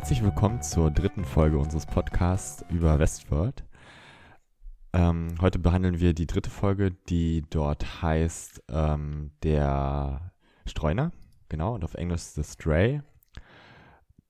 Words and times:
Herzlich 0.00 0.22
willkommen 0.22 0.62
zur 0.62 0.90
dritten 0.90 1.26
Folge 1.26 1.58
unseres 1.58 1.84
Podcasts 1.84 2.64
über 2.70 2.98
Westworld. 2.98 3.64
Ähm, 4.94 5.34
heute 5.42 5.58
behandeln 5.58 6.00
wir 6.00 6.14
die 6.14 6.26
dritte 6.26 6.48
Folge, 6.48 6.92
die 7.10 7.44
dort 7.50 8.00
heißt 8.00 8.62
ähm, 8.70 9.30
Der 9.42 10.32
Streuner, 10.64 11.12
genau, 11.50 11.74
und 11.74 11.84
auf 11.84 11.92
Englisch 11.92 12.22
The 12.22 12.42
Stray. 12.42 13.02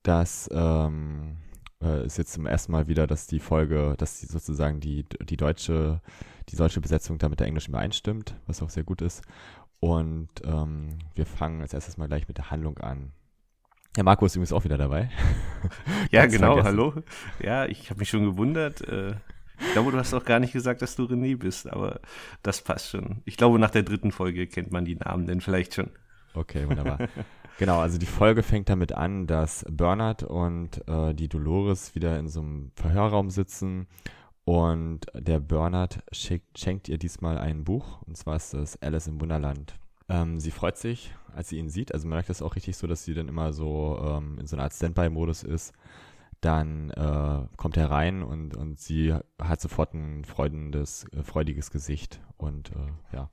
Das 0.03 0.49
ähm, 0.51 1.37
äh, 1.81 2.05
ist 2.05 2.17
jetzt 2.17 2.33
zum 2.33 2.47
ersten 2.47 2.73
Mal 2.73 2.89
wieder, 2.89 3.07
dass 3.07 3.27
die 3.27 3.39
Folge, 3.39 3.95
dass 3.97 4.19
die 4.19 4.25
sozusagen 4.25 4.81
die, 4.81 5.05
die 5.23 5.37
deutsche, 5.37 6.01
die 6.49 6.57
deutsche 6.57 6.81
Besetzung 6.81 7.17
da 7.17 7.29
mit 7.29 7.39
der 7.39 7.47
englischen 7.47 7.71
übereinstimmt, 7.71 8.35
was 8.45 8.61
auch 8.61 8.69
sehr 8.69 8.83
gut 8.83 9.01
ist. 9.01 9.23
Und 9.79 10.31
ähm, 10.43 10.99
wir 11.15 11.25
fangen 11.25 11.61
als 11.61 11.73
erstes 11.73 11.95
mal 11.95 12.09
gleich 12.09 12.27
mit 12.27 12.37
der 12.37 12.51
Handlung 12.51 12.77
an. 12.79 13.13
Ja, 13.97 14.03
Marco 14.03 14.25
ist 14.25 14.35
übrigens 14.35 14.53
auch 14.53 14.63
wieder 14.63 14.77
dabei. 14.77 15.09
ja, 16.11 16.25
genau, 16.25 16.55
vergessen. 16.55 16.65
hallo. 16.65 16.93
Ja, 17.41 17.65
ich 17.65 17.89
habe 17.89 17.99
mich 17.99 18.09
schon 18.09 18.23
gewundert. 18.23 18.81
Äh, 18.87 19.15
ich 19.59 19.73
glaube, 19.73 19.91
du 19.91 19.97
hast 19.97 20.13
auch 20.13 20.23
gar 20.23 20.39
nicht 20.39 20.53
gesagt, 20.53 20.81
dass 20.81 20.95
du 20.95 21.03
René 21.03 21.37
bist, 21.37 21.69
aber 21.69 21.99
das 22.41 22.61
passt 22.61 22.89
schon. 22.89 23.21
Ich 23.25 23.37
glaube, 23.37 23.59
nach 23.59 23.69
der 23.69 23.83
dritten 23.83 24.11
Folge 24.11 24.47
kennt 24.47 24.71
man 24.71 24.85
die 24.85 24.95
Namen 24.95 25.27
denn 25.27 25.41
vielleicht 25.41 25.75
schon. 25.75 25.91
Okay, 26.33 26.67
wunderbar. 26.67 27.09
genau, 27.59 27.79
also 27.79 27.97
die 27.97 28.05
Folge 28.05 28.43
fängt 28.43 28.69
damit 28.69 28.93
an, 28.93 29.27
dass 29.27 29.65
Bernard 29.69 30.23
und 30.23 30.87
äh, 30.87 31.13
die 31.13 31.27
Dolores 31.27 31.93
wieder 31.93 32.17
in 32.17 32.29
so 32.29 32.39
einem 32.39 32.71
Verhörraum 32.75 33.29
sitzen 33.29 33.87
und 34.45 35.05
der 35.13 35.39
Bernard 35.41 36.01
schickt, 36.11 36.57
schenkt 36.57 36.89
ihr 36.89 36.97
diesmal 36.97 37.37
ein 37.37 37.63
Buch, 37.65 38.01
und 38.03 38.17
zwar 38.17 38.37
ist 38.37 38.53
das 38.53 38.81
Alice 38.81 39.07
im 39.07 39.19
Wunderland. 39.21 39.75
Ähm, 40.11 40.39
sie 40.41 40.51
freut 40.51 40.77
sich, 40.77 41.13
als 41.33 41.49
sie 41.49 41.57
ihn 41.57 41.69
sieht. 41.69 41.93
Also 41.93 42.07
man 42.07 42.17
merkt 42.17 42.29
das 42.29 42.41
auch 42.41 42.55
richtig 42.55 42.75
so, 42.75 42.85
dass 42.85 43.05
sie 43.05 43.13
dann 43.13 43.29
immer 43.29 43.53
so 43.53 43.97
ähm, 44.03 44.37
in 44.39 44.45
so 44.45 44.57
einer 44.57 44.63
Art 44.63 44.73
Standby-Modus 44.73 45.43
ist. 45.43 45.73
Dann 46.41 46.89
äh, 46.89 47.47
kommt 47.55 47.77
er 47.77 47.89
rein 47.89 48.21
und, 48.21 48.57
und 48.57 48.79
sie 48.79 49.13
hat 49.13 49.61
sofort 49.61 49.93
ein 49.93 50.25
freudendes, 50.25 51.05
äh, 51.15 51.23
freudiges 51.23 51.71
Gesicht. 51.71 52.19
Und 52.35 52.71
äh, 52.71 53.15
ja. 53.15 53.29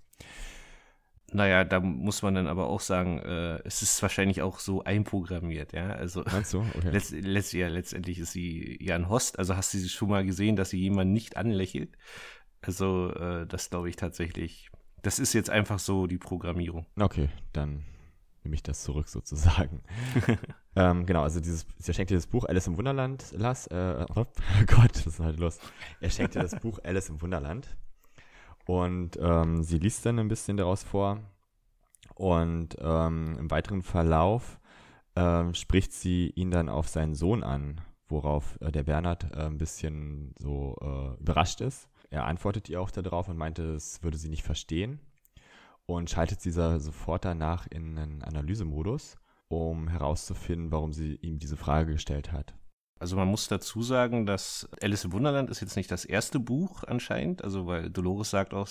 Naja, 1.33 1.65
da 1.65 1.81
muss 1.81 2.23
man 2.23 2.35
dann 2.35 2.47
aber 2.47 2.69
auch 2.69 2.81
sagen, 2.81 3.19
äh, 3.19 3.59
es 3.65 3.83
ist 3.83 4.01
wahrscheinlich 4.01 4.41
auch 4.43 4.61
so 4.61 4.85
einprogrammiert, 4.85 5.73
ja. 5.73 5.89
Also 5.89 6.23
Meinst 6.31 6.55
du? 6.55 6.61
Okay. 6.77 6.91
Letzt, 6.93 7.11
letzt, 7.11 7.53
ja, 7.55 7.69
letztendlich 7.69 8.21
ist 8.21 8.33
sie 8.33 8.79
ja 8.81 8.95
ein 8.95 9.09
Host, 9.09 9.39
also 9.39 9.57
hast 9.57 9.75
du 9.75 9.79
sie 9.79 9.89
schon 9.89 10.11
mal 10.11 10.25
gesehen, 10.25 10.55
dass 10.55 10.71
sie 10.71 10.79
jemanden 10.79 11.13
nicht 11.13 11.37
anlächelt. 11.37 11.99
Also, 12.61 13.13
äh, 13.15 13.47
das 13.47 13.71
glaube 13.71 13.89
ich 13.89 13.97
tatsächlich. 13.97 14.71
Das 15.03 15.19
ist 15.19 15.33
jetzt 15.33 15.51
einfach 15.51 15.79
so 15.79 16.07
die 16.07 16.19
Programmierung. 16.19 16.87
Okay, 16.99 17.29
dann 17.53 17.85
nehme 18.45 18.55
ich 18.55 18.63
das 18.63 18.83
zurück 18.83 19.09
sozusagen. 19.09 19.83
ähm, 20.77 21.07
genau, 21.07 21.23
also 21.23 21.41
dieses, 21.41 21.67
er 21.87 21.95
schenkt 21.95 22.11
dir 22.11 22.17
das 22.17 22.27
Buch 22.27 22.45
Alice 22.47 22.67
im 22.67 22.77
Wunderland, 22.77 23.33
Lass, 23.37 23.67
äh, 23.69 24.07
oh 24.15 24.27
Gott, 24.67 24.95
was 24.95 25.07
ist 25.07 25.21
halt 25.21 25.39
los? 25.39 25.59
Er 26.01 26.11
schenkt 26.11 26.35
dir 26.35 26.43
das 26.43 26.59
Buch 26.59 26.79
Alice 26.85 27.09
im 27.09 27.21
Wunderland 27.21 27.77
und 28.67 29.19
ähm, 29.21 29.63
sie 29.63 29.79
liest 29.79 30.05
dann 30.07 30.19
ein 30.19 30.29
bisschen 30.29 30.57
daraus 30.57 30.83
vor. 30.83 31.21
Und 32.15 32.77
ähm, 32.81 33.37
im 33.39 33.51
weiteren 33.51 33.83
Verlauf 33.83 34.59
ähm, 35.17 35.55
spricht 35.55 35.93
sie 35.93 36.31
ihn 36.31 36.51
dann 36.51 36.69
auf 36.69 36.89
seinen 36.89 37.15
Sohn 37.15 37.43
an, 37.43 37.81
worauf 38.09 38.59
äh, 38.61 38.73
der 38.73 38.85
Bernhard 38.85 39.33
äh, 39.33 39.47
ein 39.47 39.59
bisschen 39.59 40.35
so 40.39 40.77
äh, 40.81 41.21
überrascht 41.21 41.61
ist. 41.61 41.89
Er 42.11 42.25
antwortet 42.25 42.69
ihr 42.69 42.81
auch 42.81 42.91
darauf 42.91 43.29
und 43.29 43.37
meinte, 43.37 43.75
es 43.75 44.03
würde 44.03 44.17
sie 44.17 44.29
nicht 44.29 44.43
verstehen 44.43 45.01
und 45.87 46.11
schaltet 46.11 46.41
sie 46.41 46.51
sofort 46.51 47.25
danach 47.25 47.67
in 47.67 47.99
einen 47.99 48.23
Analysemodus, 48.23 49.17
um 49.49 49.89
herauszufinden, 49.89 50.71
warum 50.73 50.93
sie 50.93 51.17
ihm 51.17 51.39
diese 51.39 51.57
Frage 51.57 51.93
gestellt 51.93 52.33
hat. 52.33 52.55
Also 53.01 53.17
man 53.17 53.29
muss 53.29 53.49
dazu 53.49 53.83
sagen, 53.83 54.27
dass 54.27 54.69
Alice 54.83 55.05
im 55.05 55.13
Wunderland 55.13 55.51
ist 55.51 55.61
jetzt 55.61 55.77
nicht 55.77 55.91
das 55.91 56.05
erste 56.05 56.41
Buch 56.41 56.85
anscheinend, 56.85 57.45
also 57.45 57.67
weil 57.67 57.91
Dolores 57.91 58.31
sagt 58.31 58.55
auch, 58.55 58.69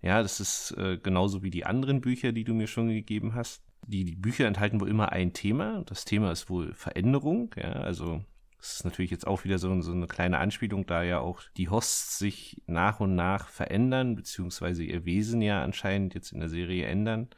ja, 0.00 0.22
das 0.22 0.38
ist 0.38 0.70
äh, 0.78 0.96
genauso 0.96 1.42
wie 1.42 1.50
die 1.50 1.66
anderen 1.66 2.00
Bücher, 2.00 2.32
die 2.32 2.44
du 2.44 2.54
mir 2.54 2.68
schon 2.68 2.88
gegeben 2.88 3.34
hast. 3.34 3.64
Die, 3.86 4.04
die 4.04 4.14
Bücher 4.14 4.46
enthalten 4.46 4.80
wohl 4.80 4.88
immer 4.88 5.12
ein 5.12 5.32
Thema. 5.32 5.82
Das 5.86 6.04
Thema 6.04 6.30
ist 6.30 6.48
wohl 6.50 6.72
Veränderung, 6.74 7.52
ja, 7.56 7.72
also 7.72 8.22
das 8.58 8.74
ist 8.74 8.84
natürlich 8.84 9.12
jetzt 9.12 9.26
auch 9.26 9.44
wieder 9.44 9.58
so, 9.58 9.80
so, 9.80 9.92
eine 9.92 10.08
kleine 10.08 10.38
Anspielung, 10.38 10.84
da 10.84 11.02
ja 11.02 11.20
auch 11.20 11.42
die 11.56 11.68
Hosts 11.68 12.18
sich 12.18 12.60
nach 12.66 12.98
und 12.98 13.14
nach 13.14 13.48
verändern, 13.48 14.16
beziehungsweise 14.16 14.82
ihr 14.82 15.04
Wesen 15.04 15.40
ja 15.42 15.62
anscheinend 15.62 16.14
jetzt 16.14 16.32
in 16.32 16.40
der 16.40 16.48
Serie 16.48 16.86
ändern. 16.86 17.28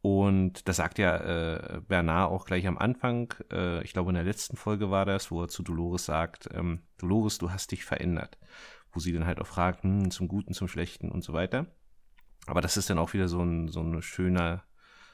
Und 0.00 0.68
das 0.68 0.76
sagt 0.76 0.98
ja 0.98 1.16
äh, 1.16 1.80
Bernard 1.80 2.30
auch 2.30 2.46
gleich 2.46 2.66
am 2.66 2.78
Anfang. 2.78 3.32
Äh, 3.50 3.82
ich 3.84 3.92
glaube, 3.92 4.10
in 4.10 4.14
der 4.14 4.24
letzten 4.24 4.56
Folge 4.56 4.90
war 4.90 5.04
das, 5.06 5.30
wo 5.30 5.42
er 5.42 5.48
zu 5.48 5.62
Dolores 5.62 6.06
sagt, 6.06 6.48
ähm, 6.52 6.82
Dolores, 6.98 7.38
du 7.38 7.50
hast 7.50 7.72
dich 7.72 7.84
verändert. 7.84 8.38
Wo 8.92 9.00
sie 9.00 9.12
dann 9.12 9.26
halt 9.26 9.40
auch 9.40 9.46
fragt, 9.46 9.82
hm, 9.82 10.10
zum 10.10 10.28
Guten, 10.28 10.52
zum 10.52 10.68
Schlechten 10.68 11.10
und 11.10 11.24
so 11.24 11.32
weiter. 11.32 11.66
Aber 12.46 12.60
das 12.60 12.76
ist 12.76 12.90
dann 12.90 12.98
auch 12.98 13.14
wieder 13.14 13.28
so 13.28 13.42
ein, 13.42 13.68
so 13.68 13.80
ein 13.80 14.02
schöner, 14.02 14.64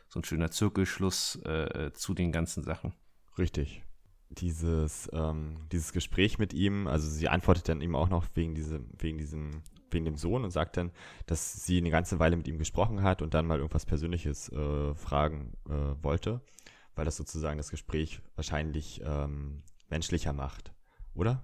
so 0.09 0.21
ein 0.21 0.25
schöner 0.25 0.50
Zirkelschluss 0.50 1.37
äh, 1.44 1.93
zu 1.93 2.15
den 2.15 2.33
ganzen 2.33 2.65
Sachen. 2.65 2.93
Richtig. 3.39 3.84
Dieses, 4.31 5.11
ähm, 5.13 5.57
dieses 5.73 5.93
Gespräch 5.93 6.39
mit 6.39 6.53
ihm, 6.53 6.87
also 6.87 7.09
sie 7.09 7.29
antwortet 7.29 7.69
dann 7.69 7.81
ihm 7.81 7.97
auch 7.97 8.09
noch 8.09 8.27
wegen, 8.35 8.55
diese, 8.55 8.81
wegen 8.99 9.19
diesem 9.19 9.63
wegen 9.93 10.05
dem 10.05 10.17
Sohn 10.17 10.45
und 10.45 10.51
sagt 10.51 10.77
dann, 10.77 10.91
dass 11.27 11.65
sie 11.65 11.79
eine 11.79 11.91
ganze 11.91 12.19
Weile 12.19 12.37
mit 12.37 12.49
ihm 12.49 12.59
gesprochen 12.59 13.03
hat 13.03 13.23
und 13.23 13.35
dann 13.35 13.47
mal 13.47 13.59
irgendwas 13.59 13.87
Persönliches 13.87 14.51
äh, 14.51 14.95
fragen 14.95 15.53
äh, 15.69 15.73
wollte, 16.03 16.41
weil 16.95 17.05
das 17.05 17.17
sozusagen 17.17 17.59
das 17.59 17.71
Gespräch 17.71 18.21
wahrscheinlich 18.37 19.03
ähm, 19.05 19.63
menschlicher 19.89 20.33
macht, 20.33 20.73
oder? 21.15 21.43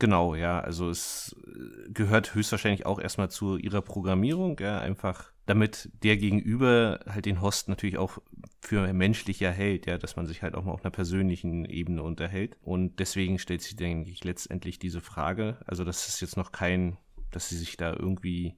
Genau, 0.00 0.34
ja. 0.34 0.58
Also 0.60 0.90
es 0.90 1.36
äh, 1.46 1.92
gehört 1.92 2.34
höchstwahrscheinlich 2.34 2.86
auch 2.86 2.98
erstmal 2.98 3.30
zu 3.30 3.56
ihrer 3.56 3.82
Programmierung, 3.82 4.58
ja, 4.58 4.80
einfach 4.80 5.32
damit 5.46 5.90
der 6.02 6.16
Gegenüber 6.16 7.00
halt 7.06 7.26
den 7.26 7.40
Host 7.40 7.68
natürlich 7.68 7.98
auch 7.98 8.18
für 8.60 8.92
menschlicher 8.92 9.50
hält, 9.52 9.86
ja, 9.86 9.98
dass 9.98 10.16
man 10.16 10.26
sich 10.26 10.42
halt 10.42 10.54
auch 10.54 10.64
mal 10.64 10.72
auf 10.72 10.84
einer 10.84 10.90
persönlichen 10.90 11.64
Ebene 11.64 12.02
unterhält. 12.02 12.56
Und 12.62 12.98
deswegen 12.98 13.38
stellt 13.38 13.62
sich, 13.62 13.76
denke 13.76 14.10
ich, 14.10 14.24
letztendlich 14.24 14.78
diese 14.78 15.00
Frage. 15.00 15.58
Also 15.66 15.84
das 15.84 16.08
ist 16.08 16.20
jetzt 16.20 16.36
noch 16.36 16.50
kein 16.52 16.96
dass 17.30 17.48
sie 17.48 17.56
sich 17.56 17.76
da 17.76 17.92
irgendwie, 17.92 18.56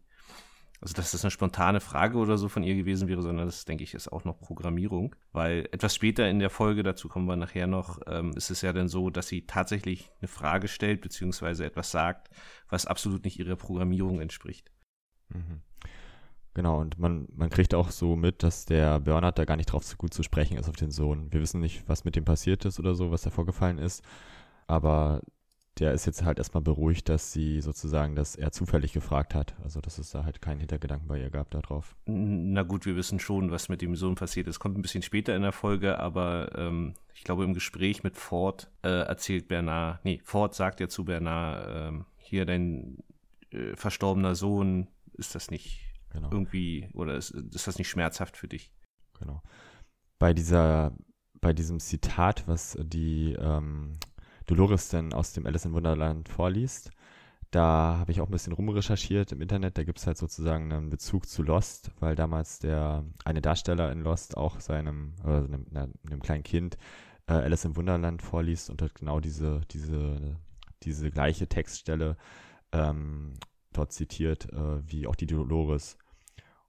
also 0.82 0.94
dass 0.94 1.12
das 1.12 1.24
eine 1.24 1.30
spontane 1.30 1.80
Frage 1.80 2.18
oder 2.18 2.36
so 2.36 2.48
von 2.48 2.64
ihr 2.64 2.74
gewesen 2.74 3.06
wäre, 3.06 3.22
sondern 3.22 3.46
das, 3.46 3.64
denke 3.64 3.84
ich, 3.84 3.94
ist 3.94 4.10
auch 4.10 4.24
noch 4.24 4.40
Programmierung. 4.40 5.14
Weil 5.30 5.68
etwas 5.70 5.94
später 5.94 6.28
in 6.28 6.40
der 6.40 6.50
Folge, 6.50 6.82
dazu 6.82 7.08
kommen 7.08 7.26
wir 7.26 7.36
nachher 7.36 7.68
noch, 7.68 8.00
ähm, 8.08 8.32
ist 8.34 8.50
es 8.50 8.62
ja 8.62 8.72
dann 8.72 8.88
so, 8.88 9.08
dass 9.08 9.28
sie 9.28 9.46
tatsächlich 9.46 10.10
eine 10.20 10.26
Frage 10.26 10.66
stellt, 10.66 11.00
beziehungsweise 11.00 11.64
etwas 11.64 11.92
sagt, 11.92 12.30
was 12.68 12.86
absolut 12.86 13.24
nicht 13.24 13.38
ihrer 13.38 13.54
Programmierung 13.54 14.20
entspricht. 14.20 14.72
Mhm. 15.28 15.62
Genau, 16.54 16.80
und 16.80 16.98
man, 16.98 17.28
man 17.32 17.48
kriegt 17.48 17.74
auch 17.74 17.90
so 17.90 18.16
mit, 18.16 18.42
dass 18.42 18.66
der 18.66 18.98
Bernhard 18.98 19.38
da 19.38 19.44
gar 19.44 19.56
nicht 19.56 19.72
drauf 19.72 19.84
so 19.84 19.96
gut 19.96 20.12
zu 20.12 20.24
sprechen 20.24 20.58
ist 20.58 20.68
auf 20.68 20.76
den 20.76 20.90
Sohn. 20.90 21.32
Wir 21.32 21.40
wissen 21.40 21.60
nicht, 21.60 21.88
was 21.88 22.04
mit 22.04 22.16
dem 22.16 22.24
passiert 22.24 22.64
ist 22.64 22.80
oder 22.80 22.96
so, 22.96 23.12
was 23.12 23.22
da 23.22 23.30
vorgefallen 23.30 23.78
ist. 23.78 24.02
Aber 24.66 25.22
der 25.78 25.92
ist 25.92 26.04
jetzt 26.04 26.22
halt 26.22 26.38
erstmal 26.38 26.62
beruhigt, 26.62 27.08
dass 27.08 27.32
sie 27.32 27.60
sozusagen 27.60 28.14
das 28.14 28.36
eher 28.36 28.52
zufällig 28.52 28.92
gefragt 28.92 29.34
hat. 29.34 29.54
Also, 29.62 29.80
dass 29.80 29.98
es 29.98 30.10
da 30.10 30.24
halt 30.24 30.42
keinen 30.42 30.60
Hintergedanken 30.60 31.08
bei 31.08 31.18
ihr 31.18 31.30
gab 31.30 31.50
darauf. 31.50 31.96
Na 32.06 32.62
gut, 32.62 32.84
wir 32.84 32.94
wissen 32.94 33.18
schon, 33.18 33.50
was 33.50 33.68
mit 33.68 33.80
dem 33.80 33.96
Sohn 33.96 34.14
passiert 34.14 34.48
ist. 34.48 34.58
Kommt 34.58 34.76
ein 34.76 34.82
bisschen 34.82 35.02
später 35.02 35.34
in 35.34 35.42
der 35.42 35.52
Folge, 35.52 35.98
aber 35.98 36.56
ähm, 36.56 36.94
ich 37.14 37.24
glaube, 37.24 37.44
im 37.44 37.54
Gespräch 37.54 38.02
mit 38.02 38.16
Ford 38.16 38.70
äh, 38.82 38.88
erzählt 38.88 39.48
Bernard, 39.48 40.04
nee, 40.04 40.20
Ford 40.24 40.54
sagt 40.54 40.80
ja 40.80 40.88
zu 40.88 41.04
Bernard, 41.04 41.94
äh, 41.94 42.04
hier 42.18 42.44
dein 42.44 42.98
äh, 43.50 43.74
verstorbener 43.74 44.34
Sohn, 44.34 44.88
ist 45.14 45.34
das 45.34 45.50
nicht 45.50 45.80
genau. 46.10 46.30
irgendwie, 46.30 46.88
oder 46.92 47.14
ist, 47.14 47.30
ist 47.30 47.66
das 47.66 47.78
nicht 47.78 47.88
schmerzhaft 47.88 48.36
für 48.36 48.48
dich? 48.48 48.72
Genau. 49.18 49.42
Bei 50.18 50.34
dieser, 50.34 50.92
bei 51.40 51.52
diesem 51.52 51.80
Zitat, 51.80 52.46
was 52.46 52.76
die, 52.80 53.32
ähm, 53.38 53.98
Dolores 54.46 54.88
dann 54.88 55.12
aus 55.12 55.32
dem 55.32 55.46
Alice 55.46 55.64
in 55.64 55.72
Wunderland 55.72 56.28
vorliest. 56.28 56.90
Da 57.52 57.98
habe 57.98 58.12
ich 58.12 58.20
auch 58.22 58.28
ein 58.28 58.32
bisschen 58.32 58.54
rumrecherchiert 58.54 59.30
im 59.32 59.42
Internet. 59.42 59.76
Da 59.76 59.84
gibt 59.84 59.98
es 59.98 60.06
halt 60.06 60.16
sozusagen 60.16 60.72
einen 60.72 60.88
Bezug 60.88 61.28
zu 61.28 61.42
Lost, 61.42 61.90
weil 62.00 62.14
damals 62.14 62.60
der 62.60 63.04
eine 63.26 63.42
Darsteller 63.42 63.92
in 63.92 64.00
Lost 64.00 64.38
auch 64.38 64.58
seinem, 64.60 65.14
äh, 65.22 65.28
einem, 65.28 65.66
einem, 65.74 66.22
kleinen 66.22 66.44
Kind 66.44 66.78
äh, 67.26 67.34
Alice 67.34 67.66
im 67.66 67.76
Wunderland 67.76 68.22
vorliest 68.22 68.70
und 68.70 68.80
dort 68.80 68.94
genau 68.94 69.20
diese, 69.20 69.60
diese, 69.70 70.38
diese 70.82 71.10
gleiche 71.10 71.46
Textstelle 71.46 72.16
ähm, 72.72 73.34
dort 73.74 73.92
zitiert, 73.92 74.50
äh, 74.50 74.90
wie 74.90 75.06
auch 75.06 75.14
die 75.14 75.26
Dolores. 75.26 75.98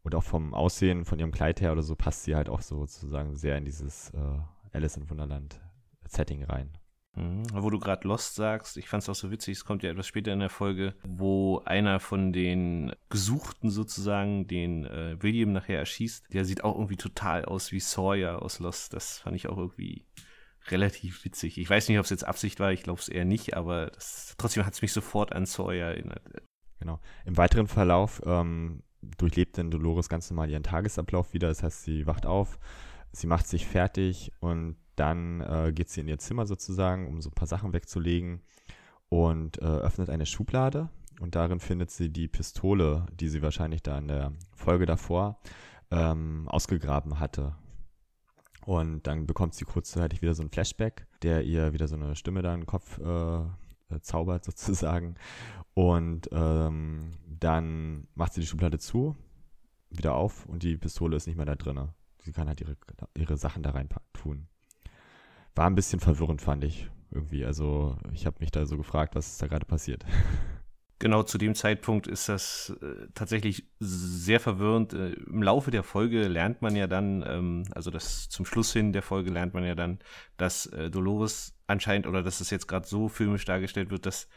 Und 0.03 0.15
auch 0.15 0.23
vom 0.23 0.53
Aussehen, 0.53 1.05
von 1.05 1.17
ihrem 1.17 1.31
Kleid 1.31 1.61
her 1.61 1.71
oder 1.71 1.81
so, 1.81 1.95
passt 1.95 2.25
sie 2.25 2.35
halt 2.35 2.49
auch 2.49 2.61
so 2.61 2.85
sozusagen 2.85 3.37
sehr 3.37 3.57
in 3.57 3.63
dieses 3.63 4.09
äh, 4.09 4.39
Alice 4.73 4.97
im 4.97 5.09
Wunderland 5.09 5.61
Setting 6.09 6.43
rein. 6.43 6.77
Mhm. 7.15 7.43
Wo 7.53 7.69
du 7.69 7.79
gerade 7.79 8.07
Lost 8.07 8.35
sagst, 8.35 8.77
ich 8.77 8.89
fand 8.89 9.03
es 9.03 9.09
auch 9.09 9.15
so 9.15 9.29
witzig, 9.29 9.57
es 9.57 9.65
kommt 9.65 9.83
ja 9.83 9.91
etwas 9.91 10.07
später 10.07 10.33
in 10.33 10.39
der 10.39 10.49
Folge, 10.49 10.95
wo 11.03 11.61
einer 11.65 11.99
von 11.99 12.33
den 12.33 12.93
Gesuchten 13.09 13.69
sozusagen, 13.69 14.47
den 14.47 14.85
äh, 14.85 15.21
William 15.21 15.51
nachher 15.51 15.79
erschießt, 15.79 16.33
der 16.33 16.45
sieht 16.45 16.63
auch 16.63 16.75
irgendwie 16.75 16.97
total 16.97 17.45
aus 17.45 17.71
wie 17.71 17.79
Sawyer 17.79 18.41
aus 18.41 18.59
Lost. 18.59 18.93
Das 18.93 19.19
fand 19.19 19.35
ich 19.35 19.47
auch 19.47 19.57
irgendwie 19.57 20.05
relativ 20.69 21.23
witzig. 21.25 21.57
Ich 21.59 21.69
weiß 21.69 21.87
nicht, 21.89 21.99
ob 21.99 22.05
es 22.05 22.09
jetzt 22.09 22.25
Absicht 22.25 22.59
war, 22.59 22.71
ich 22.71 22.83
glaube 22.83 22.99
es 22.99 23.09
eher 23.09 23.25
nicht, 23.25 23.55
aber 23.55 23.87
das, 23.87 24.33
trotzdem 24.37 24.65
hat 24.65 24.73
es 24.73 24.81
mich 24.81 24.93
sofort 24.93 25.33
an 25.33 25.45
Sawyer 25.45 25.89
erinnert. 25.89 26.21
Genau. 26.79 26.99
Im 27.25 27.37
weiteren 27.37 27.67
Verlauf 27.67 28.21
ähm, 28.25 28.81
durchlebt 29.01 29.57
denn 29.57 29.69
Dolores 29.69 30.09
ganz 30.09 30.29
normal 30.31 30.49
ihren 30.49 30.63
Tagesablauf 30.63 31.33
wieder. 31.33 31.49
Das 31.49 31.61
heißt, 31.61 31.83
sie 31.83 32.07
wacht 32.07 32.25
auf, 32.25 32.57
sie 33.11 33.27
macht 33.27 33.47
sich 33.47 33.67
fertig 33.67 34.31
und 34.39 34.77
dann 34.95 35.41
äh, 35.41 35.71
geht 35.73 35.89
sie 35.89 36.01
in 36.01 36.07
ihr 36.07 36.19
Zimmer 36.19 36.45
sozusagen, 36.45 37.07
um 37.07 37.21
so 37.21 37.29
ein 37.29 37.35
paar 37.35 37.47
Sachen 37.47 37.73
wegzulegen 37.73 38.41
und 39.09 39.61
äh, 39.61 39.65
öffnet 39.65 40.09
eine 40.09 40.25
Schublade 40.25 40.89
und 41.19 41.35
darin 41.35 41.59
findet 41.59 41.91
sie 41.91 42.09
die 42.09 42.27
Pistole, 42.27 43.05
die 43.19 43.29
sie 43.29 43.41
wahrscheinlich 43.41 43.83
da 43.83 43.97
in 43.97 44.07
der 44.07 44.33
Folge 44.55 44.85
davor 44.85 45.39
ähm, 45.91 46.47
ausgegraben 46.47 47.19
hatte. 47.19 47.55
Und 48.65 49.07
dann 49.07 49.27
bekommt 49.27 49.53
sie 49.53 49.65
kurzzeitig 49.65 50.21
wieder 50.21 50.33
so 50.33 50.41
ein 50.41 50.49
Flashback, 50.49 51.05
der 51.21 51.43
ihr 51.43 51.73
wieder 51.73 51.87
so 51.87 51.95
eine 51.95 52.15
Stimme 52.15 52.41
da 52.41 52.53
in 52.53 52.61
den 52.61 52.65
Kopf 52.65 52.97
äh, 52.99 53.99
zaubert 54.01 54.45
sozusagen. 54.45 55.15
Und 55.73 56.29
ähm, 56.31 57.11
dann 57.27 58.07
macht 58.15 58.33
sie 58.33 58.41
die 58.41 58.47
Schublade 58.47 58.79
zu, 58.79 59.15
wieder 59.89 60.15
auf 60.15 60.45
und 60.45 60.63
die 60.63 60.77
Pistole 60.77 61.17
ist 61.17 61.27
nicht 61.27 61.35
mehr 61.35 61.45
da 61.45 61.55
drin. 61.55 61.89
Sie 62.19 62.31
kann 62.31 62.47
halt 62.47 62.61
ihre, 62.61 62.77
ihre 63.15 63.37
Sachen 63.37 63.63
da 63.63 63.71
rein 63.71 63.89
tun. 64.13 64.47
War 65.55 65.67
ein 65.67 65.75
bisschen 65.75 65.99
verwirrend, 65.99 66.41
fand 66.41 66.63
ich 66.63 66.89
irgendwie. 67.11 67.45
Also 67.45 67.97
ich 68.11 68.25
habe 68.25 68.37
mich 68.39 68.51
da 68.51 68.65
so 68.65 68.77
gefragt, 68.77 69.15
was 69.15 69.27
ist 69.27 69.41
da 69.41 69.47
gerade 69.47 69.65
passiert. 69.65 70.05
Genau 70.99 71.21
zu 71.23 71.37
dem 71.37 71.53
Zeitpunkt 71.53 72.07
ist 72.07 72.29
das 72.29 72.73
äh, 72.81 73.07
tatsächlich 73.13 73.67
sehr 73.79 74.39
verwirrend. 74.39 74.93
Äh, 74.93 75.11
Im 75.13 75.43
Laufe 75.43 75.69
der 75.69 75.83
Folge 75.83 76.29
lernt 76.29 76.61
man 76.61 76.77
ja 76.77 76.87
dann, 76.87 77.25
ähm, 77.27 77.63
also 77.71 77.91
das 77.91 78.29
zum 78.29 78.45
Schluss 78.45 78.71
hin 78.71 78.93
der 78.93 79.01
Folge 79.01 79.29
lernt 79.29 79.53
man 79.53 79.65
ja 79.65 79.75
dann, 79.75 79.99
dass 80.37 80.65
äh, 80.67 80.89
Dolores 80.89 81.57
anscheinend 81.67 82.07
oder 82.07 82.23
dass 82.23 82.39
es 82.39 82.51
jetzt 82.51 82.69
gerade 82.69 82.87
so 82.87 83.09
filmisch 83.09 83.43
dargestellt 83.43 83.89
wird, 83.89 84.05
dass 84.05 84.29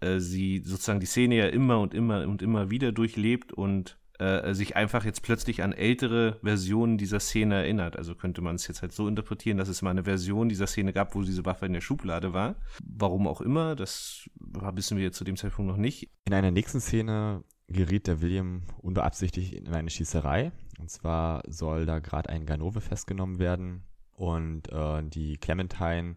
äh, 0.00 0.18
sie 0.18 0.62
sozusagen 0.64 1.00
die 1.00 1.06
Szene 1.06 1.34
ja 1.34 1.48
immer 1.48 1.80
und 1.80 1.92
immer 1.92 2.26
und 2.26 2.40
immer 2.40 2.70
wieder 2.70 2.92
durchlebt 2.92 3.52
und 3.52 3.98
äh, 4.18 4.54
sich 4.54 4.76
einfach 4.76 5.04
jetzt 5.04 5.22
plötzlich 5.22 5.62
an 5.62 5.72
ältere 5.72 6.38
Versionen 6.42 6.98
dieser 6.98 7.20
Szene 7.20 7.56
erinnert. 7.56 7.96
Also 7.96 8.14
könnte 8.14 8.40
man 8.40 8.56
es 8.56 8.66
jetzt 8.66 8.82
halt 8.82 8.92
so 8.92 9.08
interpretieren, 9.08 9.58
dass 9.58 9.68
es 9.68 9.82
mal 9.82 9.90
eine 9.90 10.04
Version 10.04 10.48
dieser 10.48 10.66
Szene 10.66 10.92
gab, 10.92 11.14
wo 11.14 11.22
diese 11.22 11.44
Waffe 11.44 11.66
in 11.66 11.72
der 11.72 11.80
Schublade 11.80 12.32
war. 12.32 12.56
Warum 12.82 13.26
auch 13.26 13.40
immer, 13.40 13.76
das 13.76 14.28
wissen 14.38 14.98
wir 14.98 15.12
zu 15.12 15.24
dem 15.24 15.36
Zeitpunkt 15.36 15.70
noch 15.70 15.78
nicht. 15.78 16.10
In 16.24 16.34
einer 16.34 16.50
nächsten 16.50 16.80
Szene 16.80 17.44
geriet 17.68 18.06
der 18.06 18.20
William 18.20 18.62
unbeabsichtigt 18.78 19.52
in 19.52 19.68
eine 19.68 19.90
Schießerei. 19.90 20.52
Und 20.78 20.90
zwar 20.90 21.42
soll 21.48 21.86
da 21.86 21.98
gerade 21.98 22.30
ein 22.30 22.46
Ganove 22.46 22.80
festgenommen 22.80 23.38
werden 23.38 23.82
und 24.12 24.72
äh, 24.72 25.02
die 25.04 25.36
Clementine 25.36 26.16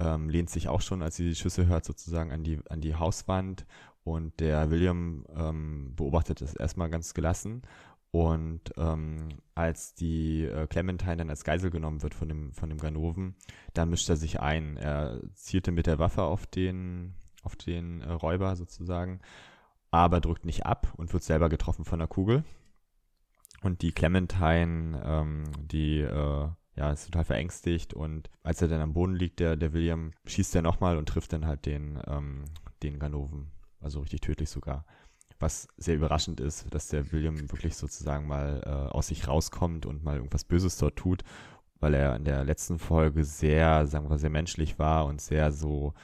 ähm, 0.00 0.28
lehnt 0.28 0.50
sich 0.50 0.68
auch 0.68 0.80
schon, 0.80 1.02
als 1.02 1.16
sie 1.16 1.28
die 1.28 1.34
Schüsse 1.34 1.66
hört, 1.66 1.84
sozusagen 1.84 2.32
an 2.32 2.44
die, 2.44 2.60
an 2.68 2.80
die 2.80 2.94
Hauswand 2.94 3.66
und 4.08 4.40
der 4.40 4.70
William 4.70 5.24
ähm, 5.36 5.92
beobachtet 5.94 6.42
es 6.42 6.54
erstmal 6.54 6.90
ganz 6.90 7.14
gelassen. 7.14 7.62
Und 8.10 8.72
ähm, 8.78 9.28
als 9.54 9.94
die 9.94 10.44
äh, 10.44 10.66
Clementine 10.66 11.18
dann 11.18 11.30
als 11.30 11.44
Geisel 11.44 11.70
genommen 11.70 12.02
wird 12.02 12.14
von 12.14 12.28
dem, 12.28 12.52
von 12.54 12.70
dem 12.70 12.78
Ganoven, 12.78 13.36
dann 13.74 13.90
mischt 13.90 14.08
er 14.08 14.16
sich 14.16 14.40
ein. 14.40 14.78
Er 14.78 15.20
zielte 15.34 15.72
mit 15.72 15.86
der 15.86 15.98
Waffe 15.98 16.22
auf 16.22 16.46
den, 16.46 17.14
auf 17.42 17.54
den 17.54 18.00
äh, 18.00 18.10
Räuber 18.10 18.56
sozusagen, 18.56 19.20
aber 19.90 20.20
drückt 20.20 20.46
nicht 20.46 20.64
ab 20.64 20.94
und 20.96 21.12
wird 21.12 21.22
selber 21.22 21.50
getroffen 21.50 21.84
von 21.84 21.98
der 21.98 22.08
Kugel. 22.08 22.44
Und 23.62 23.82
die 23.82 23.92
Clementine, 23.92 25.02
ähm, 25.04 25.44
die 25.60 26.00
äh, 26.00 26.48
ja, 26.76 26.92
ist 26.92 27.06
total 27.06 27.24
verängstigt 27.24 27.92
und 27.92 28.30
als 28.42 28.62
er 28.62 28.68
dann 28.68 28.80
am 28.80 28.94
Boden 28.94 29.16
liegt, 29.16 29.40
der, 29.40 29.56
der 29.56 29.72
William, 29.74 30.12
schießt 30.24 30.54
er 30.54 30.62
nochmal 30.62 30.96
und 30.96 31.08
trifft 31.08 31.32
dann 31.32 31.44
halt 31.44 31.66
den, 31.66 32.00
ähm, 32.06 32.44
den 32.82 32.98
Ganoven 32.98 33.50
also 33.80 34.00
richtig 34.00 34.20
tödlich 34.20 34.50
sogar. 34.50 34.84
Was 35.40 35.68
sehr 35.76 35.94
überraschend 35.94 36.40
ist, 36.40 36.66
dass 36.74 36.88
der 36.88 37.12
William 37.12 37.50
wirklich 37.52 37.76
sozusagen 37.76 38.26
mal 38.26 38.60
äh, 38.64 38.92
aus 38.92 39.08
sich 39.08 39.28
rauskommt 39.28 39.86
und 39.86 40.02
mal 40.02 40.16
irgendwas 40.16 40.44
Böses 40.44 40.76
dort 40.78 40.96
tut, 40.96 41.22
weil 41.80 41.94
er 41.94 42.16
in 42.16 42.24
der 42.24 42.44
letzten 42.44 42.78
Folge 42.78 43.24
sehr, 43.24 43.86
sagen 43.86 44.10
wir, 44.10 44.18
sehr 44.18 44.30
menschlich 44.30 44.78
war 44.78 45.06
und 45.06 45.20
sehr 45.20 45.52
so, 45.52 45.94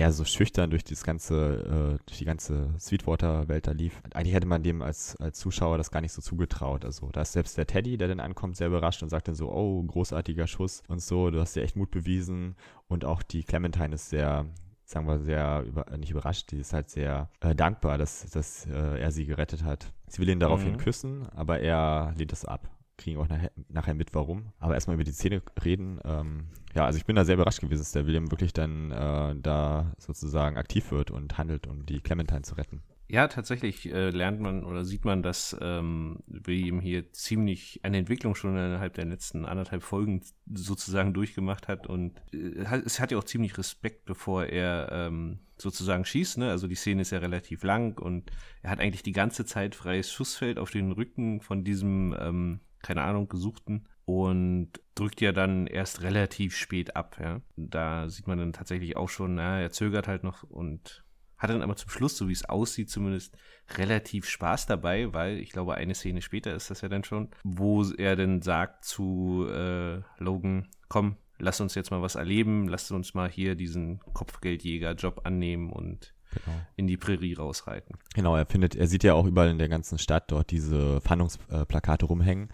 eher 0.00 0.12
so 0.12 0.24
schüchtern 0.24 0.70
durch 0.70 0.82
das 0.82 1.04
ganze, 1.04 1.98
äh, 2.00 2.04
durch 2.06 2.18
die 2.18 2.24
ganze 2.24 2.74
Sweetwater-Welt 2.78 3.66
da 3.66 3.72
lief. 3.72 4.00
Eigentlich 4.14 4.34
hätte 4.34 4.46
man 4.46 4.62
dem 4.62 4.82
als, 4.82 5.14
als 5.16 5.38
Zuschauer 5.38 5.76
das 5.76 5.90
gar 5.90 6.00
nicht 6.00 6.12
so 6.12 6.22
zugetraut. 6.22 6.84
Also 6.84 7.10
da 7.12 7.20
ist 7.22 7.32
selbst 7.32 7.56
der 7.58 7.66
Teddy, 7.66 7.98
der 7.98 8.08
dann 8.08 8.20
ankommt, 8.20 8.56
sehr 8.56 8.68
überrascht 8.68 9.02
und 9.02 9.10
sagt 9.10 9.28
dann 9.28 9.34
so, 9.34 9.52
oh, 9.52 9.82
großartiger 9.82 10.46
Schuss 10.46 10.82
und 10.88 11.02
so, 11.02 11.30
du 11.30 11.40
hast 11.40 11.54
dir 11.54 11.62
echt 11.62 11.76
Mut 11.76 11.90
bewiesen. 11.90 12.56
Und 12.88 13.04
auch 13.04 13.22
die 13.22 13.44
Clementine 13.44 13.94
ist 13.94 14.08
sehr, 14.08 14.46
sagen 14.90 15.06
wir, 15.06 15.20
sehr, 15.20 15.64
über, 15.66 15.86
nicht 15.96 16.10
überrascht, 16.10 16.50
die 16.50 16.58
ist 16.58 16.72
halt 16.72 16.90
sehr 16.90 17.28
äh, 17.40 17.54
dankbar, 17.54 17.96
dass, 17.96 18.28
dass 18.30 18.66
äh, 18.66 19.00
er 19.00 19.12
sie 19.12 19.24
gerettet 19.24 19.62
hat. 19.62 19.92
Sie 20.08 20.20
will 20.20 20.28
ihn 20.28 20.40
daraufhin 20.40 20.72
mhm. 20.72 20.78
küssen, 20.78 21.28
aber 21.30 21.60
er 21.60 22.12
lehnt 22.16 22.32
es 22.32 22.44
ab. 22.44 22.68
Kriegen 22.98 23.18
auch 23.18 23.28
nachher, 23.28 23.52
nachher 23.68 23.94
mit, 23.94 24.14
warum. 24.14 24.52
Aber 24.58 24.74
erstmal 24.74 24.94
über 24.94 25.04
die 25.04 25.12
Szene 25.12 25.42
reden. 25.64 26.00
Ähm, 26.04 26.48
ja, 26.74 26.84
also 26.84 26.98
ich 26.98 27.06
bin 27.06 27.16
da 27.16 27.24
sehr 27.24 27.36
überrascht 27.36 27.60
gewesen, 27.60 27.80
dass 27.80 27.92
der 27.92 28.06
William 28.06 28.30
wirklich 28.30 28.52
dann 28.52 28.90
äh, 28.90 29.36
da 29.40 29.92
sozusagen 29.98 30.58
aktiv 30.58 30.90
wird 30.90 31.10
und 31.10 31.38
handelt, 31.38 31.66
um 31.66 31.86
die 31.86 32.00
Clementine 32.00 32.42
zu 32.42 32.56
retten. 32.56 32.82
Ja, 33.12 33.26
tatsächlich 33.26 33.92
äh, 33.92 34.10
lernt 34.10 34.38
man 34.38 34.62
oder 34.64 34.84
sieht 34.84 35.04
man, 35.04 35.24
dass 35.24 35.56
ähm, 35.60 36.20
William 36.28 36.78
hier 36.78 37.12
ziemlich 37.12 37.80
eine 37.82 37.98
Entwicklung 37.98 38.36
schon 38.36 38.52
innerhalb 38.56 38.94
der 38.94 39.04
letzten 39.04 39.46
anderthalb 39.46 39.82
Folgen 39.82 40.22
sozusagen 40.54 41.12
durchgemacht 41.12 41.66
hat 41.66 41.88
und 41.88 42.22
äh, 42.32 42.64
es 42.84 43.00
hat 43.00 43.10
ja 43.10 43.18
auch 43.18 43.24
ziemlich 43.24 43.58
Respekt, 43.58 44.04
bevor 44.04 44.44
er 44.44 44.92
ähm, 44.92 45.40
sozusagen 45.56 46.04
schießt. 46.04 46.38
Ne? 46.38 46.50
Also 46.50 46.68
die 46.68 46.76
Szene 46.76 47.02
ist 47.02 47.10
ja 47.10 47.18
relativ 47.18 47.64
lang 47.64 47.98
und 48.00 48.30
er 48.62 48.70
hat 48.70 48.78
eigentlich 48.78 49.02
die 49.02 49.10
ganze 49.10 49.44
Zeit 49.44 49.74
freies 49.74 50.12
Schussfeld 50.12 50.60
auf 50.60 50.70
den 50.70 50.92
Rücken 50.92 51.40
von 51.40 51.64
diesem, 51.64 52.14
ähm, 52.16 52.60
keine 52.80 53.02
Ahnung, 53.02 53.28
gesuchten 53.28 53.88
und 54.04 54.70
drückt 54.94 55.20
ja 55.20 55.32
dann 55.32 55.66
erst 55.66 56.02
relativ 56.02 56.54
spät 56.54 56.94
ab. 56.94 57.16
Ja? 57.20 57.40
Da 57.56 58.08
sieht 58.08 58.28
man 58.28 58.38
dann 58.38 58.52
tatsächlich 58.52 58.96
auch 58.96 59.08
schon, 59.08 59.34
na, 59.34 59.60
er 59.60 59.72
zögert 59.72 60.06
halt 60.06 60.22
noch 60.22 60.44
und 60.44 61.02
hat 61.40 61.50
dann 61.50 61.62
aber 61.62 61.74
zum 61.74 61.90
Schluss, 61.90 62.16
so 62.16 62.28
wie 62.28 62.32
es 62.32 62.44
aussieht, 62.44 62.90
zumindest 62.90 63.36
relativ 63.76 64.28
Spaß 64.28 64.66
dabei, 64.66 65.12
weil 65.12 65.38
ich 65.38 65.50
glaube, 65.50 65.74
eine 65.74 65.94
Szene 65.94 66.22
später 66.22 66.54
ist 66.54 66.70
das 66.70 66.82
ja 66.82 66.88
dann 66.88 67.02
schon, 67.02 67.30
wo 67.42 67.82
er 67.82 68.14
dann 68.14 68.42
sagt 68.42 68.84
zu 68.84 69.46
äh, 69.50 70.02
Logan, 70.18 70.68
komm, 70.88 71.16
lass 71.38 71.60
uns 71.60 71.74
jetzt 71.74 71.90
mal 71.90 72.02
was 72.02 72.14
erleben, 72.14 72.68
lass 72.68 72.90
uns 72.90 73.14
mal 73.14 73.28
hier 73.28 73.54
diesen 73.54 74.00
Kopfgeldjäger-Job 74.12 75.22
annehmen 75.24 75.72
und 75.72 76.12
genau. 76.30 76.58
in 76.76 76.86
die 76.86 76.98
Prärie 76.98 77.34
rausreiten. 77.34 77.96
Genau, 78.14 78.36
er 78.36 78.44
findet, 78.44 78.76
er 78.76 78.86
sieht 78.86 79.04
ja 79.04 79.14
auch 79.14 79.24
überall 79.24 79.48
in 79.48 79.58
der 79.58 79.70
ganzen 79.70 79.98
Stadt 79.98 80.30
dort 80.30 80.50
diese 80.50 81.00
Fahndungsplakate 81.00 82.04
rumhängen 82.04 82.50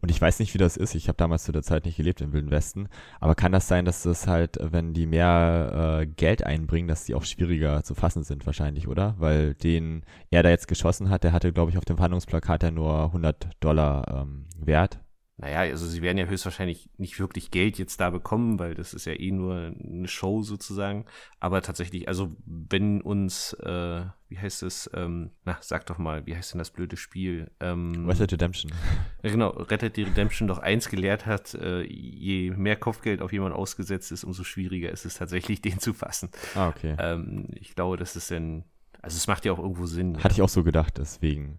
und 0.00 0.10
ich 0.10 0.20
weiß 0.20 0.38
nicht, 0.38 0.54
wie 0.54 0.58
das 0.58 0.76
ist. 0.76 0.94
Ich 0.94 1.08
habe 1.08 1.16
damals 1.16 1.44
zu 1.44 1.52
der 1.52 1.62
Zeit 1.62 1.84
nicht 1.84 1.96
gelebt 1.96 2.20
im 2.20 2.32
Wilden 2.32 2.50
Westen. 2.50 2.88
Aber 3.20 3.34
kann 3.34 3.52
das 3.52 3.66
sein, 3.66 3.84
dass 3.84 4.02
das 4.02 4.26
halt, 4.26 4.58
wenn 4.60 4.94
die 4.94 5.06
mehr 5.06 6.00
äh, 6.00 6.06
Geld 6.06 6.44
einbringen, 6.44 6.88
dass 6.88 7.04
die 7.04 7.14
auch 7.14 7.24
schwieriger 7.24 7.82
zu 7.82 7.94
fassen 7.94 8.22
sind 8.22 8.46
wahrscheinlich, 8.46 8.86
oder? 8.86 9.16
Weil 9.18 9.54
den 9.54 10.04
er 10.30 10.42
da 10.42 10.50
jetzt 10.50 10.68
geschossen 10.68 11.10
hat, 11.10 11.24
der 11.24 11.32
hatte, 11.32 11.52
glaube 11.52 11.70
ich, 11.70 11.78
auf 11.78 11.84
dem 11.84 11.96
Verhandlungsplakat 11.96 12.62
ja 12.62 12.70
nur 12.70 13.04
100 13.06 13.50
Dollar 13.60 14.22
ähm, 14.22 14.46
wert. 14.56 15.00
Naja, 15.40 15.60
also 15.60 15.86
sie 15.86 16.02
werden 16.02 16.18
ja 16.18 16.26
höchstwahrscheinlich 16.26 16.90
nicht 16.98 17.20
wirklich 17.20 17.52
Geld 17.52 17.78
jetzt 17.78 18.00
da 18.00 18.10
bekommen, 18.10 18.58
weil 18.58 18.74
das 18.74 18.92
ist 18.92 19.04
ja 19.04 19.12
eh 19.12 19.30
nur 19.30 19.72
eine 19.72 20.08
Show 20.08 20.42
sozusagen. 20.42 21.04
Aber 21.38 21.62
tatsächlich, 21.62 22.08
also 22.08 22.34
wenn 22.44 23.00
uns, 23.00 23.52
äh, 23.52 24.02
wie 24.28 24.38
heißt 24.38 24.64
es, 24.64 24.90
ähm, 24.94 25.30
na, 25.44 25.56
sag 25.60 25.86
doch 25.86 25.98
mal, 25.98 26.26
wie 26.26 26.34
heißt 26.34 26.54
denn 26.54 26.58
das 26.58 26.72
blöde 26.72 26.96
Spiel? 26.96 27.52
Ähm, 27.60 28.08
Red 28.08 28.32
Redemption. 28.32 28.72
Genau, 29.22 29.50
Rettet 29.50 29.96
die 29.96 30.02
Redemption 30.02 30.48
doch 30.48 30.58
eins 30.58 30.88
gelehrt 30.88 31.24
hat, 31.24 31.54
äh, 31.54 31.82
je 31.82 32.50
mehr 32.50 32.76
Kopfgeld 32.76 33.22
auf 33.22 33.32
jemanden 33.32 33.56
ausgesetzt 33.56 34.10
ist, 34.10 34.24
umso 34.24 34.42
schwieriger 34.42 34.90
ist 34.90 35.04
es 35.04 35.14
tatsächlich, 35.14 35.62
den 35.62 35.78
zu 35.78 35.94
fassen. 35.94 36.30
Ah, 36.56 36.68
okay. 36.68 36.96
Ähm, 36.98 37.46
ich 37.54 37.76
glaube, 37.76 37.96
das 37.96 38.16
ist 38.16 38.32
dann, 38.32 38.64
also 39.02 39.16
es 39.16 39.28
macht 39.28 39.44
ja 39.44 39.52
auch 39.52 39.58
irgendwo 39.60 39.86
Sinn. 39.86 40.16
Hatte 40.16 40.30
ja. 40.30 40.32
ich 40.32 40.42
auch 40.42 40.48
so 40.48 40.64
gedacht, 40.64 40.98
deswegen 40.98 41.58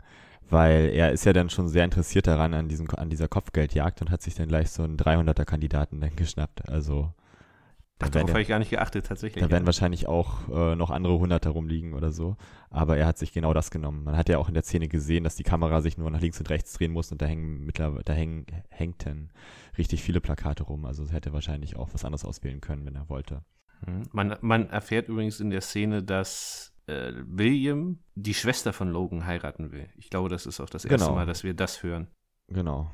weil 0.49 0.89
er 0.89 1.11
ist 1.11 1.25
ja 1.25 1.33
dann 1.33 1.49
schon 1.49 1.67
sehr 1.67 1.85
interessiert 1.85 2.27
daran 2.27 2.53
an 2.53 2.67
diesem 2.67 2.89
an 2.91 3.09
dieser 3.09 3.27
Kopfgeldjagd 3.27 4.01
und 4.01 4.11
hat 4.11 4.21
sich 4.21 4.35
dann 4.35 4.47
gleich 4.47 4.71
so 4.71 4.83
einen 4.83 4.97
300er 4.97 5.45
Kandidaten 5.45 6.01
dann 6.01 6.15
geschnappt. 6.15 6.69
Also 6.69 7.13
Ach, 8.01 8.09
darauf 8.09 8.29
habe 8.29 8.41
ich 8.41 8.47
gar 8.47 8.59
nicht 8.59 8.69
geachtet, 8.69 9.07
tatsächlich. 9.07 9.41
Da 9.41 9.47
ja. 9.47 9.51
werden 9.51 9.65
wahrscheinlich 9.65 10.07
auch 10.07 10.47
äh, 10.49 10.75
noch 10.75 10.89
andere 10.89 11.19
Hunderter 11.19 11.49
rumliegen 11.49 11.93
oder 11.93 12.11
so. 12.11 12.37
Aber 12.69 12.95
er 12.95 13.05
hat 13.05 13.17
sich 13.17 13.33
genau 13.33 13.53
das 13.53 13.71
genommen. 13.71 14.05
Man 14.05 14.15
hat 14.15 14.29
ja 14.29 14.37
auch 14.37 14.47
in 14.47 14.53
der 14.53 14.63
Szene 14.63 14.87
gesehen, 14.87 15.25
dass 15.25 15.35
die 15.35 15.43
Kamera 15.43 15.81
sich 15.81 15.97
nur 15.97 16.09
nach 16.09 16.21
links 16.21 16.39
und 16.39 16.49
rechts 16.49 16.71
drehen 16.73 16.93
muss 16.93 17.11
und 17.11 17.21
da 17.21 17.25
hängen 17.25 17.65
mittlerweile, 17.65 18.03
da 18.05 18.13
hängen, 18.13 18.45
hängten 18.69 19.31
richtig 19.77 20.01
viele 20.01 20.21
Plakate 20.21 20.63
rum. 20.63 20.85
Also 20.85 21.03
es 21.03 21.11
hätte 21.11 21.33
wahrscheinlich 21.33 21.75
auch 21.75 21.89
was 21.91 22.05
anderes 22.05 22.23
auswählen 22.23 22.61
können, 22.61 22.85
wenn 22.85 22.95
er 22.95 23.09
wollte. 23.09 23.43
Hm. 23.83 24.03
Man, 24.13 24.37
man 24.39 24.69
erfährt 24.69 25.09
übrigens 25.09 25.41
in 25.41 25.49
der 25.49 25.61
Szene, 25.61 26.01
dass 26.01 26.68
äh, 26.89 27.13
William 27.25 27.99
die 28.15 28.33
Schwester 28.33 28.73
von 28.73 28.89
Logan 28.89 29.25
heiraten 29.25 29.71
will. 29.71 29.89
Ich 29.95 30.09
glaube, 30.09 30.29
das 30.29 30.45
ist 30.45 30.59
auch 30.59 30.69
das 30.69 30.85
erste 30.85 31.05
genau. 31.05 31.15
Mal, 31.15 31.25
dass 31.25 31.43
wir 31.43 31.53
das 31.53 31.83
hören. 31.83 32.07
Genau. 32.47 32.91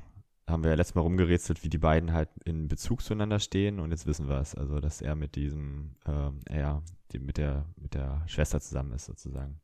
haben 0.47 0.63
wir 0.63 0.71
ja 0.71 0.75
letztes 0.75 0.95
Mal 0.95 1.01
rumgerätselt, 1.01 1.63
wie 1.63 1.69
die 1.69 1.77
beiden 1.77 2.11
halt 2.11 2.29
in 2.43 2.67
Bezug 2.67 3.01
zueinander 3.01 3.39
stehen 3.39 3.79
und 3.79 3.91
jetzt 3.91 4.05
wissen 4.05 4.27
wir 4.27 4.39
es. 4.39 4.53
Also, 4.53 4.79
dass 4.79 5.01
er 5.01 5.15
mit 5.15 5.35
diesem, 5.35 5.95
ähm, 6.05 6.41
er 6.45 6.83
die, 7.11 7.19
mit, 7.19 7.37
der, 7.37 7.65
mit 7.77 7.93
der 7.93 8.23
Schwester 8.27 8.59
zusammen 8.59 8.91
ist, 8.91 9.05
sozusagen. 9.05 9.59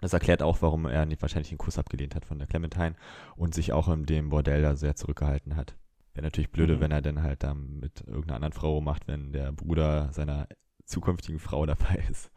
Das 0.00 0.12
erklärt 0.12 0.42
auch, 0.42 0.60
warum 0.60 0.84
er 0.86 1.08
wahrscheinlich 1.20 1.48
den 1.48 1.58
Kuss 1.58 1.78
abgelehnt 1.78 2.14
hat 2.14 2.26
von 2.26 2.38
der 2.38 2.48
Clementine 2.48 2.96
und 3.36 3.54
sich 3.54 3.72
auch 3.72 3.88
in 3.88 4.04
dem 4.04 4.28
Bordell 4.28 4.60
da 4.60 4.76
sehr 4.76 4.96
zurückgehalten 4.96 5.56
hat. 5.56 5.76
Wäre 6.12 6.24
natürlich 6.24 6.50
blöde, 6.50 6.76
mhm. 6.76 6.80
wenn 6.80 6.90
er 6.90 7.02
dann 7.02 7.22
halt 7.22 7.42
da 7.42 7.54
mit 7.54 8.02
irgendeiner 8.02 8.36
anderen 8.36 8.52
Frau 8.52 8.80
macht, 8.80 9.08
wenn 9.08 9.32
der 9.32 9.52
Bruder 9.52 10.12
seiner 10.12 10.46
zukünftigen 10.84 11.40
Frau 11.40 11.66
dabei 11.66 12.04
ist. 12.10 12.30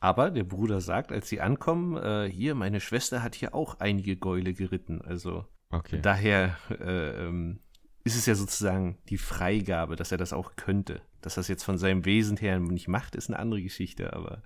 Aber 0.00 0.30
der 0.30 0.44
Bruder 0.44 0.80
sagt, 0.80 1.10
als 1.10 1.28
sie 1.28 1.40
ankommen, 1.40 1.96
äh, 1.96 2.30
hier, 2.30 2.54
meine 2.54 2.80
Schwester 2.80 3.22
hat 3.22 3.34
hier 3.34 3.54
auch 3.54 3.80
einige 3.80 4.16
Gäule 4.16 4.54
geritten. 4.54 5.02
Also 5.02 5.44
okay. 5.70 6.00
daher 6.00 6.56
äh, 6.70 7.26
ähm, 7.26 7.60
ist 8.04 8.16
es 8.16 8.26
ja 8.26 8.34
sozusagen 8.34 8.98
die 9.08 9.18
Freigabe, 9.18 9.96
dass 9.96 10.12
er 10.12 10.18
das 10.18 10.32
auch 10.32 10.56
könnte. 10.56 11.02
Dass 11.20 11.34
das 11.34 11.48
jetzt 11.48 11.64
von 11.64 11.78
seinem 11.78 12.04
Wesen 12.04 12.36
her 12.36 12.60
nicht 12.60 12.88
macht, 12.88 13.16
ist 13.16 13.28
eine 13.28 13.38
andere 13.38 13.60
Geschichte, 13.60 14.12
aber 14.12 14.42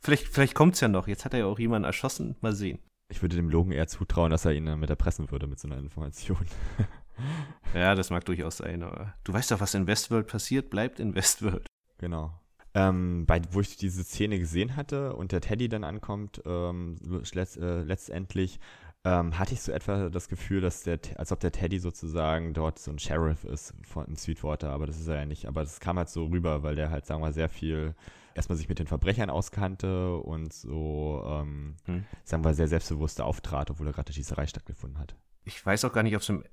vielleicht, 0.00 0.26
vielleicht 0.28 0.54
kommt 0.54 0.74
es 0.74 0.80
ja 0.80 0.88
noch. 0.88 1.06
Jetzt 1.06 1.24
hat 1.24 1.32
er 1.32 1.40
ja 1.40 1.46
auch 1.46 1.60
jemanden 1.60 1.86
erschossen. 1.86 2.36
Mal 2.40 2.54
sehen. 2.54 2.80
Ich 3.10 3.22
würde 3.22 3.36
dem 3.36 3.48
Logan 3.48 3.72
eher 3.72 3.86
zutrauen, 3.86 4.30
dass 4.30 4.44
er 4.44 4.52
ihn 4.52 4.78
mit 4.78 4.90
erpressen 4.90 5.30
würde 5.30 5.46
mit 5.46 5.58
so 5.58 5.68
einer 5.68 5.78
Information. 5.78 6.44
ja, 7.74 7.94
das 7.94 8.10
mag 8.10 8.24
durchaus 8.24 8.58
sein, 8.58 8.82
aber 8.82 9.14
du 9.24 9.32
weißt 9.32 9.50
doch, 9.50 9.60
was 9.60 9.74
in 9.74 9.86
Westworld 9.86 10.26
passiert, 10.26 10.68
bleibt 10.68 11.00
in 11.00 11.14
Westworld. 11.14 11.66
Genau. 11.98 12.38
Ähm, 12.78 13.26
bei, 13.26 13.40
wo 13.50 13.60
ich 13.60 13.76
diese 13.76 14.04
Szene 14.04 14.38
gesehen 14.38 14.76
hatte 14.76 15.16
und 15.16 15.32
der 15.32 15.40
Teddy 15.40 15.68
dann 15.68 15.82
ankommt, 15.82 16.40
ähm, 16.46 16.94
letzt, 17.32 17.56
äh, 17.56 17.82
letztendlich 17.82 18.60
ähm, 19.04 19.36
hatte 19.36 19.54
ich 19.54 19.62
so 19.62 19.72
etwa 19.72 20.10
das 20.10 20.28
Gefühl, 20.28 20.60
dass 20.60 20.84
der, 20.84 21.00
als 21.16 21.32
ob 21.32 21.40
der 21.40 21.50
Teddy 21.50 21.80
sozusagen 21.80 22.54
dort 22.54 22.78
so 22.78 22.92
ein 22.92 23.00
Sheriff 23.00 23.42
ist 23.42 23.74
von 23.82 24.06
in 24.06 24.16
Sweetwater, 24.16 24.70
aber 24.70 24.86
das 24.86 25.00
ist 25.00 25.08
er 25.08 25.16
ja 25.16 25.26
nicht. 25.26 25.46
Aber 25.46 25.62
das 25.62 25.80
kam 25.80 25.98
halt 25.98 26.08
so 26.08 26.26
rüber, 26.26 26.62
weil 26.62 26.76
der 26.76 26.90
halt, 26.90 27.04
sagen 27.04 27.20
wir 27.20 27.26
mal, 27.26 27.32
sehr 27.32 27.48
viel 27.48 27.96
erstmal 28.34 28.56
sich 28.56 28.68
mit 28.68 28.78
den 28.78 28.86
Verbrechern 28.86 29.30
auskannte 29.30 30.16
und 30.16 30.52
so, 30.52 31.24
ähm, 31.26 31.74
hm. 31.86 32.04
sagen 32.22 32.44
wir, 32.44 32.54
sehr 32.54 32.68
selbstbewusst 32.68 33.20
auftrat, 33.20 33.72
obwohl 33.72 33.88
er 33.88 33.92
gerade 33.92 34.08
eine 34.08 34.14
Schießerei 34.14 34.46
stattgefunden 34.46 35.00
hat 35.00 35.16
ich 35.48 35.64
weiß 35.64 35.84
auch 35.86 35.92
gar 35.92 36.02
nicht, 36.02 36.14
ob 36.14 36.22
es 36.22 36.28
im, 36.28 36.44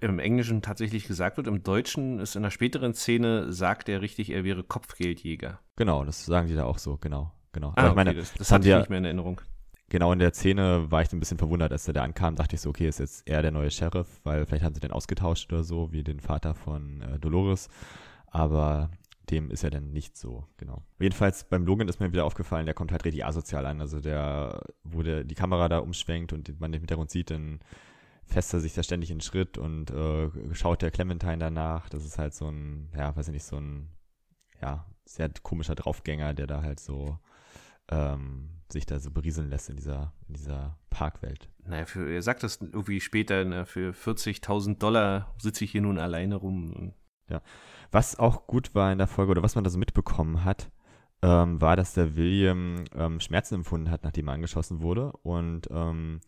im, 0.00 0.18
Englischen 0.18 0.60
tatsächlich 0.60 1.06
gesagt 1.06 1.36
wird. 1.36 1.46
Im 1.46 1.62
Deutschen 1.62 2.18
ist 2.18 2.34
in 2.36 2.42
einer 2.42 2.50
späteren 2.50 2.92
Szene, 2.94 3.52
sagt 3.52 3.88
er 3.88 4.02
richtig, 4.02 4.30
er 4.30 4.44
wäre 4.44 4.64
Kopfgeldjäger. 4.64 5.60
Genau, 5.76 6.04
das 6.04 6.26
sagen 6.26 6.48
die 6.48 6.54
da 6.54 6.64
auch 6.64 6.78
so, 6.78 6.96
genau. 6.98 7.32
genau. 7.52 7.72
Ah, 7.76 7.86
okay, 7.86 7.94
meine, 7.94 8.14
das, 8.14 8.34
das 8.34 8.50
hatte 8.50 8.68
ich 8.68 8.76
nicht 8.76 8.90
mehr 8.90 8.98
in 8.98 9.04
Erinnerung. 9.04 9.40
Genau, 9.88 10.12
in 10.12 10.18
der 10.18 10.32
Szene 10.32 10.90
war 10.90 11.02
ich 11.02 11.12
ein 11.12 11.20
bisschen 11.20 11.38
verwundert, 11.38 11.72
als 11.72 11.88
er 11.88 11.94
da 11.94 12.02
ankam, 12.02 12.36
dachte 12.36 12.56
ich 12.56 12.60
so, 12.60 12.70
okay, 12.70 12.88
ist 12.88 12.98
jetzt 12.98 13.28
er 13.28 13.42
der 13.42 13.50
neue 13.50 13.70
Sheriff, 13.70 14.20
weil 14.24 14.46
vielleicht 14.46 14.64
haben 14.64 14.74
sie 14.74 14.80
den 14.80 14.92
ausgetauscht 14.92 15.52
oder 15.52 15.64
so, 15.64 15.92
wie 15.92 16.04
den 16.04 16.20
Vater 16.20 16.54
von 16.54 17.00
äh, 17.02 17.18
Dolores. 17.18 17.68
Aber 18.26 18.90
dem 19.30 19.50
ist 19.50 19.64
er 19.64 19.70
dann 19.70 19.92
nicht 19.92 20.16
so, 20.16 20.44
genau. 20.56 20.82
Jedenfalls 20.98 21.44
beim 21.44 21.64
Logan 21.64 21.88
ist 21.88 22.00
mir 22.00 22.12
wieder 22.12 22.24
aufgefallen, 22.24 22.66
der 22.66 22.74
kommt 22.74 22.92
halt 22.92 23.04
richtig 23.04 23.24
asozial 23.24 23.66
an. 23.66 23.80
Also 23.80 24.00
der, 24.00 24.62
wo 24.82 25.02
der 25.02 25.24
die 25.24 25.34
Kamera 25.34 25.68
da 25.68 25.78
umschwenkt 25.78 26.32
und 26.32 26.60
man 26.60 26.72
den 26.72 26.80
Hintergrund 26.80 27.10
sieht, 27.10 27.30
dann 27.30 27.60
fässt 28.30 28.54
er 28.54 28.60
sich 28.60 28.74
da 28.74 28.82
ständig 28.82 29.10
in 29.10 29.20
Schritt 29.20 29.58
und 29.58 29.90
äh, 29.90 30.30
schaut 30.54 30.82
der 30.82 30.90
Clementine 30.90 31.38
danach. 31.38 31.88
Das 31.88 32.04
ist 32.04 32.18
halt 32.18 32.34
so 32.34 32.48
ein, 32.48 32.90
ja, 32.96 33.14
weiß 33.14 33.28
ich 33.28 33.34
nicht, 33.34 33.44
so 33.44 33.56
ein, 33.56 33.90
ja, 34.62 34.86
sehr 35.04 35.30
komischer 35.42 35.74
Draufgänger, 35.74 36.34
der 36.34 36.46
da 36.46 36.62
halt 36.62 36.80
so 36.80 37.18
ähm, 37.90 38.50
sich 38.72 38.86
da 38.86 39.00
so 39.00 39.10
berieseln 39.10 39.50
lässt 39.50 39.68
in 39.68 39.76
dieser, 39.76 40.12
in 40.28 40.34
dieser 40.34 40.78
Parkwelt. 40.90 41.48
Naja, 41.64 41.86
für, 41.86 42.08
er 42.08 42.22
sagt 42.22 42.42
das 42.42 42.60
irgendwie 42.60 43.00
später, 43.00 43.44
na, 43.44 43.64
für 43.64 43.92
40.000 43.92 44.78
Dollar 44.78 45.34
sitze 45.38 45.64
ich 45.64 45.72
hier 45.72 45.82
nun 45.82 45.98
alleine 45.98 46.36
rum. 46.36 46.92
Ja, 47.28 47.42
was 47.90 48.18
auch 48.18 48.46
gut 48.46 48.74
war 48.74 48.92
in 48.92 48.98
der 48.98 49.06
Folge 49.06 49.32
oder 49.32 49.42
was 49.42 49.54
man 49.54 49.64
da 49.64 49.70
so 49.70 49.78
mitbekommen 49.78 50.44
hat, 50.44 50.70
ähm, 51.22 51.60
war, 51.60 51.76
dass 51.76 51.94
der 51.94 52.16
William 52.16 52.84
ähm, 52.94 53.20
Schmerzen 53.20 53.56
empfunden 53.56 53.90
hat, 53.90 54.04
nachdem 54.04 54.28
er 54.28 54.34
angeschossen 54.34 54.80
wurde 54.80 55.12
und 55.22 55.68
ähm, 55.70 56.20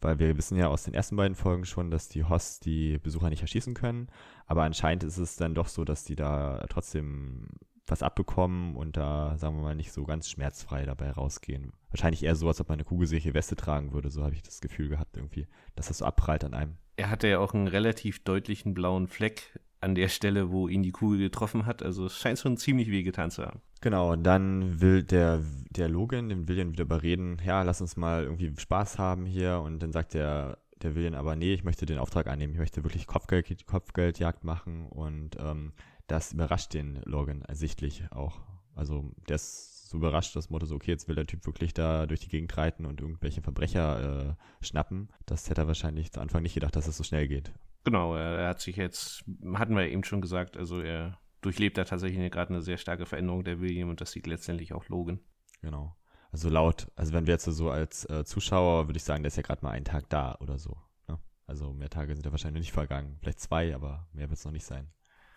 weil 0.00 0.18
wir 0.18 0.36
wissen 0.36 0.56
ja 0.56 0.68
aus 0.68 0.84
den 0.84 0.94
ersten 0.94 1.16
beiden 1.16 1.34
Folgen 1.34 1.64
schon, 1.64 1.90
dass 1.90 2.08
die 2.08 2.24
Hosts 2.24 2.60
die 2.60 2.98
Besucher 2.98 3.30
nicht 3.30 3.42
erschießen 3.42 3.74
können. 3.74 4.08
Aber 4.46 4.62
anscheinend 4.62 5.04
ist 5.04 5.18
es 5.18 5.36
dann 5.36 5.54
doch 5.54 5.68
so, 5.68 5.84
dass 5.84 6.04
die 6.04 6.16
da 6.16 6.64
trotzdem 6.68 7.48
was 7.90 8.02
abbekommen 8.02 8.76
und 8.76 8.96
da, 8.96 9.36
sagen 9.38 9.56
wir 9.56 9.62
mal, 9.62 9.74
nicht 9.74 9.92
so 9.92 10.04
ganz 10.04 10.28
schmerzfrei 10.28 10.84
dabei 10.84 11.10
rausgehen. 11.10 11.72
Wahrscheinlich 11.90 12.22
eher 12.22 12.36
so, 12.36 12.48
als 12.48 12.60
ob 12.60 12.68
man 12.68 12.76
eine 12.76 12.84
kugelsicherliche 12.84 13.34
Weste 13.34 13.56
tragen 13.56 13.92
würde. 13.92 14.10
So 14.10 14.22
habe 14.24 14.34
ich 14.34 14.42
das 14.42 14.60
Gefühl 14.60 14.88
gehabt 14.88 15.16
irgendwie, 15.16 15.46
dass 15.74 15.88
das 15.88 15.98
so 15.98 16.04
abprallt 16.04 16.44
an 16.44 16.54
einem. 16.54 16.76
Er 16.96 17.10
hatte 17.10 17.28
ja 17.28 17.38
auch 17.38 17.54
einen 17.54 17.68
relativ 17.68 18.22
deutlichen 18.24 18.74
blauen 18.74 19.08
Fleck 19.08 19.58
an 19.80 19.94
der 19.94 20.08
Stelle, 20.08 20.50
wo 20.50 20.68
ihn 20.68 20.82
die 20.82 20.90
Kugel 20.90 21.18
getroffen 21.18 21.66
hat. 21.66 21.82
Also 21.82 22.06
es 22.06 22.16
scheint 22.16 22.38
schon 22.38 22.56
ziemlich 22.56 22.90
wehgetan 22.90 23.30
zu 23.30 23.44
haben. 23.44 23.60
Genau, 23.80 24.16
dann 24.16 24.80
will 24.80 25.04
der, 25.04 25.40
der 25.70 25.88
Logan 25.88 26.28
den 26.28 26.48
William 26.48 26.72
wieder 26.72 26.84
überreden, 26.84 27.40
ja, 27.44 27.62
lass 27.62 27.80
uns 27.80 27.96
mal 27.96 28.24
irgendwie 28.24 28.52
Spaß 28.58 28.98
haben 28.98 29.24
hier. 29.24 29.60
Und 29.60 29.80
dann 29.80 29.92
sagt 29.92 30.14
der, 30.14 30.58
der 30.82 30.94
William 30.94 31.14
aber, 31.14 31.36
nee, 31.36 31.54
ich 31.54 31.64
möchte 31.64 31.86
den 31.86 31.98
Auftrag 31.98 32.26
annehmen, 32.26 32.52
ich 32.52 32.58
möchte 32.58 32.82
wirklich 32.82 33.06
Kopfgeld, 33.06 33.66
Kopfgeldjagd 33.66 34.44
machen. 34.44 34.86
Und 34.86 35.36
ähm, 35.38 35.72
das 36.08 36.32
überrascht 36.32 36.74
den 36.74 37.00
Logan 37.04 37.42
ersichtlich 37.42 38.04
auch. 38.10 38.40
Also 38.74 39.12
der 39.28 39.36
ist 39.36 39.88
so 39.88 39.96
überrascht, 39.96 40.36
das 40.36 40.50
Motto 40.50 40.66
so, 40.66 40.74
okay, 40.74 40.90
jetzt 40.90 41.08
will 41.08 41.14
der 41.14 41.26
Typ 41.26 41.46
wirklich 41.46 41.72
da 41.72 42.06
durch 42.06 42.20
die 42.20 42.28
Gegend 42.28 42.56
reiten 42.56 42.84
und 42.84 43.00
irgendwelche 43.00 43.42
Verbrecher 43.42 44.36
äh, 44.36 44.64
schnappen. 44.64 45.08
Das 45.24 45.48
hätte 45.48 45.62
er 45.62 45.66
wahrscheinlich 45.66 46.12
zu 46.12 46.20
Anfang 46.20 46.42
nicht 46.42 46.54
gedacht, 46.54 46.76
dass 46.76 46.84
es 46.84 46.90
das 46.90 46.96
so 46.98 47.04
schnell 47.04 47.28
geht. 47.28 47.52
Genau, 47.84 48.14
er 48.14 48.48
hat 48.48 48.60
sich 48.60 48.76
jetzt, 48.76 49.24
hatten 49.54 49.74
wir 49.74 49.88
eben 49.88 50.04
schon 50.04 50.20
gesagt, 50.20 50.56
also 50.56 50.80
er 50.80 51.18
durchlebt 51.40 51.78
da 51.78 51.84
tatsächlich 51.84 52.30
gerade 52.30 52.50
eine 52.50 52.62
sehr 52.62 52.76
starke 52.76 53.06
Veränderung 53.06 53.44
der 53.44 53.60
William 53.60 53.88
und 53.88 54.00
das 54.00 54.12
sieht 54.12 54.26
letztendlich 54.26 54.72
auch 54.72 54.88
Logan. 54.88 55.20
Genau. 55.62 55.96
Also 56.30 56.50
laut, 56.50 56.90
also 56.94 57.12
wenn 57.12 57.26
wir 57.26 57.34
jetzt 57.34 57.44
so 57.44 57.70
als 57.70 58.04
äh, 58.10 58.24
Zuschauer, 58.24 58.88
würde 58.88 58.98
ich 58.98 59.04
sagen, 59.04 59.22
der 59.22 59.28
ist 59.28 59.36
ja 59.36 59.42
gerade 59.42 59.64
mal 59.64 59.70
einen 59.70 59.84
Tag 59.84 60.08
da 60.10 60.36
oder 60.40 60.58
so. 60.58 60.76
Ne? 61.06 61.18
Also 61.46 61.72
mehr 61.72 61.88
Tage 61.88 62.14
sind 62.14 62.26
ja 62.26 62.32
wahrscheinlich 62.32 62.60
nicht 62.60 62.72
vergangen. 62.72 63.16
Vielleicht 63.20 63.40
zwei, 63.40 63.74
aber 63.74 64.08
mehr 64.12 64.28
wird 64.28 64.38
es 64.38 64.44
noch 64.44 64.52
nicht 64.52 64.66
sein. 64.66 64.90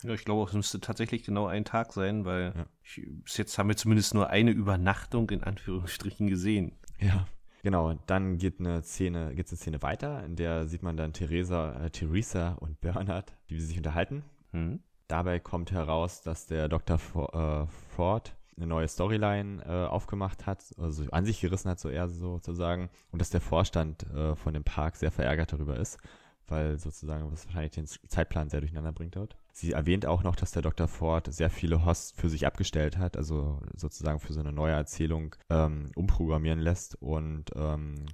Ja, 0.03 0.13
ich 0.13 0.25
glaube, 0.25 0.49
es 0.49 0.53
müsste 0.53 0.81
tatsächlich 0.81 1.23
genau 1.23 1.45
ein 1.45 1.63
Tag 1.63 1.93
sein, 1.93 2.25
weil 2.25 2.53
ja. 2.55 2.65
ich, 2.83 3.07
bis 3.23 3.37
jetzt 3.37 3.57
haben 3.57 3.69
wir 3.69 3.77
zumindest 3.77 4.13
nur 4.13 4.29
eine 4.29 4.51
Übernachtung 4.51 5.29
in 5.29 5.43
Anführungsstrichen 5.43 6.27
gesehen. 6.27 6.77
Ja, 6.99 7.27
Genau, 7.63 7.93
dann 8.07 8.37
geht 8.37 8.59
eine 8.59 8.81
Szene, 8.81 9.35
geht 9.35 9.49
eine 9.49 9.57
Szene 9.57 9.81
weiter, 9.81 10.23
in 10.25 10.35
der 10.35 10.67
sieht 10.67 10.81
man 10.81 10.97
dann 10.97 11.13
Theresa, 11.13 11.85
äh, 11.85 11.89
Theresa 11.91 12.53
und 12.53 12.81
Bernhard, 12.81 13.33
wie 13.47 13.59
sie 13.59 13.67
sich 13.67 13.77
unterhalten. 13.77 14.23
Mhm. 14.51 14.79
Dabei 15.07 15.39
kommt 15.39 15.71
heraus, 15.71 16.21
dass 16.21 16.47
der 16.47 16.69
Dr. 16.69 16.97
For, 16.97 17.33
äh, 17.35 17.67
Ford 17.95 18.35
eine 18.57 18.67
neue 18.67 18.87
Storyline 18.87 19.63
äh, 19.65 19.87
aufgemacht 19.87 20.45
hat, 20.45 20.63
also 20.77 21.03
an 21.11 21.25
sich 21.25 21.41
gerissen 21.41 21.69
hat, 21.69 21.79
so 21.79 21.89
eher 21.89 22.07
sozusagen, 22.07 22.89
und 23.11 23.19
dass 23.19 23.29
der 23.29 23.41
Vorstand 23.41 24.03
äh, 24.11 24.35
von 24.35 24.53
dem 24.53 24.63
Park 24.63 24.95
sehr 24.95 25.11
verärgert 25.11 25.53
darüber 25.53 25.77
ist, 25.77 25.97
weil 26.47 26.77
sozusagen 26.77 27.31
was 27.31 27.45
wahrscheinlich 27.45 27.71
den 27.71 27.87
Zeitplan 27.87 28.49
sehr 28.49 28.61
durcheinander 28.61 28.91
bringt 28.91 29.15
dort. 29.15 29.37
Sie 29.53 29.73
erwähnt 29.73 30.05
auch 30.05 30.23
noch, 30.23 30.35
dass 30.35 30.51
der 30.51 30.61
Dr. 30.61 30.87
Ford 30.87 31.33
sehr 31.33 31.49
viele 31.49 31.85
Hosts 31.85 32.11
für 32.11 32.29
sich 32.29 32.45
abgestellt 32.45 32.97
hat, 32.97 33.17
also 33.17 33.59
sozusagen 33.75 34.19
für 34.19 34.33
so 34.33 34.39
eine 34.39 34.51
neue 34.51 34.73
Erzählung 34.73 35.35
ähm, 35.49 35.91
umprogrammieren 35.95 36.59
lässt 36.59 36.95
und 37.01 37.45
ähm, 37.55 38.05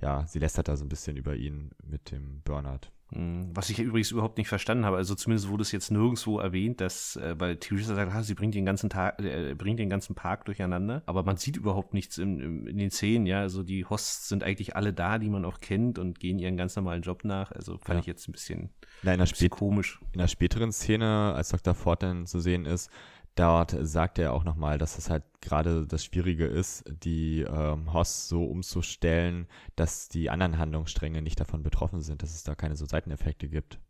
ja, 0.00 0.26
sie 0.26 0.38
lästert 0.38 0.68
da 0.68 0.76
so 0.76 0.84
ein 0.84 0.88
bisschen 0.88 1.16
über 1.16 1.36
ihn 1.36 1.70
mit 1.82 2.10
dem 2.10 2.42
Burnout. 2.42 2.90
Hm, 3.12 3.50
was 3.54 3.70
ich 3.70 3.78
übrigens 3.80 4.10
überhaupt 4.10 4.38
nicht 4.38 4.48
verstanden 4.48 4.84
habe, 4.84 4.96
also 4.96 5.14
zumindest 5.14 5.48
wurde 5.48 5.62
es 5.62 5.72
jetzt 5.72 5.90
nirgendwo 5.90 6.38
erwähnt, 6.38 6.80
dass, 6.80 7.16
äh, 7.16 7.34
weil 7.38 7.56
Theresa 7.56 7.94
sagt, 7.94 8.12
ah, 8.12 8.22
sie 8.22 8.34
bringt 8.34 8.54
den 8.54 8.64
ganzen 8.64 8.88
Tag, 8.88 9.20
äh, 9.20 9.54
bringt 9.54 9.80
den 9.80 9.90
ganzen 9.90 10.14
Park 10.14 10.44
durcheinander, 10.44 11.02
aber 11.06 11.24
man 11.24 11.36
sieht 11.36 11.56
überhaupt 11.56 11.92
nichts 11.92 12.18
in, 12.18 12.40
in, 12.40 12.66
in, 12.66 12.78
den 12.78 12.90
Szenen, 12.90 13.26
ja, 13.26 13.40
also 13.40 13.62
die 13.64 13.84
Hosts 13.84 14.28
sind 14.28 14.44
eigentlich 14.44 14.76
alle 14.76 14.92
da, 14.92 15.18
die 15.18 15.28
man 15.28 15.44
auch 15.44 15.60
kennt 15.60 15.98
und 15.98 16.20
gehen 16.20 16.38
ihren 16.38 16.56
ganz 16.56 16.76
normalen 16.76 17.02
Job 17.02 17.24
nach, 17.24 17.50
also 17.50 17.78
fand 17.78 17.96
ja. 17.96 18.00
ich 18.00 18.06
jetzt 18.06 18.28
ein 18.28 18.32
bisschen, 18.32 18.70
Na, 19.02 19.12
in 19.12 19.20
ein 19.20 19.28
bisschen 19.28 19.50
komisch. 19.50 20.00
In 20.12 20.20
der 20.20 20.28
späteren 20.28 20.70
Szene, 20.70 21.34
als 21.34 21.48
Dr. 21.48 21.74
Ford 21.74 22.02
dann 22.02 22.26
zu 22.26 22.38
sehen 22.38 22.64
ist, 22.64 22.90
Dort 23.36 23.76
sagt 23.80 24.18
er 24.18 24.32
auch 24.32 24.44
nochmal, 24.44 24.78
dass 24.78 24.98
es 24.98 25.08
halt 25.08 25.22
gerade 25.40 25.86
das 25.86 26.04
Schwierige 26.04 26.46
ist, 26.46 26.84
die 27.02 27.42
ähm, 27.42 27.92
Hosts 27.92 28.28
so 28.28 28.44
umzustellen, 28.44 29.46
dass 29.76 30.08
die 30.08 30.30
anderen 30.30 30.58
Handlungsstränge 30.58 31.22
nicht 31.22 31.40
davon 31.40 31.62
betroffen 31.62 32.00
sind, 32.00 32.22
dass 32.22 32.34
es 32.34 32.42
da 32.42 32.54
keine 32.54 32.76
so 32.76 32.86
Seiteneffekte 32.86 33.48
gibt. 33.48 33.80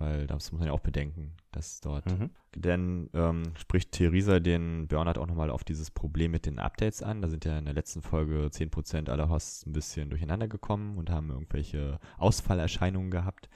Weil 0.00 0.26
das 0.26 0.50
muss 0.50 0.60
man 0.60 0.68
ja 0.68 0.72
auch 0.72 0.80
bedenken, 0.80 1.34
dass 1.52 1.82
dort. 1.82 2.06
Mhm. 2.06 2.30
Dann 2.56 3.10
ähm, 3.12 3.52
spricht 3.58 3.92
Theresa 3.92 4.40
den 4.40 4.88
Burnout 4.88 5.20
auch 5.20 5.26
nochmal 5.26 5.50
auf 5.50 5.62
dieses 5.62 5.90
Problem 5.90 6.30
mit 6.30 6.46
den 6.46 6.58
Updates 6.58 7.02
an. 7.02 7.20
Da 7.20 7.28
sind 7.28 7.44
ja 7.44 7.58
in 7.58 7.66
der 7.66 7.74
letzten 7.74 8.00
Folge 8.00 8.46
10% 8.46 9.10
aller 9.10 9.28
Hosts 9.28 9.66
ein 9.66 9.72
bisschen 9.72 10.08
durcheinander 10.08 10.48
gekommen 10.48 10.96
und 10.96 11.10
haben 11.10 11.28
irgendwelche 11.28 12.00
Ausfallerscheinungen 12.16 13.10
gehabt. 13.10 13.50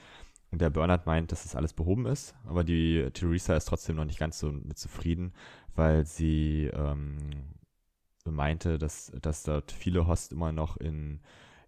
Der 0.57 0.69
Bernhard 0.69 1.05
meint, 1.05 1.31
dass 1.31 1.43
das 1.43 1.55
alles 1.55 1.73
behoben 1.73 2.05
ist, 2.05 2.35
aber 2.45 2.63
die 2.63 3.09
Theresa 3.13 3.55
ist 3.55 3.65
trotzdem 3.65 3.95
noch 3.95 4.05
nicht 4.05 4.19
ganz 4.19 4.39
so 4.39 4.51
mit 4.51 4.77
zufrieden, 4.77 5.33
weil 5.75 6.05
sie 6.05 6.69
ähm, 6.73 7.17
meinte, 8.25 8.77
dass, 8.77 9.11
dass 9.21 9.43
dort 9.43 9.71
viele 9.71 10.07
Hosts 10.07 10.31
immer 10.31 10.51
noch 10.51 10.77
in, 10.77 11.19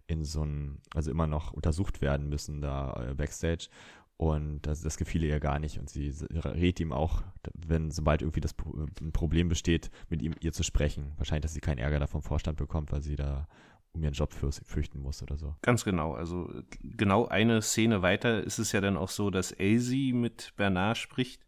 in 0.06 0.24
so 0.24 0.44
ein, 0.44 0.80
also 0.94 1.10
immer 1.10 1.26
noch 1.26 1.52
untersucht 1.52 2.00
werden 2.00 2.28
müssen 2.28 2.60
da 2.60 3.10
äh, 3.10 3.14
backstage 3.14 3.68
Und 4.16 4.62
das, 4.62 4.82
das 4.82 4.96
gefiel 4.96 5.22
ihr 5.22 5.38
gar 5.38 5.60
nicht. 5.60 5.78
Und 5.78 5.88
sie 5.88 6.12
rät 6.32 6.80
ihm 6.80 6.92
auch, 6.92 7.22
wenn 7.54 7.92
sobald 7.92 8.22
irgendwie 8.22 8.40
das 8.40 8.54
ein 9.00 9.12
Problem 9.12 9.48
besteht, 9.48 9.92
mit 10.08 10.22
ihm 10.22 10.34
ihr 10.40 10.52
zu 10.52 10.64
sprechen. 10.64 11.12
Wahrscheinlich, 11.18 11.42
dass 11.42 11.54
sie 11.54 11.60
keinen 11.60 11.78
Ärger 11.78 12.00
da 12.00 12.08
vom 12.08 12.22
Vorstand 12.22 12.58
bekommt, 12.58 12.90
weil 12.90 13.02
sie 13.02 13.14
da 13.14 13.46
um 13.92 14.02
ihren 14.02 14.14
Job 14.14 14.32
fürchten 14.32 15.00
muss 15.00 15.22
oder 15.22 15.36
so. 15.36 15.56
Ganz 15.62 15.84
genau. 15.84 16.14
Also 16.14 16.50
genau 16.82 17.26
eine 17.26 17.62
Szene 17.62 18.02
weiter 18.02 18.42
ist 18.42 18.58
es 18.58 18.72
ja 18.72 18.80
dann 18.80 18.96
auch 18.96 19.10
so, 19.10 19.30
dass 19.30 19.52
Elsie 19.52 20.12
mit 20.12 20.52
Bernard 20.56 20.98
spricht 20.98 21.46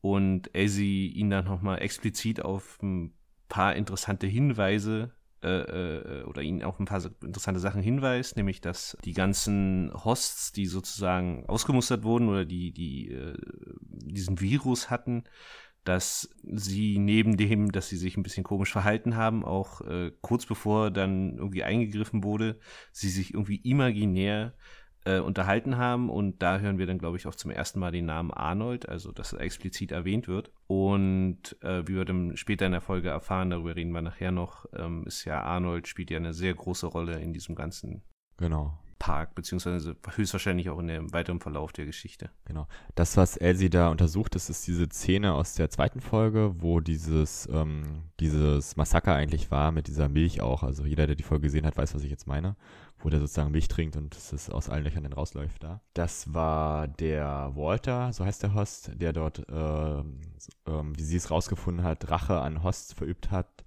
und 0.00 0.54
Elsie 0.54 1.08
ihn 1.08 1.30
dann 1.30 1.44
nochmal 1.44 1.82
explizit 1.82 2.42
auf 2.42 2.78
ein 2.82 3.12
paar 3.48 3.76
interessante 3.76 4.26
Hinweise 4.26 5.12
äh, 5.42 5.48
äh, 5.48 6.24
oder 6.24 6.42
ihn 6.42 6.62
auf 6.62 6.78
ein 6.78 6.84
paar 6.84 7.02
interessante 7.22 7.60
Sachen 7.60 7.82
hinweist, 7.82 8.36
nämlich 8.36 8.60
dass 8.60 8.96
die 9.04 9.14
ganzen 9.14 9.90
Hosts, 9.92 10.52
die 10.52 10.66
sozusagen 10.66 11.46
ausgemustert 11.46 12.02
wurden 12.02 12.28
oder 12.28 12.44
die, 12.44 12.72
die 12.72 13.10
äh, 13.10 13.36
diesen 13.80 14.40
Virus 14.40 14.90
hatten, 14.90 15.24
dass 15.84 16.28
sie 16.42 16.98
neben 16.98 17.36
dem, 17.36 17.72
dass 17.72 17.88
sie 17.88 17.96
sich 17.96 18.16
ein 18.16 18.22
bisschen 18.22 18.44
komisch 18.44 18.72
verhalten 18.72 19.16
haben, 19.16 19.44
auch 19.44 19.80
äh, 19.82 20.12
kurz 20.20 20.46
bevor 20.46 20.90
dann 20.90 21.36
irgendwie 21.38 21.64
eingegriffen 21.64 22.22
wurde, 22.22 22.58
sie 22.92 23.08
sich 23.08 23.34
irgendwie 23.34 23.56
imaginär 23.56 24.54
äh, 25.04 25.18
unterhalten 25.18 25.76
haben. 25.76 26.10
Und 26.10 26.42
da 26.42 26.58
hören 26.58 26.78
wir 26.78 26.86
dann, 26.86 26.98
glaube 26.98 27.16
ich, 27.16 27.26
auch 27.26 27.34
zum 27.34 27.50
ersten 27.50 27.80
Mal 27.80 27.92
den 27.92 28.06
Namen 28.06 28.30
Arnold, 28.30 28.88
also 28.88 29.12
dass 29.12 29.32
er 29.32 29.40
explizit 29.40 29.92
erwähnt 29.92 30.28
wird. 30.28 30.52
Und 30.66 31.56
äh, 31.62 31.86
wie 31.88 31.94
wir 31.94 32.04
dann 32.04 32.36
später 32.36 32.66
in 32.66 32.72
der 32.72 32.80
Folge 32.80 33.08
erfahren, 33.08 33.50
darüber 33.50 33.74
reden 33.74 33.92
wir 33.92 34.02
nachher 34.02 34.32
noch, 34.32 34.66
ähm, 34.74 35.04
ist 35.06 35.24
ja 35.24 35.42
Arnold 35.42 35.88
spielt 35.88 36.10
ja 36.10 36.18
eine 36.18 36.34
sehr 36.34 36.54
große 36.54 36.86
Rolle 36.86 37.18
in 37.18 37.32
diesem 37.32 37.54
ganzen 37.54 38.02
genau. 38.36 38.78
Park, 39.00 39.34
beziehungsweise 39.34 39.96
höchstwahrscheinlich 40.14 40.70
auch 40.70 40.78
in 40.78 40.86
dem 40.86 41.12
weiteren 41.12 41.40
Verlauf 41.40 41.72
der 41.72 41.86
Geschichte. 41.86 42.30
Genau. 42.44 42.68
Das, 42.94 43.16
was 43.16 43.36
Elsie 43.36 43.70
da 43.70 43.88
untersucht, 43.88 44.36
das 44.36 44.50
ist 44.50 44.66
diese 44.68 44.88
Szene 44.90 45.32
aus 45.32 45.54
der 45.54 45.70
zweiten 45.70 46.00
Folge, 46.00 46.54
wo 46.58 46.78
dieses, 46.80 47.48
ähm, 47.50 48.04
dieses 48.20 48.76
Massaker 48.76 49.14
eigentlich 49.14 49.50
war 49.50 49.72
mit 49.72 49.88
dieser 49.88 50.08
Milch 50.08 50.42
auch. 50.42 50.62
Also 50.62 50.84
jeder, 50.84 51.06
der 51.06 51.16
die 51.16 51.24
Folge 51.24 51.44
gesehen 51.44 51.66
hat, 51.66 51.76
weiß, 51.76 51.94
was 51.94 52.04
ich 52.04 52.10
jetzt 52.10 52.28
meine. 52.28 52.56
Wo 52.98 53.08
der 53.08 53.20
sozusagen 53.20 53.50
Milch 53.50 53.68
trinkt 53.68 53.96
und 53.96 54.14
es 54.14 54.50
aus 54.50 54.68
allen 54.68 54.84
Löchern 54.84 55.02
dann 55.02 55.14
rausläuft 55.14 55.62
da. 55.62 55.80
Das 55.94 56.34
war 56.34 56.86
der 56.86 57.52
Walter, 57.54 58.12
so 58.12 58.26
heißt 58.26 58.42
der 58.42 58.54
Host, 58.54 58.90
der 58.94 59.14
dort, 59.14 59.48
äh, 59.48 60.00
äh, 60.00 60.02
wie 60.66 61.02
sie 61.02 61.16
es 61.16 61.30
rausgefunden 61.30 61.82
hat, 61.82 62.10
Rache 62.10 62.38
an 62.38 62.62
Hosts 62.62 62.92
verübt 62.92 63.30
hat, 63.30 63.64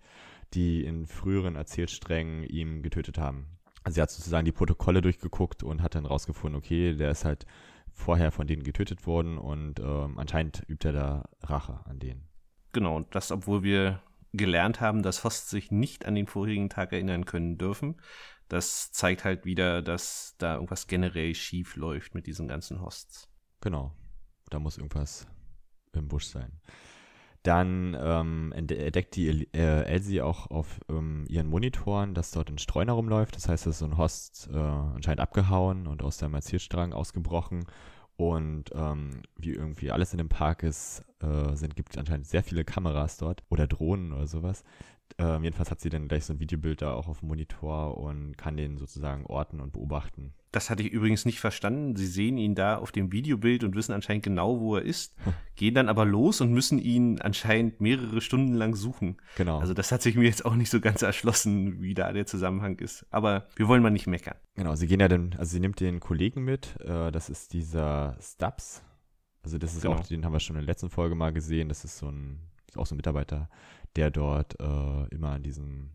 die 0.53 0.85
in 0.85 1.07
früheren 1.07 1.55
Erzählsträngen 1.55 2.43
ihm 2.43 2.83
getötet 2.83 3.17
haben. 3.17 3.47
Also 3.83 3.95
sie 3.95 4.01
hat 4.01 4.11
sozusagen 4.11 4.45
die 4.45 4.51
Protokolle 4.51 5.01
durchgeguckt 5.01 5.63
und 5.63 5.81
hat 5.81 5.95
dann 5.95 6.05
rausgefunden, 6.05 6.57
okay, 6.57 6.95
der 6.95 7.11
ist 7.11 7.25
halt 7.25 7.45
vorher 7.91 8.31
von 8.31 8.47
denen 8.47 8.63
getötet 8.63 9.05
worden 9.05 9.37
und 9.37 9.79
ähm, 9.79 10.17
anscheinend 10.17 10.63
übt 10.67 10.87
er 10.87 10.93
da 10.93 11.29
Rache 11.41 11.81
an 11.85 11.99
denen. 11.99 12.27
Genau, 12.71 12.95
und 12.95 13.13
das, 13.13 13.31
obwohl 13.31 13.63
wir 13.63 14.01
gelernt 14.33 14.81
haben, 14.81 15.03
dass 15.03 15.23
Host 15.23 15.49
sich 15.49 15.71
nicht 15.71 16.05
an 16.05 16.15
den 16.15 16.27
vorigen 16.27 16.69
Tag 16.69 16.91
erinnern 16.91 17.25
können 17.25 17.57
dürfen. 17.57 18.01
Das 18.49 18.91
zeigt 18.91 19.23
halt 19.23 19.45
wieder, 19.45 19.81
dass 19.81 20.35
da 20.39 20.55
irgendwas 20.55 20.87
generell 20.87 21.35
schief 21.35 21.75
läuft 21.75 22.15
mit 22.15 22.25
diesen 22.25 22.47
ganzen 22.47 22.81
Hosts. 22.81 23.29
Genau, 23.61 23.93
da 24.49 24.59
muss 24.59 24.77
irgendwas 24.77 25.27
im 25.93 26.07
Busch 26.07 26.25
sein. 26.25 26.59
Dann 27.43 27.97
ähm, 27.99 28.53
entdeckt 28.53 29.17
die 29.17 29.49
äh, 29.53 29.83
Elsie 29.83 30.21
auch 30.21 30.49
auf 30.49 30.79
ähm, 30.89 31.25
ihren 31.27 31.47
Monitoren, 31.47 32.13
dass 32.13 32.31
dort 32.31 32.49
ein 32.49 32.57
Streuner 32.57 32.93
rumläuft. 32.93 33.35
Das 33.35 33.49
heißt, 33.49 33.65
dass 33.67 33.79
so 33.79 33.85
ein 33.85 33.97
Host 33.97 34.49
äh, 34.53 34.57
anscheinend 34.57 35.19
abgehauen 35.19 35.85
und 35.85 36.03
aus 36.03 36.17
dem 36.17 36.33
Erzählstrang 36.33 36.93
ausgebrochen. 36.93 37.65
Und 38.15 38.71
ähm, 38.75 39.23
wie 39.35 39.53
irgendwie 39.53 39.91
alles 39.91 40.13
in 40.13 40.19
dem 40.19 40.29
Park 40.29 40.63
ist, 40.63 41.03
äh, 41.19 41.55
sind, 41.55 41.75
gibt 41.75 41.93
es 41.93 41.97
anscheinend 41.97 42.27
sehr 42.27 42.43
viele 42.43 42.63
Kameras 42.63 43.17
dort 43.17 43.43
oder 43.49 43.67
Drohnen 43.67 44.13
oder 44.13 44.27
sowas, 44.27 44.63
ähm, 45.17 45.43
jedenfalls 45.43 45.69
hat 45.69 45.79
sie 45.79 45.89
dann 45.89 46.07
gleich 46.07 46.25
so 46.25 46.33
ein 46.33 46.39
Videobild 46.39 46.81
da 46.81 46.93
auch 46.93 47.07
auf 47.07 47.19
dem 47.19 47.27
Monitor 47.27 47.97
und 47.97 48.37
kann 48.37 48.57
den 48.57 48.77
sozusagen 48.77 49.25
orten 49.25 49.59
und 49.59 49.73
beobachten. 49.73 50.33
Das 50.51 50.69
hatte 50.69 50.83
ich 50.83 50.91
übrigens 50.91 51.25
nicht 51.25 51.39
verstanden. 51.39 51.95
Sie 51.95 52.05
sehen 52.05 52.37
ihn 52.37 52.55
da 52.55 52.77
auf 52.77 52.91
dem 52.91 53.11
Videobild 53.11 53.63
und 53.63 53.75
wissen 53.75 53.91
anscheinend 53.91 54.23
genau, 54.23 54.59
wo 54.59 54.75
er 54.75 54.83
ist, 54.83 55.15
gehen 55.55 55.75
dann 55.75 55.89
aber 55.89 56.05
los 56.05 56.41
und 56.41 56.51
müssen 56.51 56.79
ihn 56.79 57.21
anscheinend 57.21 57.81
mehrere 57.81 58.21
Stunden 58.21 58.53
lang 58.53 58.75
suchen. 58.75 59.17
Genau. 59.35 59.59
Also 59.59 59.73
das 59.73 59.91
hat 59.91 60.01
sich 60.01 60.15
mir 60.15 60.25
jetzt 60.25 60.45
auch 60.45 60.55
nicht 60.55 60.69
so 60.69 60.79
ganz 60.79 61.01
erschlossen, 61.01 61.81
wie 61.81 61.93
da 61.93 62.11
der 62.11 62.25
Zusammenhang 62.25 62.79
ist. 62.79 63.05
Aber 63.09 63.47
wir 63.55 63.67
wollen 63.67 63.83
mal 63.83 63.89
nicht 63.89 64.07
meckern. 64.07 64.35
Genau, 64.55 64.75
sie 64.75 64.87
gehen 64.87 64.99
ja 64.99 65.07
dann, 65.07 65.35
also 65.37 65.51
sie 65.51 65.59
nimmt 65.59 65.79
den 65.79 65.99
Kollegen 65.99 66.43
mit, 66.43 66.79
äh, 66.81 67.11
das 67.11 67.29
ist 67.29 67.53
dieser 67.53 68.17
Stubbs. 68.21 68.83
Also 69.43 69.57
das 69.57 69.73
ist 69.73 69.81
genau. 69.81 69.95
auch, 69.95 70.07
den 70.07 70.23
haben 70.23 70.33
wir 70.33 70.39
schon 70.39 70.55
in 70.55 70.61
der 70.61 70.67
letzten 70.67 70.89
Folge 70.89 71.15
mal 71.15 71.33
gesehen. 71.33 71.67
Das 71.67 71.83
ist 71.83 71.97
so 71.97 72.09
ein, 72.09 72.39
ist 72.67 72.77
auch 72.77 72.85
so 72.85 72.95
ein 72.95 72.97
Mitarbeiter, 72.97 73.49
der 73.95 74.11
dort 74.11 74.59
äh, 74.59 75.07
immer 75.09 75.31
an 75.31 75.43
diesem, 75.43 75.91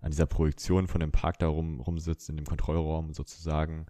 an 0.00 0.10
dieser 0.10 0.26
Projektion 0.26 0.88
von 0.88 1.00
dem 1.00 1.12
Park 1.12 1.38
da 1.38 1.48
rum, 1.48 1.80
rumsitzt, 1.80 2.28
in 2.28 2.36
dem 2.36 2.46
Kontrollraum 2.46 3.12
sozusagen. 3.12 3.86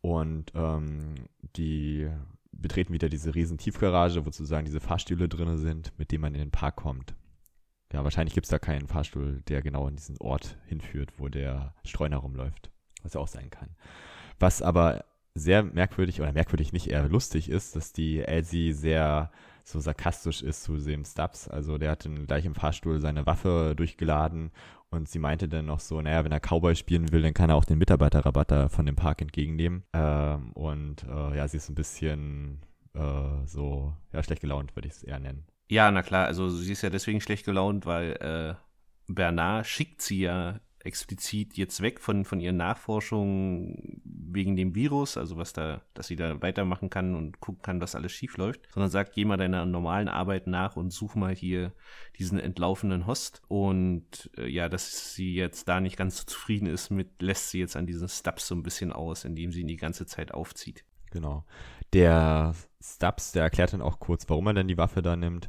Und 0.00 0.52
ähm, 0.54 1.14
die 1.56 2.10
betreten 2.52 2.92
wieder 2.92 3.08
diese 3.08 3.34
riesen 3.34 3.58
Tiefgarage, 3.58 4.20
wo 4.20 4.30
sozusagen 4.30 4.66
diese 4.66 4.80
Fahrstühle 4.80 5.28
drin 5.28 5.56
sind, 5.58 5.92
mit 5.98 6.12
denen 6.12 6.22
man 6.22 6.34
in 6.34 6.40
den 6.40 6.50
Park 6.50 6.76
kommt. 6.76 7.14
Ja, 7.92 8.02
wahrscheinlich 8.04 8.34
gibt 8.34 8.46
es 8.46 8.50
da 8.50 8.58
keinen 8.58 8.88
Fahrstuhl, 8.88 9.42
der 9.48 9.62
genau 9.62 9.86
in 9.86 9.96
diesen 9.96 10.18
Ort 10.18 10.58
hinführt, 10.66 11.12
wo 11.18 11.28
der 11.28 11.74
Streuner 11.84 12.18
rumläuft. 12.18 12.70
Was 13.02 13.14
ja 13.14 13.20
auch 13.20 13.28
sein 13.28 13.50
kann. 13.50 13.76
Was 14.38 14.62
aber 14.62 15.04
sehr 15.34 15.62
merkwürdig, 15.62 16.20
oder 16.20 16.32
merkwürdig 16.32 16.72
nicht 16.72 16.88
eher 16.88 17.08
lustig 17.08 17.48
ist, 17.48 17.76
dass 17.76 17.92
die 17.92 18.20
Elsie 18.20 18.72
sehr 18.72 19.30
so 19.64 19.80
sarkastisch 19.80 20.42
ist 20.42 20.62
zu 20.62 20.76
dem 20.76 21.04
Stubbs. 21.04 21.48
Also 21.48 21.78
der 21.78 21.92
hat 21.92 22.04
dann 22.04 22.26
gleich 22.26 22.44
im 22.44 22.54
Fahrstuhl 22.54 23.00
seine 23.00 23.26
Waffe 23.26 23.74
durchgeladen 23.76 24.52
und 24.90 25.08
sie 25.08 25.18
meinte 25.18 25.48
dann 25.48 25.66
noch 25.66 25.80
so, 25.80 26.00
naja, 26.00 26.24
wenn 26.24 26.32
er 26.32 26.40
Cowboy 26.40 26.76
spielen 26.76 27.10
will, 27.10 27.22
dann 27.22 27.34
kann 27.34 27.50
er 27.50 27.56
auch 27.56 27.64
den 27.64 27.78
Mitarbeiterrabatt 27.78 28.50
da 28.50 28.68
von 28.68 28.86
dem 28.86 28.94
Park 28.94 29.22
entgegennehmen. 29.22 29.82
Ähm, 29.92 30.52
und 30.52 31.04
äh, 31.04 31.36
ja, 31.36 31.48
sie 31.48 31.56
ist 31.56 31.70
ein 31.70 31.74
bisschen 31.74 32.60
äh, 32.94 33.46
so, 33.46 33.94
ja, 34.12 34.22
schlecht 34.22 34.42
gelaunt, 34.42 34.76
würde 34.76 34.88
ich 34.88 34.94
es 34.94 35.02
eher 35.02 35.18
nennen. 35.18 35.46
Ja, 35.68 35.90
na 35.90 36.02
klar, 36.02 36.26
also 36.26 36.50
sie 36.50 36.72
ist 36.72 36.82
ja 36.82 36.90
deswegen 36.90 37.20
schlecht 37.20 37.46
gelaunt, 37.46 37.86
weil 37.86 38.12
äh, 38.20 38.54
Bernard 39.12 39.66
schickt 39.66 40.02
sie 40.02 40.20
ja 40.20 40.60
explizit 40.84 41.56
jetzt 41.56 41.80
weg 41.80 41.98
von, 41.98 42.24
von 42.24 42.40
ihren 42.40 42.58
Nachforschungen 42.58 44.02
wegen 44.04 44.54
dem 44.54 44.74
Virus, 44.74 45.16
also 45.16 45.36
was 45.36 45.52
da, 45.52 45.82
dass 45.94 46.08
sie 46.08 46.16
da 46.16 46.42
weitermachen 46.42 46.90
kann 46.90 47.14
und 47.14 47.40
gucken 47.40 47.62
kann, 47.62 47.80
dass 47.80 47.94
alles 47.94 48.12
schief 48.12 48.36
läuft, 48.36 48.60
sondern 48.72 48.90
sagt, 48.90 49.14
geh 49.14 49.24
mal 49.24 49.38
deiner 49.38 49.64
normalen 49.64 50.08
Arbeit 50.08 50.46
nach 50.46 50.76
und 50.76 50.92
such 50.92 51.14
mal 51.14 51.34
hier 51.34 51.72
diesen 52.18 52.38
entlaufenen 52.38 53.06
Host. 53.06 53.42
Und 53.48 54.30
äh, 54.36 54.46
ja, 54.46 54.68
dass 54.68 55.14
sie 55.14 55.34
jetzt 55.34 55.68
da 55.68 55.80
nicht 55.80 55.96
ganz 55.96 56.18
so 56.18 56.24
zufrieden 56.24 56.66
ist 56.66 56.90
mit, 56.90 57.22
lässt 57.22 57.50
sie 57.50 57.60
jetzt 57.60 57.76
an 57.76 57.86
diesen 57.86 58.08
Stubbs 58.08 58.46
so 58.46 58.54
ein 58.54 58.62
bisschen 58.62 58.92
aus, 58.92 59.24
indem 59.24 59.52
sie 59.52 59.62
ihn 59.62 59.68
die 59.68 59.76
ganze 59.76 60.04
Zeit 60.06 60.34
aufzieht. 60.34 60.84
Genau. 61.10 61.44
Der 61.92 62.54
Stubbs, 62.82 63.32
der 63.32 63.44
erklärt 63.44 63.72
dann 63.72 63.82
auch 63.82 64.00
kurz, 64.00 64.28
warum 64.28 64.48
er 64.48 64.54
denn 64.54 64.68
die 64.68 64.76
Waffe 64.76 65.00
da 65.00 65.16
nimmt. 65.16 65.48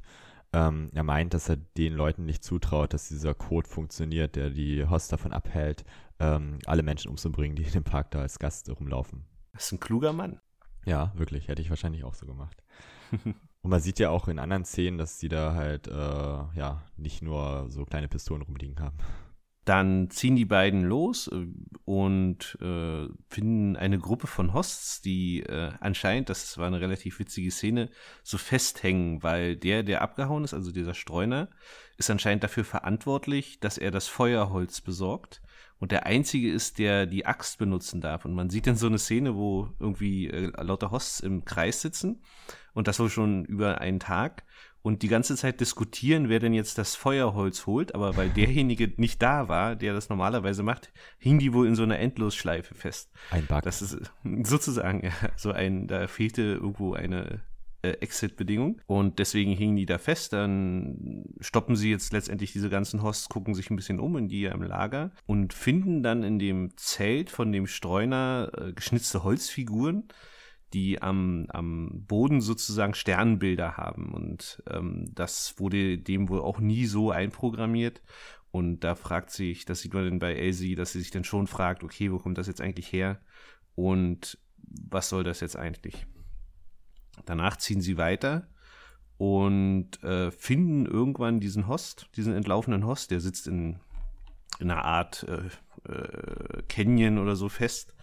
Ähm, 0.54 0.90
er 0.94 1.04
meint, 1.04 1.34
dass 1.34 1.50
er 1.50 1.58
den 1.58 1.94
Leuten 1.94 2.26
nicht 2.26 2.44
zutraut, 2.44 2.94
dass 2.94 3.10
dieser 3.10 3.34
Code 3.34 3.68
funktioniert, 3.68 4.36
der 4.36 4.50
die 4.50 4.88
Host 4.88 5.12
davon 5.12 5.34
abhält, 5.34 5.84
ähm, 6.20 6.60
alle 6.66 6.84
Menschen 6.84 7.10
umzubringen, 7.10 7.56
die 7.56 7.64
in 7.64 7.72
dem 7.72 7.84
Park 7.84 8.12
da 8.12 8.22
als 8.22 8.40
Gast 8.40 8.70
rumlaufen. 8.70 9.26
Das 9.54 9.66
ist 9.66 9.72
ein 9.74 9.80
kluger 9.80 10.14
Mann. 10.14 10.40
Ja, 10.86 11.12
wirklich. 11.16 11.48
Hätte 11.48 11.62
ich 11.62 11.70
wahrscheinlich 11.70 12.04
auch 12.04 12.14
so 12.14 12.26
gemacht. 12.26 12.64
Und 13.62 13.72
man 13.72 13.82
sieht 13.82 14.00
ja 14.00 14.12
auch 14.12 14.28
in 14.28 14.38
anderen 14.38 14.64
Szenen, 14.64 14.98
dass 14.98 15.20
sie 15.20 15.28
da 15.28 15.56
halt, 15.56 15.88
äh, 15.88 15.92
ja, 15.92 16.84
nicht 16.98 17.24
nur 17.24 17.66
so 17.70 17.84
kleine 17.84 18.08
Pistolen 18.08 18.44
rumliegen 18.44 18.80
haben. 18.80 18.98
Dann 19.66 20.12
ziehen 20.12 20.36
die 20.36 20.46
beiden 20.46 20.84
los 20.84 21.28
äh, 21.28 21.48
und 21.86 22.58
äh, 22.62 23.08
finden 23.30 23.76
eine 23.76 23.98
Gruppe 23.98 24.28
von 24.28 24.54
Hosts, 24.54 25.02
die 25.02 25.42
äh, 25.42 25.72
anscheinend, 25.80 26.30
das 26.30 26.58
war 26.58 26.68
eine 26.68 26.80
relativ 26.80 27.20
witzige 27.20 27.52
Szene, 27.52 27.90
so 28.24 28.38
festhängen, 28.38 29.24
weil 29.24 29.56
der, 29.58 29.84
der 29.84 30.02
abgehauen 30.02 30.44
ist, 30.44 30.54
also 30.54 30.72
dieser 30.72 30.94
Streuner, 30.94 31.50
ist 31.98 32.12
anscheinend 32.12 32.44
dafür 32.44 32.64
verantwortlich, 32.64 33.60
dass 33.60 33.78
er 33.80 33.90
das 33.90 34.08
Feuerholz 34.08 34.82
besorgt 34.82 35.42
und 35.80 35.92
der 35.92 36.06
einzige 36.06 36.52
ist, 36.52 36.80
der 36.80 37.06
die 37.06 37.26
Axt 37.26 37.58
benutzen 37.58 38.02
darf. 38.02 38.26
Und 38.26 38.34
man 38.34 38.50
sieht 38.50 38.68
dann 38.68 38.78
so 38.78 38.88
eine 38.88 39.00
Szene, 39.00 39.36
wo 39.36 39.70
irgendwie 39.80 40.28
äh, 40.28 40.52
lauter 40.62 40.92
Hosts 40.92 41.20
im 41.20 41.44
Kreis 41.44 41.82
sitzen 41.82 42.24
und 42.74 42.88
das 42.88 43.00
wohl 43.00 43.10
schon 43.10 43.46
über 43.46 43.82
einen 43.82 44.00
Tag 44.00 44.44
und 44.86 45.02
die 45.02 45.08
ganze 45.08 45.36
Zeit 45.36 45.62
diskutieren, 45.62 46.30
wer 46.30 46.40
denn 46.40 46.54
jetzt 46.54 46.78
das 46.78 46.96
Feuerholz 46.96 47.66
holt, 47.66 47.96
aber 47.96 48.18
weil 48.18 48.30
derjenige 48.30 48.94
nicht 48.98 49.20
da 49.20 49.50
war, 49.50 49.76
der 49.76 49.96
das 49.96 50.10
normalerweise 50.10 50.62
macht, 50.62 50.94
hing 51.18 51.40
die 51.40 51.54
wohl 51.54 51.68
in 51.68 51.74
so 51.74 51.82
einer 51.82 51.98
Endlosschleife 51.98 52.76
fest. 52.76 53.10
Ein 53.32 53.48
Bug. 53.48 53.64
Das 53.64 53.82
ist 53.82 53.98
sozusagen 54.44 55.04
ja, 55.04 55.12
so 55.38 55.52
ein, 55.52 55.88
da 55.88 56.08
fehlte 56.08 56.44
irgendwo 56.44 56.94
eine 56.94 57.42
äh, 57.82 57.94
Exit-Bedingung 57.94 58.80
und 58.86 59.18
deswegen 59.18 59.54
hingen 59.54 59.76
die 59.76 59.88
da 59.88 59.98
fest. 59.98 60.34
Dann 60.34 61.26
stoppen 61.40 61.76
sie 61.76 61.90
jetzt 61.90 62.14
letztendlich 62.14 62.54
diese 62.54 62.70
ganzen 62.70 63.02
Hosts, 63.02 63.28
gucken 63.28 63.56
sich 63.56 63.72
ein 63.72 63.76
bisschen 63.76 64.00
um 64.00 64.16
in 64.18 64.28
die 64.28 64.44
im 64.44 64.62
Lager 64.62 65.10
und 65.26 65.56
finden 65.56 66.04
dann 66.04 66.22
in 66.22 66.38
dem 66.38 66.78
Zelt 66.78 67.32
von 67.32 67.52
dem 67.52 67.66
Streuner 67.66 68.52
äh, 68.56 68.72
geschnitzte 68.72 69.24
Holzfiguren 69.24 70.10
die 70.76 71.02
am, 71.02 71.46
am 71.50 72.04
Boden 72.06 72.42
sozusagen 72.42 72.94
Sternbilder 72.94 73.78
haben. 73.78 74.14
Und 74.14 74.62
ähm, 74.70 75.10
das 75.16 75.56
wurde 75.58 75.98
dem 75.98 76.28
wohl 76.28 76.42
auch 76.42 76.60
nie 76.60 76.86
so 76.86 77.12
einprogrammiert. 77.12 78.02
Und 78.52 78.82
da 78.82 78.96
fragt 78.96 79.32
sich, 79.32 79.64
das 79.64 79.80
sieht 79.80 79.94
man 79.94 80.04
dann 80.04 80.20
bei 80.20 80.36
Elsie, 80.36 80.76
dass 80.76 80.92
sie 80.92 81.00
sich 81.00 81.12
dann 81.12 81.24
schon 81.24 81.48
fragt, 81.48 81.84
okay, 81.84 82.12
wo 82.12 82.20
kommt 82.20 82.38
das 82.38 82.48
jetzt 82.48 82.60
eigentlich 82.60 82.92
her? 82.92 83.22
Und 83.74 84.38
was 84.58 85.08
soll 85.08 85.24
das 85.24 85.40
jetzt 85.40 85.56
eigentlich? 85.56 86.06
Danach 87.26 87.56
ziehen 87.56 87.80
sie 87.82 87.98
weiter 87.98 88.50
und 89.18 90.04
äh, 90.04 90.30
finden 90.32 90.86
irgendwann 90.86 91.40
diesen 91.40 91.68
Host, 91.68 92.10
diesen 92.18 92.34
entlaufenen 92.34 92.86
Host, 92.86 93.12
der 93.12 93.22
sitzt 93.22 93.48
in, 93.48 93.80
in 94.60 94.70
einer 94.70 94.84
Art 94.84 95.26
äh, 95.30 95.90
äh, 95.90 96.64
Canyon 96.68 97.18
oder 97.18 97.38
so 97.38 97.48
fest 97.48 97.96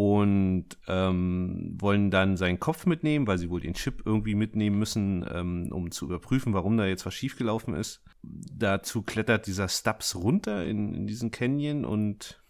und 0.00 0.64
ähm, 0.88 1.76
wollen 1.78 2.10
dann 2.10 2.38
seinen 2.38 2.58
Kopf 2.58 2.86
mitnehmen, 2.86 3.26
weil 3.26 3.36
sie 3.36 3.50
wohl 3.50 3.60
den 3.60 3.74
Chip 3.74 4.00
irgendwie 4.06 4.34
mitnehmen 4.34 4.78
müssen, 4.78 5.26
ähm, 5.30 5.68
um 5.72 5.90
zu 5.90 6.06
überprüfen, 6.06 6.54
warum 6.54 6.78
da 6.78 6.86
jetzt 6.86 7.04
was 7.04 7.12
schiefgelaufen 7.12 7.74
ist. 7.74 8.02
Dazu 8.22 9.02
klettert 9.02 9.46
dieser 9.46 9.68
Stubbs 9.68 10.14
runter 10.16 10.64
in, 10.64 10.94
in 10.94 11.06
diesen 11.06 11.30
Canyon 11.30 11.84
und 11.84 12.42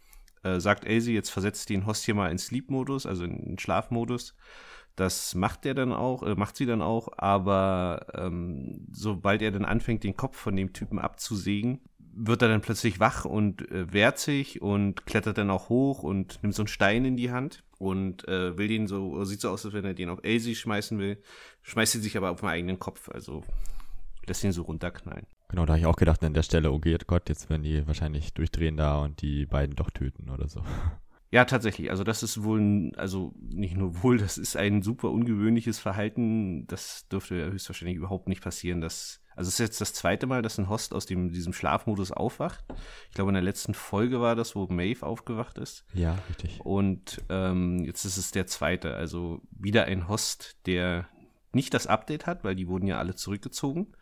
äh, 0.44 0.60
sagt 0.60 0.84
Elsie, 0.84 1.12
jetzt 1.12 1.30
versetzt 1.30 1.70
den 1.70 1.86
Host 1.86 2.04
hier 2.04 2.14
mal 2.14 2.30
in 2.30 2.38
Sleep-Modus, 2.38 3.04
also 3.04 3.24
in 3.24 3.58
Schlafmodus. 3.58 4.36
Das 4.94 5.34
macht 5.34 5.66
er 5.66 5.74
dann 5.74 5.92
auch, 5.92 6.22
äh, 6.22 6.36
macht 6.36 6.54
sie 6.54 6.66
dann 6.66 6.82
auch, 6.82 7.08
aber 7.16 8.06
ähm, 8.14 8.86
sobald 8.92 9.42
er 9.42 9.50
dann 9.50 9.64
anfängt, 9.64 10.04
den 10.04 10.16
Kopf 10.16 10.36
von 10.36 10.54
dem 10.54 10.72
Typen 10.72 11.00
abzusägen, 11.00 11.80
wird 12.12 12.42
er 12.42 12.48
dann 12.48 12.60
plötzlich 12.60 13.00
wach 13.00 13.24
und 13.24 13.70
äh, 13.70 13.92
wehrt 13.92 14.18
sich 14.18 14.60
und 14.60 15.06
klettert 15.06 15.38
dann 15.38 15.50
auch 15.50 15.68
hoch 15.68 16.02
und 16.02 16.42
nimmt 16.42 16.54
so 16.54 16.62
einen 16.62 16.68
Stein 16.68 17.04
in 17.04 17.16
die 17.16 17.30
Hand 17.30 17.62
und 17.78 18.26
äh, 18.28 18.56
will 18.58 18.68
den 18.68 18.86
so, 18.86 19.24
sieht 19.24 19.40
so 19.40 19.50
aus, 19.50 19.64
als 19.64 19.74
wenn 19.74 19.84
er 19.84 19.94
den 19.94 20.10
auf 20.10 20.20
Elsie 20.22 20.54
schmeißen 20.54 20.98
will, 20.98 21.22
schmeißt 21.62 21.94
ihn 21.96 22.02
sich 22.02 22.16
aber 22.16 22.30
auf 22.30 22.40
den 22.40 22.48
eigenen 22.48 22.78
Kopf, 22.78 23.08
also 23.08 23.42
lässt 24.26 24.44
ihn 24.44 24.52
so 24.52 24.62
runterknallen. 24.62 25.26
Genau, 25.48 25.66
da 25.66 25.72
habe 25.72 25.80
ich 25.80 25.86
auch 25.86 25.96
gedacht 25.96 26.22
an 26.22 26.34
der 26.34 26.42
Stelle, 26.42 26.70
oh 26.70 26.80
Gott, 27.06 27.28
jetzt 27.28 27.50
werden 27.50 27.62
die 27.62 27.86
wahrscheinlich 27.86 28.32
durchdrehen 28.34 28.76
da 28.76 28.98
und 28.98 29.20
die 29.20 29.46
beiden 29.46 29.74
doch 29.74 29.90
töten 29.90 30.30
oder 30.30 30.48
so. 30.48 30.62
Ja, 31.32 31.44
tatsächlich. 31.44 31.90
Also 31.90 32.02
das 32.02 32.24
ist 32.24 32.42
wohl, 32.42 32.90
also 32.96 33.32
nicht 33.38 33.76
nur 33.76 34.02
wohl, 34.02 34.18
das 34.18 34.36
ist 34.36 34.56
ein 34.56 34.82
super 34.82 35.10
ungewöhnliches 35.10 35.78
Verhalten. 35.78 36.66
Das 36.66 37.06
dürfte 37.06 37.52
höchstwahrscheinlich 37.52 37.96
überhaupt 37.96 38.28
nicht 38.28 38.42
passieren. 38.42 38.80
Dass, 38.80 39.22
also 39.40 39.48
es 39.48 39.54
ist 39.54 39.60
jetzt 39.60 39.80
das 39.80 39.94
zweite 39.94 40.26
Mal, 40.26 40.42
dass 40.42 40.58
ein 40.58 40.68
Host 40.68 40.92
aus 40.92 41.06
dem, 41.06 41.32
diesem 41.32 41.54
Schlafmodus 41.54 42.12
aufwacht. 42.12 42.62
Ich 43.08 43.14
glaube, 43.14 43.30
in 43.30 43.34
der 43.34 43.42
letzten 43.42 43.72
Folge 43.72 44.20
war 44.20 44.36
das, 44.36 44.54
wo 44.54 44.66
Maeve 44.66 45.06
aufgewacht 45.06 45.56
ist. 45.56 45.86
Ja, 45.94 46.18
richtig. 46.28 46.60
Und 46.60 47.24
ähm, 47.30 47.82
jetzt 47.82 48.04
ist 48.04 48.18
es 48.18 48.32
der 48.32 48.46
zweite. 48.46 48.94
Also 48.94 49.40
wieder 49.50 49.86
ein 49.86 50.08
Host, 50.08 50.58
der 50.66 51.08
nicht 51.52 51.72
das 51.72 51.86
Update 51.86 52.26
hat, 52.26 52.44
weil 52.44 52.54
die 52.54 52.68
wurden 52.68 52.86
ja 52.86 52.98
alle 52.98 53.14
zurückgezogen 53.14 53.96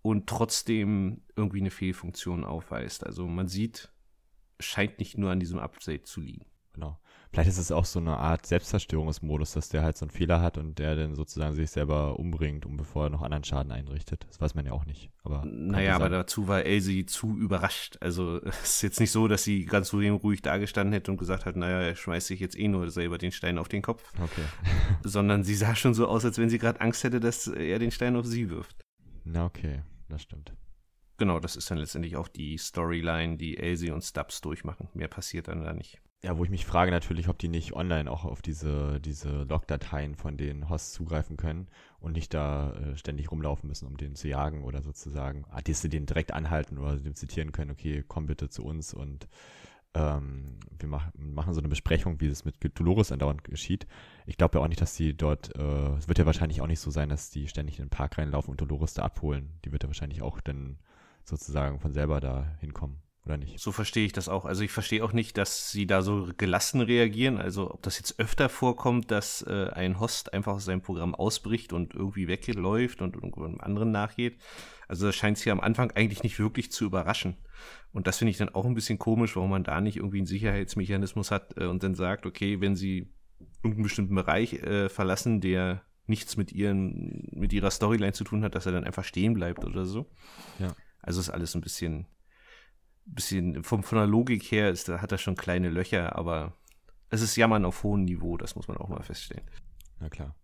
und 0.00 0.28
trotzdem 0.28 1.22
irgendwie 1.34 1.60
eine 1.60 1.72
Fehlfunktion 1.72 2.44
aufweist. 2.44 3.04
Also 3.04 3.26
man 3.26 3.48
sieht, 3.48 3.92
scheint 4.60 5.00
nicht 5.00 5.18
nur 5.18 5.32
an 5.32 5.40
diesem 5.40 5.58
Update 5.58 6.06
zu 6.06 6.20
liegen. 6.20 6.46
Genau. 6.72 7.00
Vielleicht 7.30 7.50
ist 7.50 7.58
es 7.58 7.72
auch 7.72 7.84
so 7.84 7.98
eine 7.98 8.16
Art 8.16 8.46
Selbstzerstörungsmodus, 8.46 9.52
dass 9.52 9.68
der 9.68 9.82
halt 9.82 9.98
so 9.98 10.06
einen 10.06 10.10
Fehler 10.10 10.40
hat 10.40 10.56
und 10.56 10.78
der 10.78 10.96
dann 10.96 11.14
sozusagen 11.14 11.54
sich 11.54 11.70
selber 11.70 12.18
umbringt, 12.18 12.64
um 12.64 12.76
bevor 12.76 13.04
er 13.04 13.10
noch 13.10 13.22
anderen 13.22 13.44
Schaden 13.44 13.70
einrichtet. 13.70 14.26
Das 14.28 14.40
weiß 14.40 14.54
man 14.54 14.64
ja 14.64 14.72
auch 14.72 14.86
nicht. 14.86 15.10
Aber 15.24 15.44
naja, 15.44 15.94
aber 15.94 16.08
dazu 16.08 16.48
war 16.48 16.64
Elsie 16.64 17.04
zu 17.04 17.36
überrascht. 17.36 17.98
Also 18.00 18.42
es 18.44 18.76
ist 18.76 18.82
jetzt 18.82 19.00
nicht 19.00 19.10
so, 19.10 19.28
dass 19.28 19.44
sie 19.44 19.66
ganz 19.66 19.92
ruhig 19.92 20.40
dagestanden 20.40 20.92
hätte 20.94 21.10
und 21.10 21.18
gesagt 21.18 21.44
hat, 21.44 21.56
naja, 21.56 21.80
er 21.80 21.96
schmeißt 21.96 22.28
sich 22.28 22.40
jetzt 22.40 22.58
eh 22.58 22.68
nur 22.68 22.90
selber 22.90 23.18
den 23.18 23.32
Stein 23.32 23.58
auf 23.58 23.68
den 23.68 23.82
Kopf. 23.82 24.12
Okay. 24.22 24.44
Sondern 25.02 25.44
sie 25.44 25.54
sah 25.54 25.74
schon 25.74 25.94
so 25.94 26.08
aus, 26.08 26.24
als 26.24 26.38
wenn 26.38 26.48
sie 26.48 26.58
gerade 26.58 26.80
Angst 26.80 27.04
hätte, 27.04 27.20
dass 27.20 27.46
er 27.46 27.78
den 27.78 27.90
Stein 27.90 28.16
auf 28.16 28.26
sie 28.26 28.48
wirft. 28.48 28.84
Na 29.24 29.44
okay, 29.44 29.82
das 30.08 30.22
stimmt. 30.22 30.54
Genau, 31.18 31.40
das 31.40 31.56
ist 31.56 31.70
dann 31.70 31.78
letztendlich 31.78 32.16
auch 32.16 32.28
die 32.28 32.56
Storyline, 32.56 33.36
die 33.36 33.58
Elsie 33.58 33.90
und 33.90 34.02
Stubbs 34.02 34.40
durchmachen. 34.40 34.88
Mehr 34.94 35.08
passiert 35.08 35.48
dann 35.48 35.64
da 35.64 35.74
nicht. 35.74 36.00
Ja, 36.24 36.36
wo 36.36 36.42
ich 36.42 36.50
mich 36.50 36.66
frage 36.66 36.90
natürlich, 36.90 37.28
ob 37.28 37.38
die 37.38 37.46
nicht 37.46 37.74
online 37.74 38.10
auch 38.10 38.24
auf 38.24 38.42
diese, 38.42 39.00
diese 39.00 39.44
Log-Dateien 39.44 40.16
von 40.16 40.36
den 40.36 40.68
Hosts 40.68 40.92
zugreifen 40.92 41.36
können 41.36 41.68
und 42.00 42.12
nicht 42.12 42.34
da 42.34 42.72
äh, 42.72 42.96
ständig 42.96 43.30
rumlaufen 43.30 43.68
müssen, 43.68 43.86
um 43.86 43.96
den 43.96 44.16
zu 44.16 44.26
jagen 44.26 44.64
oder 44.64 44.82
sozusagen, 44.82 45.44
ah, 45.50 45.60
dass 45.60 45.80
sie 45.80 45.88
den 45.88 46.06
direkt 46.06 46.32
anhalten 46.32 46.76
oder 46.78 46.96
dem 46.96 47.14
zitieren 47.14 47.52
können, 47.52 47.70
okay, 47.70 48.04
komm 48.08 48.26
bitte 48.26 48.48
zu 48.48 48.64
uns 48.64 48.94
und 48.94 49.28
ähm, 49.94 50.58
wir 50.80 50.88
mach, 50.88 51.08
machen 51.14 51.54
so 51.54 51.60
eine 51.60 51.68
Besprechung, 51.68 52.20
wie 52.20 52.26
es 52.26 52.44
mit 52.44 52.56
Dolores 52.78 53.12
andauernd 53.12 53.44
geschieht. 53.44 53.86
Ich 54.26 54.36
glaube 54.36 54.58
ja 54.58 54.64
auch 54.64 54.68
nicht, 54.68 54.80
dass 54.80 54.96
die 54.96 55.16
dort, 55.16 55.54
äh, 55.56 55.96
es 55.98 56.08
wird 56.08 56.18
ja 56.18 56.26
wahrscheinlich 56.26 56.60
auch 56.60 56.66
nicht 56.66 56.80
so 56.80 56.90
sein, 56.90 57.10
dass 57.10 57.30
die 57.30 57.46
ständig 57.46 57.78
in 57.78 57.84
den 57.84 57.90
Park 57.90 58.18
reinlaufen 58.18 58.50
und 58.50 58.60
Dolores 58.60 58.92
da 58.92 59.02
abholen. 59.04 59.52
Die 59.64 59.70
wird 59.70 59.84
ja 59.84 59.88
wahrscheinlich 59.88 60.20
auch 60.22 60.40
dann 60.40 60.78
sozusagen 61.24 61.78
von 61.78 61.92
selber 61.92 62.20
da 62.20 62.56
hinkommen 62.58 63.00
oder 63.28 63.36
nicht? 63.36 63.60
So 63.60 63.72
verstehe 63.72 64.06
ich 64.06 64.12
das 64.12 64.28
auch. 64.28 64.44
Also 64.44 64.62
ich 64.62 64.72
verstehe 64.72 65.04
auch 65.04 65.12
nicht, 65.12 65.36
dass 65.36 65.70
sie 65.70 65.86
da 65.86 66.02
so 66.02 66.30
gelassen 66.36 66.80
reagieren. 66.80 67.38
Also 67.38 67.70
ob 67.70 67.82
das 67.82 67.98
jetzt 67.98 68.18
öfter 68.18 68.48
vorkommt, 68.48 69.10
dass 69.10 69.42
äh, 69.42 69.68
ein 69.72 70.00
Host 70.00 70.32
einfach 70.32 70.54
aus 70.54 70.64
seinem 70.64 70.80
Programm 70.80 71.14
ausbricht 71.14 71.72
und 71.72 71.94
irgendwie 71.94 72.28
wegläuft 72.28 73.02
und 73.02 73.14
irgendeinem 73.14 73.60
anderen 73.60 73.90
nachgeht. 73.90 74.38
Also 74.88 75.06
das 75.06 75.16
scheint 75.16 75.38
sie 75.38 75.50
am 75.50 75.60
Anfang 75.60 75.90
eigentlich 75.92 76.22
nicht 76.22 76.38
wirklich 76.38 76.72
zu 76.72 76.86
überraschen. 76.86 77.36
Und 77.92 78.06
das 78.06 78.18
finde 78.18 78.30
ich 78.30 78.38
dann 78.38 78.48
auch 78.48 78.64
ein 78.64 78.74
bisschen 78.74 78.98
komisch, 78.98 79.36
warum 79.36 79.50
man 79.50 79.64
da 79.64 79.80
nicht 79.80 79.96
irgendwie 79.96 80.18
einen 80.18 80.26
Sicherheitsmechanismus 80.26 81.30
hat 81.30 81.56
äh, 81.58 81.66
und 81.66 81.82
dann 81.82 81.94
sagt, 81.94 82.26
okay, 82.26 82.60
wenn 82.60 82.76
sie 82.76 83.12
irgendeinen 83.58 83.82
bestimmten 83.82 84.14
Bereich 84.14 84.54
äh, 84.54 84.88
verlassen, 84.88 85.40
der 85.40 85.82
nichts 86.06 86.38
mit 86.38 86.52
ihren, 86.52 87.28
mit 87.32 87.52
ihrer 87.52 87.70
Storyline 87.70 88.14
zu 88.14 88.24
tun 88.24 88.42
hat, 88.42 88.54
dass 88.54 88.66
er 88.66 88.72
dann 88.72 88.84
einfach 88.84 89.04
stehen 89.04 89.34
bleibt 89.34 89.64
oder 89.64 89.84
so. 89.84 90.10
Ja. 90.58 90.74
Also 91.02 91.20
ist 91.20 91.28
alles 91.28 91.54
ein 91.54 91.60
bisschen 91.60 92.06
bisschen 93.14 93.62
vom, 93.64 93.82
von 93.82 93.98
der 93.98 94.06
Logik 94.06 94.44
her 94.44 94.70
ist, 94.70 94.88
da 94.88 95.00
hat 95.00 95.12
er 95.12 95.18
schon 95.18 95.36
kleine 95.36 95.70
Löcher, 95.70 96.16
aber 96.16 96.54
es 97.10 97.22
ist 97.22 97.36
Jammern 97.36 97.64
auf 97.64 97.82
hohem 97.82 98.04
Niveau, 98.04 98.36
das 98.36 98.54
muss 98.56 98.68
man 98.68 98.76
auch 98.76 98.88
mal 98.88 99.02
feststellen. 99.02 99.44
Na 100.00 100.08
klar. 100.08 100.34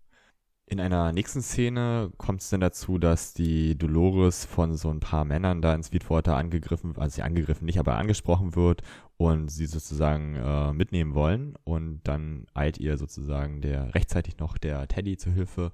In 0.66 0.81
einer 0.81 1.12
nächsten 1.12 1.42
Szene 1.42 2.11
kommt 2.16 2.40
es 2.40 2.48
dann 2.48 2.62
dazu, 2.62 2.96
dass 2.96 3.35
die 3.35 3.77
Dolores 3.77 4.46
von 4.46 4.77
so 4.77 4.90
ein 4.90 5.00
paar 5.00 5.27
Männern 5.27 5.61
da 5.61 5.74
in 5.74 5.83
Sweetwater 5.83 6.37
angegriffen, 6.37 6.96
also 6.96 7.16
sie 7.16 7.22
angegriffen 7.22 7.66
nicht, 7.66 7.79
aber 7.79 7.98
angesprochen 7.98 8.57
wird 8.57 8.83
und 9.18 9.50
sie 9.50 9.66
sozusagen 9.66 10.37
äh, 10.37 10.72
mitnehmen 10.72 11.14
wollen. 11.14 11.55
Und 11.64 12.00
dann 12.05 12.46
eilt 12.55 12.79
ihr 12.79 12.96
sozusagen 12.96 13.61
der 13.61 13.94
rechtzeitig 13.94 14.38
noch 14.38 14.57
der 14.57 14.88
Teddy 14.88 15.18
zur 15.18 15.35
Hilfe. 15.35 15.70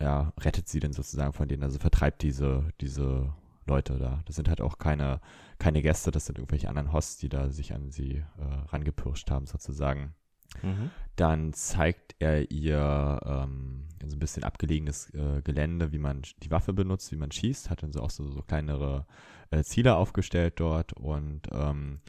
Ja, 0.00 0.32
rettet 0.38 0.68
sie 0.68 0.78
dann 0.78 0.92
sozusagen 0.92 1.32
von 1.32 1.48
denen, 1.48 1.64
also 1.64 1.80
vertreibt 1.80 2.22
diese, 2.22 2.68
diese 2.80 3.32
Leute 3.66 3.98
da. 3.98 4.22
Das 4.26 4.36
sind 4.36 4.48
halt 4.48 4.60
auch 4.60 4.78
keine, 4.78 5.20
keine 5.58 5.82
Gäste, 5.82 6.10
das 6.10 6.26
sind 6.26 6.38
irgendwelche 6.38 6.68
anderen 6.68 6.92
Hosts, 6.92 7.18
die 7.18 7.28
da 7.28 7.50
sich 7.50 7.74
an 7.74 7.90
sie 7.90 8.16
äh, 8.16 8.24
rangepirscht 8.68 9.30
haben, 9.30 9.46
sozusagen. 9.46 10.14
Mhm. 10.62 10.90
Dann 11.16 11.52
zeigt 11.52 12.14
er 12.20 12.50
ihr 12.50 13.20
ähm, 13.24 13.88
so 14.04 14.16
ein 14.16 14.20
bisschen 14.20 14.44
abgelegenes 14.44 15.12
äh, 15.14 15.42
Gelände, 15.42 15.92
wie 15.92 15.98
man 15.98 16.22
die 16.42 16.50
Waffe 16.50 16.72
benutzt, 16.72 17.12
wie 17.12 17.16
man 17.16 17.32
schießt, 17.32 17.70
hat 17.70 17.82
dann 17.82 17.92
so 17.92 18.00
auch 18.00 18.10
so, 18.10 18.30
so 18.30 18.42
kleinere 18.42 19.06
äh, 19.50 19.62
Ziele 19.62 19.96
aufgestellt 19.96 20.54
dort 20.56 20.92
und 20.92 21.48
ähm, 21.52 22.00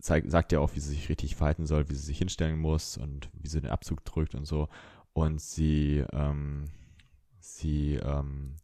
zeigt, 0.00 0.30
sagt 0.30 0.52
ja 0.52 0.60
auch, 0.60 0.74
wie 0.74 0.80
sie 0.80 0.90
sich 0.90 1.08
richtig 1.08 1.36
verhalten 1.36 1.66
soll, 1.66 1.88
wie 1.88 1.94
sie 1.94 2.04
sich 2.04 2.18
hinstellen 2.18 2.58
muss 2.58 2.96
und 2.96 3.30
wie 3.32 3.48
sie 3.48 3.60
den 3.60 3.70
Abzug 3.70 4.04
drückt 4.04 4.34
und 4.34 4.44
so. 4.44 4.68
Und 5.12 5.40
sie, 5.40 6.04
ähm, 6.12 6.64
sie 7.38 7.94
ähm, 7.94 8.56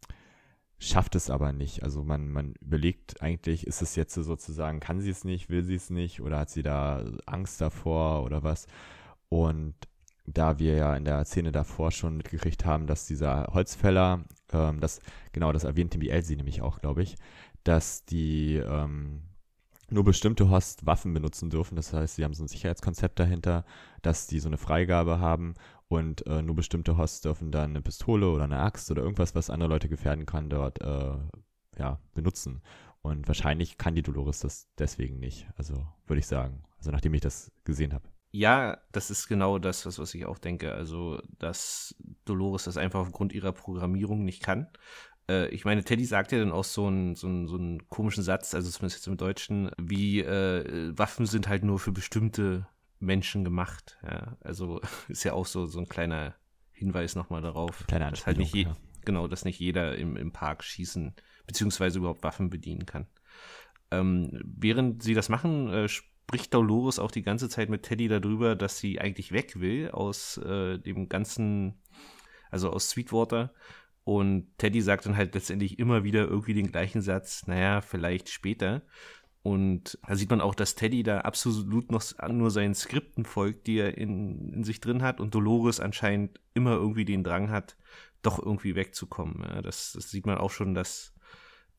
schafft 0.83 1.14
es 1.14 1.31
aber 1.31 1.53
nicht. 1.53 1.83
Also 1.83 2.03
man, 2.03 2.29
man 2.29 2.55
überlegt 2.61 3.23
eigentlich, 3.23 3.66
ist 3.66 3.83
es 3.83 3.95
jetzt 3.95 4.14
sozusagen, 4.14 4.81
kann 4.81 5.01
sie 5.01 5.11
es 5.11 5.25
nicht, 5.25 5.49
will 5.49 5.62
sie 5.62 5.77
es 5.77 5.90
nicht 5.90 6.21
oder 6.21 6.40
hat 6.40 6.51
sie 6.51 6.62
da 6.62 7.05
Angst 7.25 7.61
davor 7.61 8.25
oder 8.25 8.42
was? 8.42 8.66
Und 9.29 9.75
da 10.27 10.59
wir 10.59 10.75
ja 10.75 10.97
in 10.97 11.05
der 11.05 11.25
Szene 11.25 11.53
davor 11.53 11.90
schon 11.92 12.16
mitgekriegt 12.16 12.64
haben, 12.64 12.87
dass 12.87 13.07
dieser 13.07 13.49
Holzfäller, 13.53 14.25
ähm, 14.53 14.81
das, 14.81 15.01
genau, 15.33 15.53
das 15.53 15.64
erwähnt 15.64 15.95
die 15.95 16.11
Elsie 16.11 16.37
nämlich 16.37 16.62
auch, 16.62 16.81
glaube 16.81 17.03
ich, 17.03 17.16
dass 17.64 18.05
die 18.05 18.57
ähm, 18.57 19.23
nur 19.88 20.05
bestimmte 20.05 20.51
Hosts 20.51 20.85
Waffen 20.87 21.14
benutzen 21.14 21.51
dürfen. 21.51 21.77
Das 21.77 21.92
heißt, 21.92 22.16
sie 22.16 22.25
haben 22.25 22.35
so 22.35 22.45
ein 22.45 22.49
Sicherheitskonzept 22.49 23.21
dahinter, 23.21 23.64
dass 24.01 24.27
die 24.27 24.40
so 24.40 24.49
eine 24.49 24.59
Freigabe 24.59 25.21
haben 25.21 25.55
und 25.92 26.26
äh, 26.26 26.40
nur 26.42 26.57
bestimmte 26.57 26.96
Hosts 26.96 27.20
dürfen 27.20 27.52
dann 27.52 27.70
eine 27.70 27.83
Pistole 27.83 28.28
oder 28.28 28.44
eine 28.44 28.61
Axt 28.61 28.90
oder 28.90 29.02
irgendwas, 29.02 29.35
was 29.35 29.50
andere 29.50 29.68
Leute 29.68 29.88
gefährden 29.88 30.24
kann, 30.24 30.48
dort 30.48 30.81
äh, 30.81 31.18
ja, 31.78 32.00
benutzen. 32.14 32.62
Und 33.02 33.26
wahrscheinlich 33.28 33.78
kann 33.78 33.94
die 33.94 34.02
Dolores 34.02 34.40
das 34.40 34.68
deswegen 34.78 35.18
nicht. 35.18 35.48
Also 35.57 35.87
würde 36.07 36.20
ich 36.20 36.26
sagen. 36.26 36.62
Also 36.78 36.92
nachdem 36.92 37.14
ich 37.14 37.20
das 37.20 37.52
gesehen 37.64 37.92
habe. 37.92 38.09
Ja, 38.31 38.78
das 38.92 39.11
ist 39.11 39.28
genau 39.28 39.59
das, 39.59 39.85
was, 39.85 39.98
was 39.98 40.14
ich 40.14 40.24
auch 40.24 40.38
denke. 40.38 40.72
Also, 40.72 41.20
dass 41.38 41.94
Dolores 42.24 42.64
das 42.64 42.78
einfach 42.78 43.00
aufgrund 43.00 43.35
ihrer 43.35 43.52
Programmierung 43.52 44.24
nicht 44.24 44.42
kann. 44.42 44.68
Äh, 45.28 45.48
ich 45.48 45.66
meine, 45.66 45.85
Teddy 45.85 46.07
sagt 46.07 46.33
ja 46.33 46.38
dann 46.38 46.52
auch 46.52 46.64
so 46.64 46.87
einen, 46.87 47.16
so 47.16 47.26
einen, 47.26 47.48
so 47.48 47.57
einen 47.57 47.87
komischen 47.90 48.22
Satz, 48.22 48.55
also 48.55 48.70
zumindest 48.70 49.00
jetzt 49.00 49.09
im 49.09 49.18
Deutschen, 49.18 49.70
wie 49.78 50.20
äh, 50.20 50.96
Waffen 50.96 51.26
sind 51.26 51.48
halt 51.48 51.64
nur 51.64 51.78
für 51.78 51.92
bestimmte 51.92 52.66
Menschen 53.03 53.45
gemacht. 53.45 53.99
Ja, 54.03 54.37
also 54.41 54.81
ist 55.09 55.25
ja 55.25 55.35
auch 55.35 55.47
so, 55.47 55.67
so 55.67 55.81
ein 55.81 55.88
kleiner 55.88 56.35
Hinweis 56.71 57.15
nochmal 57.15 57.43
darauf, 57.43 57.87
Kleine 57.87 58.11
dass 58.11 58.27
halt 58.27 58.38
nicht 58.38 58.55
je, 58.55 58.62
ja. 58.65 58.77
genau, 59.05 59.29
dass 59.29 59.45
nicht 59.45 59.61
jeder 59.61 59.97
im, 59.97 60.17
im 60.17 60.33
Park 60.33 60.65
schießen 60.65 61.15
beziehungsweise 61.47 61.99
überhaupt 61.99 62.23
Waffen 62.23 62.51
bedienen 62.51 62.87
kann. 62.87 63.07
Ähm, 63.91 64.41
während 64.45 65.03
sie 65.03 65.15
das 65.15 65.29
machen, 65.29 65.69
äh, 65.69 65.88
spricht 65.88 66.55
Dolores 66.55 66.99
auch 66.99 67.11
die 67.11 67.23
ganze 67.23 67.49
Zeit 67.49 67.69
mit 67.69 67.83
Teddy 67.83 68.09
darüber, 68.09 68.57
dass 68.57 68.79
sie 68.79 69.01
eigentlich 69.01 69.33
weg 69.33 69.61
will 69.61 69.91
aus 69.91 70.38
äh, 70.38 70.79
dem 70.79 71.09
ganzen, 71.09 71.75
also 72.51 72.71
aus 72.71 72.91
Sweetwater. 72.91 73.53
Und 74.05 74.57
Teddy 74.59 74.81
sagt 74.81 75.07
dann 75.07 75.17
halt 75.17 75.35
letztendlich 75.35 75.79
immer 75.79 76.05
wieder 76.05 76.27
irgendwie 76.27 76.55
den 76.55 76.73
gleichen 76.73 77.03
Satz, 77.03 77.47
naja, 77.47 77.81
vielleicht 77.81 78.31
später. 78.31 78.83
Und 79.42 79.98
da 80.07 80.14
sieht 80.14 80.31
man 80.31 80.40
auch, 80.40 80.55
dass 80.55 80.76
Teddy 80.76 81.02
da 81.02 81.22
absolut 81.22 81.90
noch 81.90 82.02
nur 82.28 82.50
seinen 82.50 82.74
Skripten 82.74 83.24
folgt, 83.24 83.66
die 83.66 83.78
er 83.78 83.98
in, 83.98 84.52
in 84.52 84.64
sich 84.64 84.81
drin 84.81 85.02
hat 85.02 85.20
und 85.20 85.35
Dolores 85.35 85.81
anscheinend 85.81 86.40
immer 86.55 86.72
irgendwie 86.72 87.05
den 87.05 87.24
Drang 87.24 87.50
hat, 87.50 87.76
doch 88.22 88.38
irgendwie 88.38 88.76
wegzukommen. 88.76 89.42
Ja, 89.42 89.61
das, 89.61 89.94
das, 89.94 90.11
sieht 90.11 90.26
man 90.26 90.38
auch 90.38 90.50
schon, 90.50 90.74
dass 90.74 91.12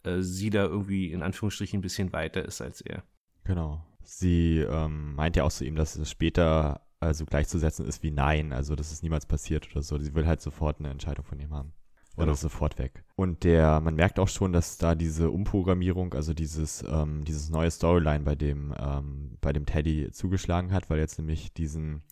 äh, 0.04 0.19
sie 0.19 0.49
da 0.49 0.65
irgendwie 0.65 1.12
in 1.12 1.23
Anführungsstrichen 1.23 1.80
ein 1.80 1.82
bisschen 1.82 2.12
weiter 2.12 2.43
ist 2.43 2.62
als 2.62 2.82
er. 2.82 3.04
Genau. 3.45 3.86
Sie 4.04 4.58
ähm, 4.58 5.15
meint 5.15 5.38
ja 5.38 5.45
auch 5.45 5.52
zu 5.52 5.63
ihm, 5.63 5.76
dass 5.76 5.95
es 5.95 6.10
später 6.12 6.86
also 6.99 7.26
gleichzusetzen 7.26 7.86
ist 7.86 8.04
wie 8.04 8.12
Nein, 8.12 8.54
also 8.54 8.76
dass 8.76 8.91
es 8.91 9.04
niemals 9.04 9.26
passiert 9.26 9.69
oder 9.71 9.82
so. 9.82 9.97
Sie 9.99 10.15
will 10.15 10.28
halt 10.28 10.41
sofort 10.41 10.80
eine 10.80 10.89
Entscheidung 10.89 11.26
von 11.26 11.39
ihm 11.39 11.54
haben. 11.54 11.73
Oder 12.15 12.26
genau. 12.28 12.36
sofort 12.36 12.78
weg. 12.78 13.04
Und 13.15 13.43
der, 13.43 13.80
man 13.80 13.95
merkt 13.95 14.19
auch 14.19 14.28
schon, 14.28 14.54
dass 14.54 14.78
da 14.78 14.93
diese 14.93 15.32
Umprogrammierung, 15.32 16.13
also 16.13 16.34
dieses, 16.34 16.84
ähm, 16.88 17.23
dieses 17.26 17.49
neue 17.49 17.71
Storyline 17.71 18.23
bei 18.23 18.36
dem, 18.36 18.73
ähm, 18.78 19.38
bei 19.41 19.52
dem 19.52 19.65
Teddy 19.65 20.12
zugeschlagen 20.12 20.71
hat, 20.71 20.89
weil 20.89 20.99
er 20.99 21.04
jetzt 21.04 21.17
nämlich 21.17 21.54
diesen 21.54 22.04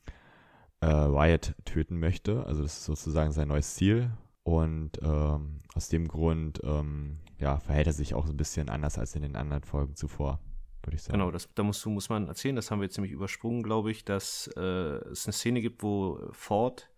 äh, 0.81 0.87
Wyatt 0.87 1.55
töten 1.65 1.99
möchte. 1.99 2.45
Also 2.45 2.63
das 2.63 2.79
ist 2.79 2.85
sozusagen 2.85 3.31
sein 3.31 3.47
neues 3.47 3.75
Ziel. 3.75 4.11
Und 4.43 4.99
ähm, 5.03 5.61
aus 5.75 5.89
dem 5.89 6.07
Grund 6.07 6.61
ähm, 6.63 7.19
ja, 7.37 7.59
verhält 7.59 7.87
er 7.87 7.93
sich 7.93 8.13
auch 8.13 8.25
so 8.25 8.33
ein 8.33 8.37
bisschen 8.37 8.69
anders 8.69 8.97
als 8.97 9.15
in 9.15 9.21
den 9.21 9.35
anderen 9.35 9.63
Folgen 9.63 9.95
zuvor, 9.95 10.39
würde 10.83 10.95
ich 10.95 11.03
sagen. 11.03 11.19
Genau, 11.19 11.31
das, 11.31 11.49
da 11.53 11.63
muss, 11.63 11.85
muss 11.85 12.09
man 12.09 12.27
erzählen, 12.27 12.55
das 12.55 12.71
haben 12.71 12.79
wir 12.79 12.85
jetzt 12.85 12.97
nämlich 12.97 13.11
übersprungen, 13.11 13.63
glaube 13.63 13.91
ich, 13.91 14.03
dass 14.03 14.49
äh, 14.57 14.61
es 14.61 15.25
eine 15.25 15.33
Szene 15.33 15.61
gibt, 15.61 15.83
wo 15.83 16.19
Ford 16.31 16.90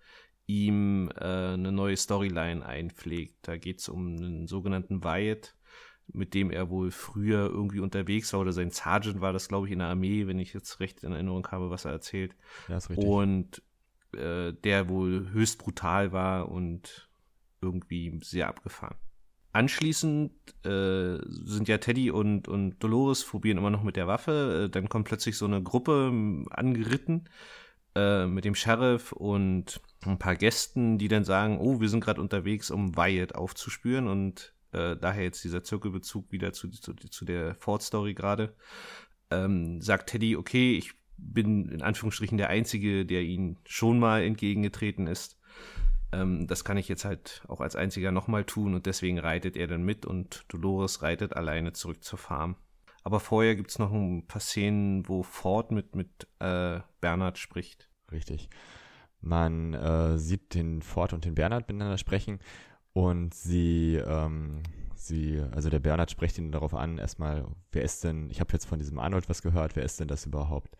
ihm 0.48 1.10
äh, 1.16 1.54
eine 1.54 1.72
neue 1.72 1.98
Storyline 1.98 2.66
einpflegt. 2.66 3.48
Da 3.48 3.58
geht 3.58 3.80
es 3.80 3.90
um 3.90 4.16
einen 4.16 4.48
sogenannten 4.48 5.04
Wyatt, 5.04 5.56
mit 6.08 6.34
dem 6.34 6.52
er 6.52 6.70
wohl 6.70 6.92
früher 6.92 7.50
irgendwie 7.50 7.80
unterwegs 7.80 8.34
war 8.34 8.42
oder 8.42 8.52
sein 8.52 8.72
Sergeant 8.72 9.22
war 9.22 9.34
das, 9.34 9.48
glaube 9.48 9.68
ich, 9.68 9.74
in 9.74 9.80
der 9.80 9.88
Armee, 9.88 10.28
wenn 10.28 10.40
ich 10.40 10.54
jetzt 10.54 10.80
recht 10.80 11.04
in 11.04 11.14
Erinnerung 11.14 11.48
habe, 11.48 11.70
was 11.70 11.86
er 11.86 11.92
erzählt. 11.92 12.36
Ja, 12.68 12.78
ist 12.78 12.90
richtig. 12.90 13.08
Und 13.08 13.62
äh, 14.14 14.54
der 14.54 14.90
wohl 14.90 15.32
höchst 15.32 15.60
brutal 15.60 16.12
war 16.12 16.50
und 16.50 17.10
irgendwie 17.62 18.20
sehr 18.22 18.50
abgefahren. 18.50 18.98
Anschließend 19.54 20.32
äh, 20.66 21.20
sind 21.28 21.68
ja 21.68 21.78
Teddy 21.78 22.10
und, 22.12 22.48
und 22.48 22.80
Dolores 22.80 23.24
probieren 23.24 23.60
immer 23.60 23.70
noch 23.70 23.84
mit 23.84 23.96
der 23.96 24.08
Waffe. 24.08 24.66
Äh, 24.66 24.70
dann 24.70 24.90
kommt 24.90 25.08
plötzlich 25.08 25.38
so 25.38 25.46
eine 25.46 25.62
Gruppe 25.62 26.12
angeritten 26.50 27.30
äh, 27.96 28.26
mit 28.26 28.46
dem 28.46 28.56
Sheriff 28.56 29.12
und 29.12 29.82
ein 30.06 30.20
paar 30.20 30.36
Gästen, 30.36 30.98
die 30.98 31.08
dann 31.08 31.24
sagen, 31.24 31.60
oh, 31.60 31.80
wir 31.80 31.90
sind 31.90 32.04
gerade 32.04 32.22
unterwegs, 32.22 32.72
um 32.72 32.96
Wyatt 32.98 33.36
aufzuspüren 33.36 34.08
und 34.08 34.54
äh, 34.72 34.98
daher 34.98 35.24
jetzt 35.24 35.44
dieser 35.44 35.64
Zirkelbezug 35.64 36.32
wieder 36.32 36.54
zu, 36.54 36.70
zu, 36.70 36.94
zu 36.94 37.26
der 37.26 37.56
Ford-Story 37.56 38.14
gerade. 38.14 38.56
Ähm, 39.32 39.82
sagt 39.82 40.10
Teddy, 40.10 40.36
okay, 40.36 40.76
ich 40.76 40.94
bin 41.18 41.70
in 41.70 41.82
Anführungsstrichen 41.82 42.38
der 42.38 42.50
Einzige, 42.50 43.06
der 43.06 43.22
ihnen 43.22 43.58
schon 43.66 44.00
mal 44.00 44.24
entgegengetreten 44.24 45.08
ist. 45.08 45.40
Ähm, 46.12 46.48
das 46.48 46.64
kann 46.64 46.78
ich 46.78 46.88
jetzt 46.88 47.06
halt 47.06 47.44
auch 47.48 47.62
als 47.62 47.76
Einziger 47.76 48.12
nochmal 48.12 48.44
tun 48.44 48.74
und 48.74 48.86
deswegen 48.86 49.20
reitet 49.20 49.56
er 49.56 49.68
dann 49.68 49.84
mit 49.84 50.06
und 50.06 50.46
Dolores 50.50 51.02
reitet 51.02 51.36
alleine 51.36 51.74
zurück 51.74 52.04
zur 52.04 52.20
Farm. 52.20 52.56
Aber 53.04 53.20
vorher 53.20 53.56
gibt 53.56 53.70
es 53.70 53.80
noch 53.80 53.92
ein 53.92 54.26
paar 54.28 54.42
Szenen, 54.42 55.08
wo 55.08 55.24
Ford 55.24 55.72
mit, 55.72 55.96
mit 55.96 56.28
äh, 56.40 56.80
Bernhard 57.02 57.38
spricht. 57.38 57.90
Richtig. 58.12 58.50
Man 59.20 59.74
äh, 59.74 60.18
sieht 60.18 60.54
den 60.54 60.82
Ford 60.82 61.14
und 61.14 61.26
den 61.26 61.36
Bernhard 61.36 61.68
miteinander 61.68 61.98
sprechen 61.98 62.40
und 62.94 63.34
sie, 63.34 63.96
ähm, 63.96 64.64
sie, 64.96 65.42
also 65.52 65.70
der 65.70 65.80
Bernhard 65.80 66.12
spricht 66.12 66.38
ihn 66.38 66.52
darauf 66.52 66.74
an, 66.74 66.98
erstmal, 66.98 67.46
wer 67.72 67.84
ist 67.84 68.04
denn, 68.04 68.30
ich 68.30 68.40
habe 68.40 68.54
jetzt 68.54 68.66
von 68.66 68.80
diesem 68.80 69.00
Arnold 69.00 69.30
was 69.30 69.42
gehört, 69.42 69.76
wer 69.76 69.84
ist 69.84 70.00
denn 70.00 70.08
das 70.08 70.26
überhaupt? 70.26 70.78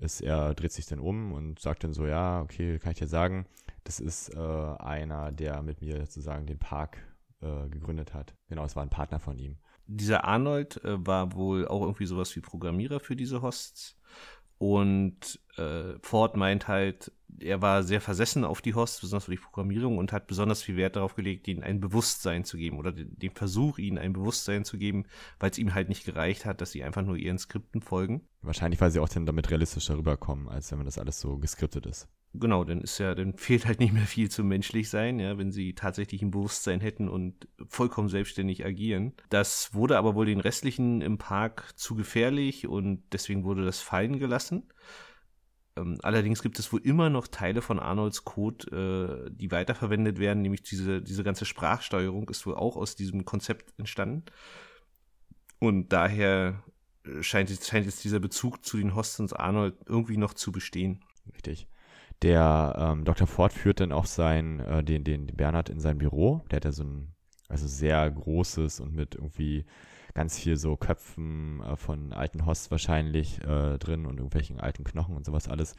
Ist, 0.00 0.20
er 0.20 0.54
dreht 0.54 0.72
sich 0.72 0.86
dann 0.86 1.00
um 1.00 1.32
und 1.32 1.58
sagt 1.58 1.82
dann 1.82 1.92
so, 1.92 2.06
ja, 2.06 2.40
okay, 2.40 2.78
kann 2.78 2.92
ich 2.92 2.98
dir 2.98 3.08
sagen, 3.08 3.46
das 3.84 3.98
ist 3.98 4.34
äh, 4.34 4.38
einer, 4.38 5.32
der 5.32 5.62
mit 5.62 5.80
mir 5.80 5.98
sozusagen 6.00 6.46
den 6.46 6.58
Park 6.58 6.98
äh, 7.40 7.68
gegründet 7.68 8.14
hat. 8.14 8.34
Genau, 8.48 8.64
es 8.64 8.76
war 8.76 8.84
ein 8.84 8.90
Partner 8.90 9.18
von 9.18 9.38
ihm. 9.38 9.56
Dieser 9.88 10.24
Arnold 10.24 10.84
äh, 10.84 11.04
war 11.06 11.34
wohl 11.34 11.66
auch 11.66 11.82
irgendwie 11.82 12.06
sowas 12.06 12.34
wie 12.36 12.40
Programmierer 12.40 13.00
für 13.00 13.16
diese 13.16 13.42
Hosts. 13.42 13.96
Und 14.58 15.40
äh, 15.56 15.94
Ford 16.02 16.36
meint 16.36 16.68
halt, 16.68 17.12
er 17.40 17.62
war 17.62 17.82
sehr 17.84 18.00
versessen 18.00 18.44
auf 18.44 18.60
die 18.60 18.74
Hosts, 18.74 19.00
besonders 19.00 19.24
für 19.24 19.30
die 19.30 19.38
Programmierung, 19.38 19.96
und 19.96 20.12
hat 20.12 20.26
besonders 20.26 20.62
viel 20.62 20.76
Wert 20.76 20.96
darauf 20.96 21.14
gelegt, 21.14 21.46
ihnen 21.48 21.62
ein 21.62 21.80
Bewusstsein 21.80 22.44
zu 22.44 22.56
geben 22.56 22.78
oder 22.78 22.92
den, 22.92 23.16
den 23.18 23.30
Versuch, 23.30 23.78
ihnen 23.78 23.98
ein 23.98 24.12
Bewusstsein 24.12 24.64
zu 24.64 24.76
geben, 24.76 25.06
weil 25.38 25.50
es 25.50 25.58
ihm 25.58 25.74
halt 25.74 25.88
nicht 25.88 26.04
gereicht 26.04 26.44
hat, 26.44 26.60
dass 26.60 26.72
sie 26.72 26.82
einfach 26.82 27.02
nur 27.02 27.16
ihren 27.16 27.38
Skripten 27.38 27.80
folgen. 27.80 28.22
Wahrscheinlich, 28.42 28.80
weil 28.80 28.90
sie 28.90 29.00
auch 29.00 29.08
dann 29.08 29.26
damit 29.26 29.50
realistischer 29.50 29.96
rüberkommen, 29.96 30.48
als 30.48 30.70
wenn 30.70 30.78
man 30.78 30.86
das 30.86 30.98
alles 30.98 31.20
so 31.20 31.38
geskriptet 31.38 31.86
ist 31.86 32.08
genau, 32.34 32.64
dann 32.64 32.80
ist 32.80 32.98
ja, 32.98 33.14
dann 33.14 33.36
fehlt 33.36 33.66
halt 33.66 33.80
nicht 33.80 33.92
mehr 33.92 34.06
viel 34.06 34.30
zum 34.30 34.48
menschlich 34.48 34.88
sein, 34.90 35.18
ja, 35.18 35.38
wenn 35.38 35.50
sie 35.50 35.74
tatsächlich 35.74 36.22
ein 36.22 36.30
Bewusstsein 36.30 36.80
hätten 36.80 37.08
und 37.08 37.48
vollkommen 37.68 38.08
selbstständig 38.08 38.64
agieren. 38.64 39.14
Das 39.30 39.74
wurde 39.74 39.98
aber 39.98 40.14
wohl 40.14 40.26
den 40.26 40.40
restlichen 40.40 41.00
im 41.00 41.18
Park 41.18 41.72
zu 41.76 41.94
gefährlich 41.94 42.66
und 42.66 43.02
deswegen 43.12 43.44
wurde 43.44 43.64
das 43.64 43.80
fallen 43.80 44.18
gelassen. 44.18 44.68
Ähm, 45.76 45.98
allerdings 46.02 46.42
gibt 46.42 46.58
es 46.58 46.72
wohl 46.72 46.80
immer 46.80 47.10
noch 47.10 47.28
Teile 47.28 47.62
von 47.62 47.78
Arnolds 47.78 48.24
Code, 48.24 49.26
äh, 49.28 49.30
die 49.30 49.50
weiterverwendet 49.50 50.18
werden, 50.18 50.42
nämlich 50.42 50.62
diese, 50.62 51.02
diese 51.02 51.24
ganze 51.24 51.44
Sprachsteuerung 51.44 52.28
ist 52.28 52.46
wohl 52.46 52.54
auch 52.54 52.76
aus 52.76 52.96
diesem 52.96 53.24
Konzept 53.24 53.78
entstanden. 53.78 54.24
Und 55.60 55.92
daher 55.92 56.62
scheint, 57.20 57.50
scheint 57.50 57.86
jetzt 57.86 58.04
dieser 58.04 58.20
Bezug 58.20 58.64
zu 58.64 58.76
den 58.76 58.94
Hostens 58.94 59.32
Arnold 59.32 59.76
irgendwie 59.86 60.16
noch 60.16 60.34
zu 60.34 60.52
bestehen. 60.52 61.04
Richtig. 61.34 61.68
Der 62.22 62.74
ähm, 62.76 63.04
Dr. 63.04 63.26
Ford 63.26 63.52
führt 63.52 63.80
dann 63.80 63.92
auch 63.92 64.06
sein, 64.06 64.60
äh, 64.60 64.82
den, 64.82 65.04
den, 65.04 65.26
Bernhard 65.28 65.68
in 65.68 65.80
sein 65.80 65.98
Büro. 65.98 66.42
Der 66.50 66.56
hat 66.56 66.64
ja 66.64 66.72
so 66.72 66.82
ein, 66.82 67.14
also 67.48 67.66
sehr 67.66 68.10
großes 68.10 68.80
und 68.80 68.92
mit 68.94 69.14
irgendwie 69.14 69.64
ganz 70.14 70.38
viel 70.38 70.56
so 70.56 70.76
Köpfen 70.76 71.62
äh, 71.62 71.76
von 71.76 72.12
alten 72.12 72.44
Hosts 72.44 72.70
wahrscheinlich 72.70 73.40
äh, 73.44 73.78
drin 73.78 74.04
und 74.04 74.16
irgendwelchen 74.16 74.58
alten 74.58 74.82
Knochen 74.82 75.16
und 75.16 75.24
sowas 75.24 75.48
alles. 75.48 75.76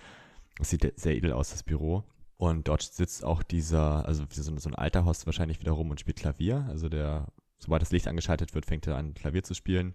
Das 0.57 0.69
sieht 0.69 0.93
sehr 0.97 1.15
edel 1.15 1.33
aus, 1.33 1.49
das 1.49 1.63
Büro. 1.63 2.03
Und 2.37 2.69
dort 2.69 2.83
sitzt 2.83 3.25
auch 3.25 3.43
dieser, 3.43 4.05
also 4.05 4.23
so, 4.29 4.57
so 4.57 4.69
ein 4.69 4.75
alter 4.75 5.03
Host 5.03 5.25
wahrscheinlich 5.25 5.59
wieder 5.59 5.73
rum 5.73 5.91
und 5.91 5.99
spielt 5.99 6.19
Klavier. 6.19 6.65
Also 6.69 6.87
der, 6.87 7.27
sobald 7.57 7.81
das 7.81 7.91
Licht 7.91 8.07
angeschaltet 8.07 8.55
wird, 8.55 8.65
fängt 8.65 8.87
er 8.87 8.95
an, 8.95 9.13
Klavier 9.13 9.43
zu 9.43 9.53
spielen. 9.53 9.93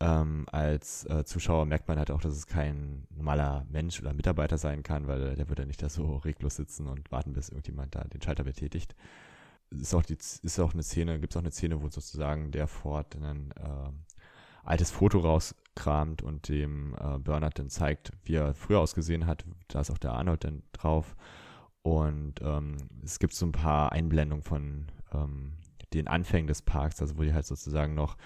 Ähm, 0.00 0.46
als 0.50 1.04
äh, 1.06 1.24
Zuschauer 1.24 1.66
merkt 1.66 1.88
man 1.88 1.98
halt 1.98 2.10
auch, 2.10 2.20
dass 2.20 2.34
es 2.34 2.46
kein 2.46 3.06
normaler 3.10 3.64
Mensch 3.70 4.00
oder 4.00 4.12
Mitarbeiter 4.12 4.58
sein 4.58 4.82
kann, 4.82 5.06
weil 5.06 5.34
der 5.36 5.48
würde 5.48 5.62
ja 5.62 5.66
nicht 5.66 5.82
da 5.82 5.88
so 5.88 6.16
reglos 6.16 6.56
sitzen 6.56 6.88
und 6.88 7.12
warten, 7.12 7.32
bis 7.32 7.48
irgendjemand 7.48 7.94
da 7.94 8.02
den 8.04 8.20
Schalter 8.20 8.44
betätigt. 8.44 8.96
Ist 9.70 9.94
auch, 9.94 10.02
die, 10.02 10.14
ist 10.14 10.60
auch 10.60 10.72
eine 10.72 10.82
Szene, 10.82 11.20
gibt 11.20 11.32
es 11.32 11.36
auch 11.36 11.42
eine 11.42 11.52
Szene, 11.52 11.80
wo 11.80 11.88
sozusagen 11.88 12.50
der 12.50 12.66
Ford 12.66 13.16
ein 13.16 13.52
äh, 13.52 13.90
altes 14.64 14.90
Foto 14.90 15.20
rauskramt 15.20 16.22
und 16.22 16.48
dem 16.48 16.94
äh, 16.94 17.18
Bernhard 17.18 17.58
dann 17.58 17.70
zeigt, 17.70 18.12
wie 18.24 18.34
er 18.34 18.54
früher 18.54 18.80
ausgesehen 18.80 19.26
hat. 19.26 19.44
Da 19.68 19.80
ist 19.80 19.90
auch 19.90 19.98
der 19.98 20.12
Arnold 20.12 20.44
dann 20.44 20.62
drauf. 20.72 21.16
Und 21.82 22.40
ähm, 22.42 22.76
es 23.04 23.18
gibt 23.18 23.34
so 23.34 23.46
ein 23.46 23.52
paar 23.52 23.92
Einblendungen 23.92 24.42
von 24.42 24.86
ähm, 25.12 25.52
den 25.92 26.08
Anfängen 26.08 26.46
des 26.46 26.62
Parks, 26.62 27.00
also 27.00 27.18
wo 27.18 27.22
die 27.22 27.34
halt 27.34 27.46
sozusagen 27.46 27.94
noch 27.94 28.16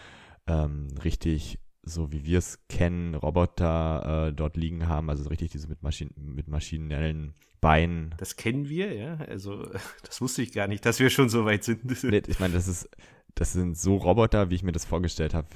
ähm, 0.49 0.89
richtig, 1.05 1.59
so 1.83 2.13
wie 2.13 2.25
wir 2.25 2.39
es 2.39 2.59
kennen, 2.69 3.15
Roboter 3.15 4.29
äh, 4.29 4.33
dort 4.33 4.57
liegen 4.57 4.89
haben, 4.89 5.11
also 5.11 5.29
richtig 5.29 5.51
diese 5.51 5.69
mit, 5.69 5.83
Maschinen, 5.83 6.15
mit 6.17 6.49
maschinellen 6.49 7.35
Beinen. 7.61 8.15
Das 8.19 8.37
kennen 8.37 8.69
wir, 8.69 8.95
ja. 8.95 9.17
Also 9.17 9.69
das 10.05 10.21
wusste 10.21 10.43
ich 10.43 10.53
gar 10.53 10.67
nicht, 10.67 10.85
dass 10.87 11.01
wir 11.01 11.11
schon 11.11 11.29
so 11.29 11.45
weit 11.45 11.65
sind. 11.65 11.85
nee, 12.05 12.23
ich 12.27 12.41
meine, 12.41 12.55
das 12.55 12.69
ist, 12.69 12.89
das 13.35 13.53
sind 13.53 13.79
so 13.79 13.97
Roboter, 13.97 14.51
wie 14.51 14.57
ich 14.57 14.63
mir 14.63 14.73
das 14.73 14.85
vorgestellt 14.85 15.35
habe, 15.35 15.49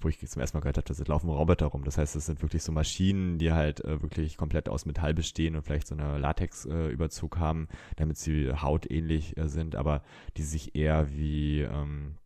wo 0.00 0.08
ich 0.08 0.26
zum 0.26 0.40
ersten 0.40 0.56
Mal 0.56 0.60
gehört 0.60 0.76
habe, 0.76 0.86
dass 0.86 1.00
es 1.00 1.06
laufen 1.06 1.30
Roboter 1.30 1.66
rum. 1.66 1.84
Das 1.84 1.96
heißt, 1.96 2.14
das 2.14 2.26
sind 2.26 2.42
wirklich 2.42 2.62
so 2.62 2.72
Maschinen, 2.72 3.38
die 3.38 3.52
halt 3.52 3.82
äh, 3.84 4.02
wirklich 4.02 4.36
komplett 4.36 4.68
aus 4.68 4.84
Metall 4.84 5.14
bestehen 5.14 5.56
und 5.56 5.62
vielleicht 5.62 5.86
so 5.86 5.94
eine 5.94 6.18
Latex-Überzug 6.18 7.36
äh, 7.36 7.40
haben, 7.40 7.68
damit 7.96 8.18
sie 8.18 8.52
hautähnlich 8.52 9.36
äh, 9.36 9.48
sind, 9.48 9.74
aber 9.76 10.02
die 10.36 10.42
sich 10.42 10.74
eher 10.74 11.10
wie 11.10 11.62
ähm, 11.62 12.16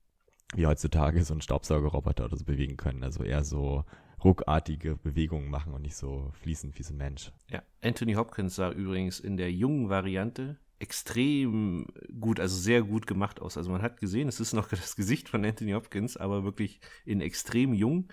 wie 0.54 0.66
heutzutage 0.66 1.24
so 1.24 1.34
ein 1.34 1.40
Staubsaugerroboter 1.40 2.24
oder 2.24 2.36
so 2.36 2.44
bewegen 2.44 2.76
können. 2.76 3.02
Also 3.02 3.24
eher 3.24 3.44
so 3.44 3.84
ruckartige 4.22 4.96
Bewegungen 4.96 5.50
machen 5.50 5.72
und 5.74 5.82
nicht 5.82 5.96
so 5.96 6.30
fließend 6.42 6.78
wie 6.78 6.82
so 6.82 6.94
ein 6.94 6.98
Mensch. 6.98 7.32
Ja, 7.50 7.62
Anthony 7.80 8.14
Hopkins 8.14 8.54
sah 8.54 8.70
übrigens 8.70 9.18
in 9.20 9.36
der 9.36 9.52
jungen 9.52 9.88
Variante 9.88 10.58
extrem 10.78 11.86
gut, 12.20 12.40
also 12.40 12.56
sehr 12.56 12.82
gut 12.82 13.06
gemacht 13.06 13.40
aus. 13.40 13.56
Also 13.56 13.70
man 13.70 13.82
hat 13.82 14.00
gesehen, 14.00 14.28
es 14.28 14.40
ist 14.40 14.52
noch 14.52 14.68
das 14.70 14.96
Gesicht 14.96 15.28
von 15.28 15.44
Anthony 15.44 15.72
Hopkins, 15.72 16.16
aber 16.16 16.44
wirklich 16.44 16.80
in 17.04 17.20
extrem 17.20 17.72
jung 17.72 18.08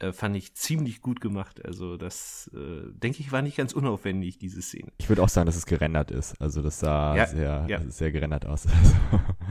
äh, 0.00 0.12
fand 0.12 0.36
ich 0.36 0.54
ziemlich 0.54 1.00
gut 1.00 1.20
gemacht. 1.20 1.64
Also 1.64 1.96
das, 1.96 2.50
äh, 2.54 2.90
denke 2.92 3.20
ich, 3.20 3.32
war 3.32 3.42
nicht 3.42 3.56
ganz 3.56 3.72
unaufwendig, 3.72 4.38
diese 4.38 4.62
Szene. 4.62 4.92
Ich 4.98 5.08
würde 5.08 5.22
auch 5.22 5.28
sagen, 5.28 5.46
dass 5.46 5.56
es 5.56 5.66
gerendert 5.66 6.10
ist. 6.10 6.40
Also 6.40 6.62
das 6.62 6.78
sah 6.78 7.16
ja, 7.16 7.26
sehr, 7.26 7.66
ja. 7.68 7.80
sehr 7.90 8.12
gerendert 8.12 8.46
aus. 8.46 8.66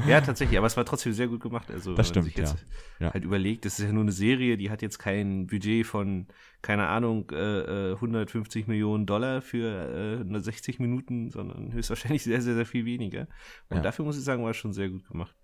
ja, 0.08 0.22
tatsächlich, 0.22 0.58
aber 0.58 0.68
es 0.68 0.78
war 0.78 0.86
trotzdem 0.86 1.12
sehr 1.12 1.28
gut 1.28 1.42
gemacht. 1.42 1.70
Also 1.70 1.96
das 1.96 2.08
stimmt, 2.08 2.28
wenn 2.38 2.44
man 2.44 2.52
sich 2.52 2.62
jetzt 2.62 2.66
ja. 3.00 3.14
halt 3.14 3.26
überlegt, 3.26 3.66
das 3.66 3.78
ist 3.78 3.86
ja 3.86 3.92
nur 3.92 4.04
eine 4.04 4.14
Serie, 4.14 4.56
die 4.56 4.70
hat 4.70 4.82
jetzt 4.82 5.00
kein 5.00 5.48
Budget 5.48 5.86
von, 5.86 6.28
keine 6.62 6.88
Ahnung, 6.88 7.30
äh, 7.32 7.94
150 7.94 8.68
äh, 8.68 8.70
Millionen 8.70 9.06
Dollar 9.06 9.42
für 9.42 10.24
äh, 10.26 10.40
60 10.40 10.80
Minuten, 10.80 11.30
sondern 11.30 11.74
höchstwahrscheinlich 11.74 12.24
sehr, 12.24 12.42
sehr, 12.42 12.56
sehr 12.56 12.66
viel 12.66 12.86
weniger. 12.86 13.28
Und 13.70 13.84
dafür 13.84 14.06
muss 14.06 14.18
ich 14.18 14.24
sagen, 14.24 14.44
war 14.44 14.52
es 14.52 14.58
schon 14.58 14.72
sehr 14.72 14.90
gut 14.90 15.06
gemacht. 15.08 15.36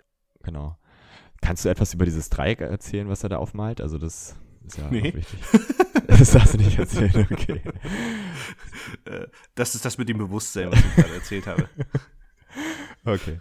Genau. 0.43 0.77
Kannst 1.41 1.65
du 1.65 1.69
etwas 1.69 1.93
über 1.93 2.05
dieses 2.05 2.29
Dreieck 2.29 2.61
erzählen, 2.61 3.09
was 3.09 3.23
er 3.23 3.29
da 3.29 3.37
aufmalt? 3.37 3.81
Also 3.81 3.97
das 3.97 4.37
ist 4.65 4.77
ja 4.77 4.89
nee. 4.89 5.03
wichtig. 5.03 5.27
Das 6.05 6.31
darfst 6.31 6.53
du 6.53 6.57
nicht 6.57 6.77
erzählen, 6.77 7.27
okay. 7.31 7.61
Äh, 9.05 9.27
das 9.55 9.75
ist 9.75 9.85
das 9.85 9.97
mit 9.97 10.09
dem 10.09 10.17
Bewusstsein, 10.17 10.71
was 10.71 10.79
ich 10.79 10.95
gerade 10.95 11.15
erzählt 11.15 11.47
habe. 11.47 11.69
Okay. 13.05 13.39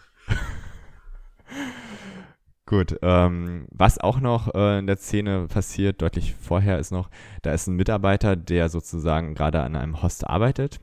Gut, 2.67 2.97
ähm, 3.03 3.67
was 3.71 3.99
auch 3.99 4.21
noch 4.21 4.55
äh, 4.55 4.79
in 4.79 4.87
der 4.87 4.97
Szene 4.97 5.47
passiert, 5.49 6.01
deutlich 6.01 6.35
vorher 6.35 6.79
ist 6.79 6.91
noch, 6.91 7.11
da 7.43 7.53
ist 7.53 7.67
ein 7.67 7.77
Mitarbeiter, 7.77 8.35
der 8.37 8.69
sozusagen 8.69 9.35
gerade 9.35 9.63
an 9.63 9.77
einem 9.77 10.03
Host 10.03 10.27
arbeitet, 10.27 10.81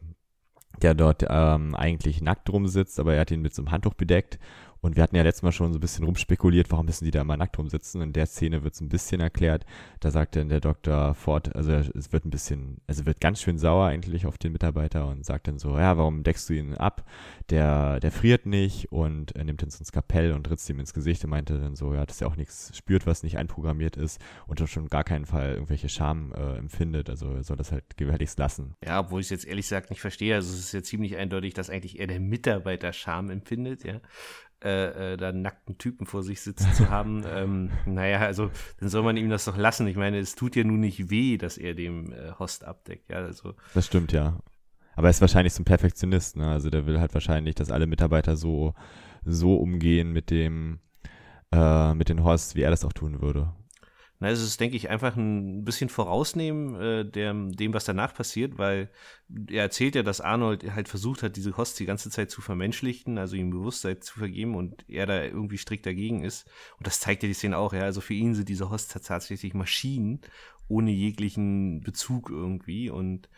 der 0.82 0.94
dort 0.94 1.26
ähm, 1.28 1.76
eigentlich 1.76 2.22
nackt 2.22 2.50
rumsitzt, 2.50 3.00
aber 3.00 3.16
er 3.16 3.22
hat 3.22 3.32
ihn 3.32 3.42
mit 3.42 3.56
so 3.56 3.62
einem 3.62 3.72
Handtuch 3.72 3.96
bedeckt 3.96 4.40
und 4.82 4.96
wir 4.96 5.04
hatten 5.04 5.16
ja 5.16 5.24
letztes 5.24 5.44
Mal 5.44 5.52
schon 5.52 5.74
so 5.74 5.78
ein 5.78 5.82
bisschen 5.82 6.06
rumspekuliert, 6.06 6.72
warum 6.72 6.86
müssen 6.86 7.06
die 7.06 7.12
da 7.12 7.22
immer 7.22 7.38
nackt 7.38 7.58
rumsitzen. 7.58 8.02
In 8.02 8.14
der 8.14 8.26
Szene 8.26 8.64
wird 8.64 8.74
es 8.74 8.82
ein 8.82 8.90
bisschen 8.90 9.22
erklärt. 9.22 9.66
Da 10.00 10.12
sagt 10.12 10.36
dann 10.36 10.50
der 10.50 10.62
Dr. 10.62 11.14
Ford, 11.14 11.56
also 11.56 11.72
es 11.72 12.12
wird 12.12 12.26
ein 12.26 12.30
bisschen, 12.30 12.78
also 12.88 13.06
wird 13.06 13.20
ganz 13.20 13.42
schön 13.42 13.58
sauer 13.58 13.88
eigentlich 13.88 14.26
auf 14.26 14.38
den 14.38 14.54
Mitarbeiter 14.54 15.08
und 15.08 15.26
sagt 15.26 15.48
dann 15.48 15.60
so, 15.60 15.78
ja, 15.78 15.98
warum 15.98 16.24
deckst 16.24 16.50
du 16.50 16.54
ihn 16.54 16.76
ab? 16.76 17.06
Der, 17.50 18.00
der 18.00 18.12
friert 18.12 18.46
nicht 18.46 18.92
und 18.92 19.36
er 19.36 19.44
nimmt 19.44 19.62
dann 19.62 19.70
so 19.70 19.82
ein 19.82 19.86
Skapell 19.86 20.34
und 20.34 20.50
ritzt 20.50 20.70
ihm 20.70 20.80
ins 20.80 20.94
Gesicht 20.94 21.24
und 21.24 21.32
meinte 21.32 21.60
dann 21.60 21.76
so, 21.76 21.94
ja, 21.94 22.06
dass 22.06 22.22
er 22.22 22.28
auch 22.28 22.36
nichts 22.36 22.76
spürt, 22.76 23.06
was 23.06 23.24
nicht 23.24 23.38
einprogrammiert 23.38 23.98
ist 23.98 24.22
und 24.48 24.60
schon 24.70 24.88
gar 24.88 25.04
keinen 25.04 25.26
Fall 25.26 25.54
irgendwelche 25.54 25.90
Scham 25.90 26.34
äh, 26.34 26.58
empfindet. 26.58 27.10
Also 27.10 27.34
er 27.34 27.44
soll 27.44 27.58
das 27.58 27.72
halt 27.72 27.98
gewährlichst 27.98 28.38
lassen. 28.38 28.76
Ja, 28.86 29.00
obwohl 29.00 29.22
ich 29.22 29.28
es 29.28 29.32
jetzt 29.32 29.46
ehrlich 29.46 29.66
gesagt 29.66 29.90
nicht 29.90 30.02
verstehe. 30.02 30.36
Also 30.36 30.54
es 30.54 30.60
ist 30.60 30.74
ja 30.74 30.84
ziemlich 30.84 31.18
eindeutig, 31.18 31.54
dass 31.54 31.70
eigentlich 31.70 32.00
eher 32.00 32.08
der 32.08 32.20
Mitarbeiter 32.20 32.94
Scham 32.94 33.30
empfindet, 33.30 33.84
ja 33.84 34.02
äh, 34.64 35.14
äh, 35.14 35.18
da 35.18 35.30
einen 35.30 35.42
nackten 35.42 35.78
Typen 35.78 36.06
vor 36.06 36.24
sich 36.24 36.42
sitzen 36.42 36.74
zu 36.74 36.90
haben. 36.90 37.24
ähm, 37.34 37.72
naja, 37.86 38.20
also 38.20 38.52
dann 38.80 38.90
soll 38.90 39.04
man 39.04 39.18
ihm 39.18 39.30
das 39.30 39.46
doch 39.46 39.58
lassen. 39.58 39.88
Ich 39.88 39.96
meine, 39.96 40.20
es 40.20 40.36
tut 40.36 40.56
ja 40.56 40.64
nun 40.64 40.80
nicht 40.80 41.10
weh, 41.10 41.38
dass 41.38 41.58
er 41.58 41.74
dem 41.74 42.12
äh, 42.12 42.32
Host 42.38 42.66
abdeckt. 42.66 43.10
Ja, 43.10 43.18
also. 43.18 43.56
Das 43.74 43.86
stimmt, 43.86 44.12
ja. 44.12 44.40
Aber 44.96 45.08
er 45.08 45.12
ist 45.12 45.22
wahrscheinlich 45.22 45.54
so 45.54 45.62
ein 45.62 45.66
Perfektionist, 45.66 46.36
ne? 46.36 46.52
Also 46.52 46.70
der 46.70 46.86
will 46.86 47.00
halt 47.00 47.14
wahrscheinlich, 47.14 47.56
dass 47.56 47.72
alle 47.72 47.88
Mitarbeiter 47.88 48.36
so, 48.36 48.74
so 49.24 49.56
umgehen 49.56 50.12
mit 50.12 50.30
dem, 50.30 50.80
äh, 51.54 51.94
mit 51.94 52.10
den 52.10 52.24
Hosts, 52.24 52.56
wie 52.56 52.64
er 52.64 52.72
das 52.72 52.84
auch 52.84 52.94
tun 52.94 53.22
würde. 53.22 53.54
Na, 54.22 54.30
es 54.30 54.42
ist, 54.42 54.60
denke 54.60 54.76
ich, 54.76 54.90
einfach 54.90 55.16
ein 55.16 55.64
bisschen 55.64 55.88
vorausnehmen 55.88 56.76
äh, 56.76 57.06
dem, 57.10 57.54
dem, 57.54 57.74
was 57.74 57.86
danach 57.86 58.14
passiert, 58.14 58.58
weil 58.58 58.90
er 59.50 59.64
erzählt 59.64 59.96
ja, 59.96 60.04
dass 60.04 60.20
Arnold 60.20 60.76
halt 60.76 60.90
versucht 60.90 61.24
hat, 61.24 61.38
diese 61.38 61.56
Hosts 61.56 61.78
die 61.78 61.86
ganze 61.86 62.10
Zeit 62.10 62.30
zu 62.30 62.42
vermenschlichen, 62.42 63.18
also 63.18 63.38
ihm 63.38 63.50
Bewusstsein 63.50 64.02
zu 64.02 64.20
vergeben 64.20 64.56
und 64.56 64.84
er 64.90 65.06
da 65.06 65.24
irgendwie 65.24 65.58
strikt 65.58 65.86
dagegen 65.86 66.22
ist. 66.24 66.50
Und 66.78 66.88
das 66.88 67.00
zeigt 67.00 67.24
ja 67.24 67.28
die 67.28 67.34
Szene 67.34 67.58
auch, 67.58 67.72
ja. 67.72 67.84
Also 67.84 68.02
für 68.02 68.14
ihn 68.14 68.36
sind 68.36 68.50
diese 68.50 68.70
Hosts 68.70 69.00
tatsächlich 69.02 69.54
Maschinen 69.54 70.20
ohne 70.68 70.92
jeglichen 70.92 71.80
Bezug 71.80 72.30
irgendwie 72.30 72.90
und 72.90 73.30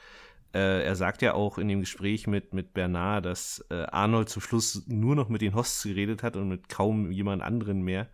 äh, 0.54 0.84
er 0.84 0.96
sagt 0.96 1.22
ja 1.22 1.34
auch 1.34 1.58
in 1.58 1.68
dem 1.68 1.80
Gespräch 1.80 2.28
mit, 2.28 2.54
mit 2.54 2.74
Bernard, 2.74 3.26
dass 3.26 3.64
äh, 3.70 3.84
Arnold 3.84 4.30
zum 4.30 4.42
Schluss 4.42 4.84
nur 4.88 5.16
noch 5.16 5.30
mit 5.30 5.42
den 5.42 5.56
Hosts 5.56 5.84
geredet 5.84 6.24
hat 6.24 6.36
und 6.36 6.50
mit 6.50 6.70
kaum 6.70 7.12
jemand 7.12 7.42
anderen 7.42 7.84
mehr. 7.84 8.10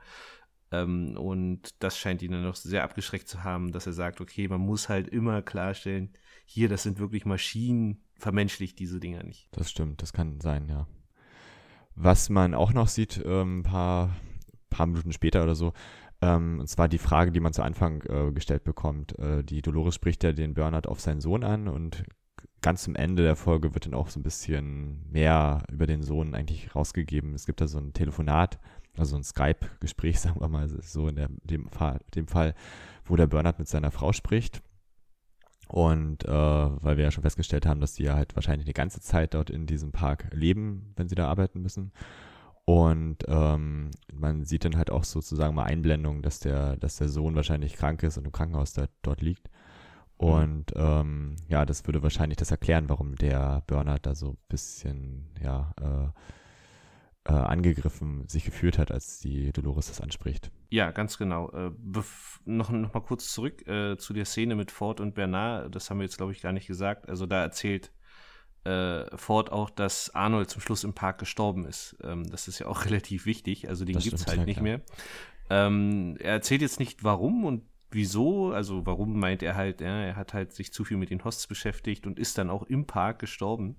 Ähm, 0.71 1.17
und 1.17 1.69
das 1.79 1.97
scheint 1.97 2.21
ihn 2.21 2.31
dann 2.31 2.43
noch 2.43 2.55
sehr 2.55 2.83
abgeschreckt 2.83 3.27
zu 3.27 3.43
haben, 3.43 3.71
dass 3.71 3.87
er 3.87 3.93
sagt, 3.93 4.21
okay, 4.21 4.47
man 4.47 4.61
muss 4.61 4.89
halt 4.89 5.07
immer 5.07 5.41
klarstellen, 5.41 6.11
hier, 6.45 6.69
das 6.69 6.83
sind 6.83 6.99
wirklich 6.99 7.25
Maschinen, 7.25 8.03
vermenschlicht 8.15 8.79
diese 8.79 8.99
Dinger 8.99 9.23
nicht. 9.23 9.49
Das 9.51 9.69
stimmt, 9.69 10.01
das 10.01 10.13
kann 10.13 10.39
sein, 10.41 10.67
ja. 10.69 10.87
Was 11.95 12.29
man 12.29 12.53
auch 12.53 12.73
noch 12.73 12.87
sieht, 12.87 13.21
ähm, 13.25 13.59
ein 13.59 13.63
paar, 13.63 14.15
paar 14.69 14.87
Minuten 14.87 15.13
später 15.13 15.43
oder 15.43 15.55
so, 15.55 15.73
ähm, 16.21 16.59
und 16.59 16.67
zwar 16.67 16.87
die 16.87 16.97
Frage, 16.97 17.31
die 17.31 17.39
man 17.39 17.53
zu 17.53 17.63
Anfang 17.63 18.01
äh, 18.03 18.31
gestellt 18.31 18.63
bekommt. 18.63 19.17
Äh, 19.19 19.43
die 19.43 19.61
Dolores 19.61 19.95
spricht 19.95 20.23
ja 20.23 20.31
den 20.31 20.53
Bernhard 20.53 20.87
auf 20.87 20.99
seinen 20.99 21.21
Sohn 21.21 21.43
an 21.43 21.67
und 21.67 22.05
ganz 22.61 22.83
zum 22.83 22.95
Ende 22.95 23.23
der 23.23 23.35
Folge 23.35 23.73
wird 23.73 23.85
dann 23.85 23.93
auch 23.93 24.09
so 24.09 24.19
ein 24.19 24.23
bisschen 24.23 25.09
mehr 25.11 25.63
über 25.71 25.85
den 25.85 26.01
Sohn 26.01 26.33
eigentlich 26.33 26.75
rausgegeben. 26.75 27.33
Es 27.33 27.45
gibt 27.45 27.61
da 27.61 27.67
so 27.67 27.77
ein 27.77 27.93
Telefonat 27.93 28.59
also 28.97 29.15
ein 29.15 29.23
Skype-Gespräch, 29.23 30.19
sagen 30.21 30.39
wir 30.39 30.47
mal 30.47 30.67
so 30.67 31.07
in 31.07 31.15
der, 31.15 31.29
dem, 31.43 31.69
Fall, 31.69 31.99
dem 32.15 32.27
Fall, 32.27 32.53
wo 33.05 33.15
der 33.15 33.27
Bernhard 33.27 33.59
mit 33.59 33.67
seiner 33.67 33.91
Frau 33.91 34.13
spricht. 34.13 34.61
Und 35.67 36.23
äh, 36.23 36.31
weil 36.31 36.95
wir 36.95 37.03
ja 37.03 37.11
schon 37.11 37.23
festgestellt 37.23 37.65
haben, 37.65 37.81
dass 37.81 37.93
die 37.93 38.03
ja 38.03 38.15
halt 38.15 38.35
wahrscheinlich 38.35 38.65
die 38.65 38.73
ganze 38.73 39.01
Zeit 39.01 39.33
dort 39.33 39.49
in 39.49 39.65
diesem 39.65 39.91
Park 39.91 40.29
leben, 40.31 40.93
wenn 40.95 41.09
sie 41.09 41.15
da 41.15 41.27
arbeiten 41.27 41.61
müssen. 41.61 41.91
Und 42.63 43.23
ähm, 43.27 43.91
man 44.13 44.43
sieht 44.43 44.65
dann 44.65 44.77
halt 44.77 44.89
auch 44.91 45.03
sozusagen 45.03 45.55
mal 45.55 45.63
Einblendungen, 45.63 46.21
dass 46.21 46.39
der, 46.39 46.75
dass 46.77 46.97
der 46.97 47.07
Sohn 47.07 47.35
wahrscheinlich 47.35 47.73
krank 47.73 48.03
ist 48.03 48.17
und 48.17 48.25
im 48.25 48.31
Krankenhaus 48.31 48.73
da, 48.73 48.87
dort 49.01 49.21
liegt. 49.21 49.49
Mhm. 50.19 50.27
Und 50.27 50.73
ähm, 50.75 51.35
ja, 51.47 51.65
das 51.65 51.85
würde 51.85 52.03
wahrscheinlich 52.03 52.37
das 52.37 52.51
erklären, 52.51 52.89
warum 52.89 53.15
der 53.15 53.63
Bernhard 53.67 54.05
da 54.05 54.15
so 54.15 54.31
ein 54.31 54.37
bisschen, 54.49 55.27
ja, 55.41 55.71
äh, 55.81 56.09
äh, 57.27 57.33
angegriffen 57.33 58.27
sich 58.27 58.45
gefühlt 58.45 58.77
hat, 58.77 58.91
als 58.91 59.19
die 59.19 59.51
Dolores 59.51 59.87
das 59.87 60.01
anspricht. 60.01 60.51
Ja, 60.69 60.91
ganz 60.91 61.17
genau. 61.17 61.51
Äh, 61.51 61.71
noch, 62.45 62.69
noch 62.69 62.93
mal 62.93 63.01
kurz 63.01 63.31
zurück 63.31 63.67
äh, 63.67 63.97
zu 63.97 64.13
der 64.13 64.25
Szene 64.25 64.55
mit 64.55 64.71
Ford 64.71 64.99
und 64.99 65.13
Bernard. 65.13 65.75
Das 65.75 65.89
haben 65.89 65.99
wir 65.99 66.05
jetzt, 66.05 66.17
glaube 66.17 66.31
ich, 66.31 66.41
gar 66.41 66.53
nicht 66.53 66.67
gesagt. 66.67 67.09
Also 67.09 67.25
da 67.25 67.41
erzählt 67.41 67.91
äh, 68.63 69.17
Ford 69.17 69.51
auch, 69.51 69.69
dass 69.69 70.13
Arnold 70.13 70.49
zum 70.49 70.61
Schluss 70.61 70.83
im 70.83 70.93
Park 70.93 71.19
gestorben 71.19 71.65
ist. 71.65 71.97
Ähm, 72.03 72.29
das 72.29 72.47
ist 72.47 72.59
ja 72.59 72.67
auch 72.67 72.85
relativ 72.85 73.25
wichtig. 73.25 73.67
Also 73.69 73.85
den 73.85 73.97
gibt 73.97 74.15
es 74.15 74.27
halt 74.27 74.39
ja, 74.39 74.45
nicht 74.45 74.61
mehr. 74.61 74.81
Ähm, 75.49 76.17
er 76.19 76.33
erzählt 76.33 76.61
jetzt 76.61 76.79
nicht, 76.79 77.03
warum 77.03 77.45
und 77.45 77.63
wieso. 77.91 78.51
Also 78.51 78.85
warum 78.85 79.19
meint 79.19 79.43
er 79.43 79.55
halt, 79.55 79.81
ja, 79.81 80.01
er 80.01 80.15
hat 80.15 80.33
halt 80.33 80.53
sich 80.53 80.73
zu 80.73 80.83
viel 80.83 80.97
mit 80.97 81.09
den 81.09 81.23
Hosts 81.23 81.47
beschäftigt 81.47 82.05
und 82.07 82.19
ist 82.19 82.37
dann 82.37 82.49
auch 82.49 82.63
im 82.63 82.85
Park 82.85 83.19
gestorben. 83.19 83.77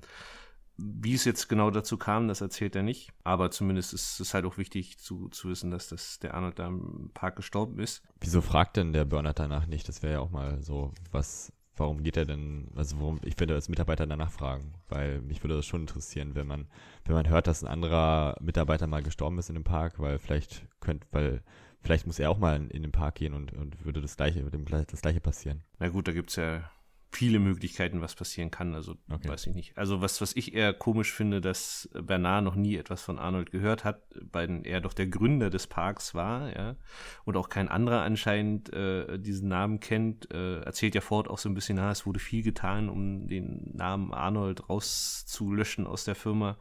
Wie 0.78 1.14
es 1.14 1.24
jetzt 1.24 1.48
genau 1.48 1.70
dazu 1.70 1.96
kam, 1.96 2.28
das 2.28 2.40
erzählt 2.40 2.76
er 2.76 2.84
nicht. 2.84 3.10
Aber 3.24 3.50
zumindest 3.50 3.92
ist 3.92 4.20
es 4.20 4.32
halt 4.32 4.44
auch 4.44 4.58
wichtig 4.58 4.98
zu, 4.98 5.28
zu 5.28 5.48
wissen, 5.48 5.72
dass 5.72 5.88
das 5.88 6.20
der 6.20 6.34
Arnold 6.34 6.58
da 6.58 6.68
im 6.68 7.10
Park 7.14 7.36
gestorben 7.36 7.80
ist. 7.80 8.02
Wieso 8.20 8.40
fragt 8.40 8.76
denn 8.76 8.92
der 8.92 9.04
Bernhard 9.04 9.40
danach 9.40 9.66
nicht? 9.66 9.88
Das 9.88 10.02
wäre 10.02 10.14
ja 10.14 10.20
auch 10.20 10.30
mal 10.30 10.62
so, 10.62 10.92
was, 11.10 11.52
warum 11.76 12.02
geht 12.02 12.16
er 12.16 12.26
denn, 12.26 12.68
also 12.76 13.00
warum, 13.00 13.20
ich 13.24 13.38
würde 13.40 13.54
als 13.54 13.68
Mitarbeiter 13.68 14.06
danach 14.06 14.30
fragen, 14.30 14.74
weil 14.88 15.20
mich 15.20 15.42
würde 15.42 15.56
das 15.56 15.66
schon 15.66 15.80
interessieren, 15.82 16.36
wenn 16.36 16.46
man, 16.46 16.68
wenn 17.04 17.14
man 17.14 17.28
hört, 17.28 17.48
dass 17.48 17.64
ein 17.64 17.68
anderer 17.68 18.36
Mitarbeiter 18.40 18.86
mal 18.86 19.02
gestorben 19.02 19.38
ist 19.38 19.48
in 19.48 19.54
dem 19.54 19.64
Park, 19.64 19.98
weil 19.98 20.20
vielleicht 20.20 20.66
könnte, 20.80 21.06
weil 21.10 21.42
vielleicht 21.80 22.06
muss 22.06 22.18
er 22.18 22.30
auch 22.30 22.38
mal 22.38 22.56
in, 22.56 22.70
in 22.70 22.82
den 22.82 22.92
Park 22.92 23.16
gehen 23.16 23.34
und, 23.34 23.52
und 23.52 23.84
würde 23.84 24.00
das 24.00 24.16
gleiche, 24.16 24.42
dem 24.44 24.64
das 24.64 25.02
gleiche 25.02 25.20
passieren. 25.20 25.62
Na 25.78 25.88
gut, 25.88 26.06
da 26.06 26.12
gibt 26.12 26.30
es 26.30 26.36
ja 26.36 26.70
viele 27.10 27.38
Möglichkeiten, 27.38 28.00
was 28.00 28.14
passieren 28.14 28.50
kann. 28.50 28.74
Also 28.74 28.96
okay. 29.10 29.28
weiß 29.28 29.46
ich 29.46 29.54
nicht. 29.54 29.78
Also 29.78 30.00
was, 30.00 30.20
was 30.20 30.36
ich 30.36 30.54
eher 30.54 30.74
komisch 30.74 31.12
finde, 31.12 31.40
dass 31.40 31.88
Bernard 31.94 32.44
noch 32.44 32.54
nie 32.54 32.76
etwas 32.76 33.02
von 33.02 33.18
Arnold 33.18 33.50
gehört 33.50 33.84
hat, 33.84 34.02
weil 34.32 34.60
er 34.64 34.80
doch 34.80 34.92
der 34.92 35.06
Gründer 35.06 35.48
des 35.50 35.66
Parks 35.66 36.14
war, 36.14 36.54
ja, 36.54 36.76
und 37.24 37.36
auch 37.36 37.48
kein 37.48 37.68
anderer 37.68 38.02
anscheinend 38.02 38.72
äh, 38.72 39.18
diesen 39.18 39.48
Namen 39.48 39.80
kennt, 39.80 40.32
äh, 40.32 40.60
erzählt 40.60 40.94
ja 40.94 41.00
Ford 41.00 41.28
auch 41.28 41.38
so 41.38 41.48
ein 41.48 41.54
bisschen, 41.54 41.76
na, 41.76 41.90
es 41.90 42.04
wurde 42.04 42.20
viel 42.20 42.42
getan, 42.42 42.88
um 42.88 43.26
den 43.26 43.70
Namen 43.74 44.12
Arnold 44.12 44.68
rauszulöschen 44.68 45.86
aus 45.86 46.04
der 46.04 46.14
Firma. 46.14 46.58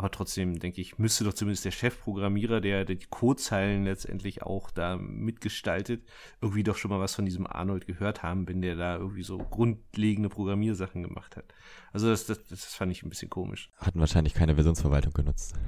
Aber 0.00 0.10
trotzdem 0.10 0.58
denke 0.58 0.80
ich, 0.80 0.98
müsste 0.98 1.24
doch 1.24 1.34
zumindest 1.34 1.66
der 1.66 1.72
Chefprogrammierer, 1.72 2.62
der, 2.62 2.86
der 2.86 2.96
die 2.96 3.04
Codezeilen 3.10 3.84
letztendlich 3.84 4.42
auch 4.42 4.70
da 4.70 4.96
mitgestaltet, 4.96 6.08
irgendwie 6.40 6.62
doch 6.62 6.78
schon 6.78 6.90
mal 6.90 7.00
was 7.00 7.14
von 7.14 7.26
diesem 7.26 7.46
Arnold 7.46 7.86
gehört 7.86 8.22
haben, 8.22 8.48
wenn 8.48 8.62
der 8.62 8.76
da 8.76 8.96
irgendwie 8.96 9.24
so 9.24 9.36
grundlegende 9.36 10.30
Programmiersachen 10.30 11.02
gemacht 11.02 11.36
hat. 11.36 11.52
Also 11.92 12.08
das, 12.08 12.24
das, 12.24 12.42
das 12.44 12.64
fand 12.64 12.92
ich 12.92 13.02
ein 13.02 13.10
bisschen 13.10 13.28
komisch. 13.28 13.68
Hatten 13.76 14.00
wahrscheinlich 14.00 14.32
keine 14.32 14.54
Versionsverwaltung 14.54 15.12
genutzt. 15.12 15.60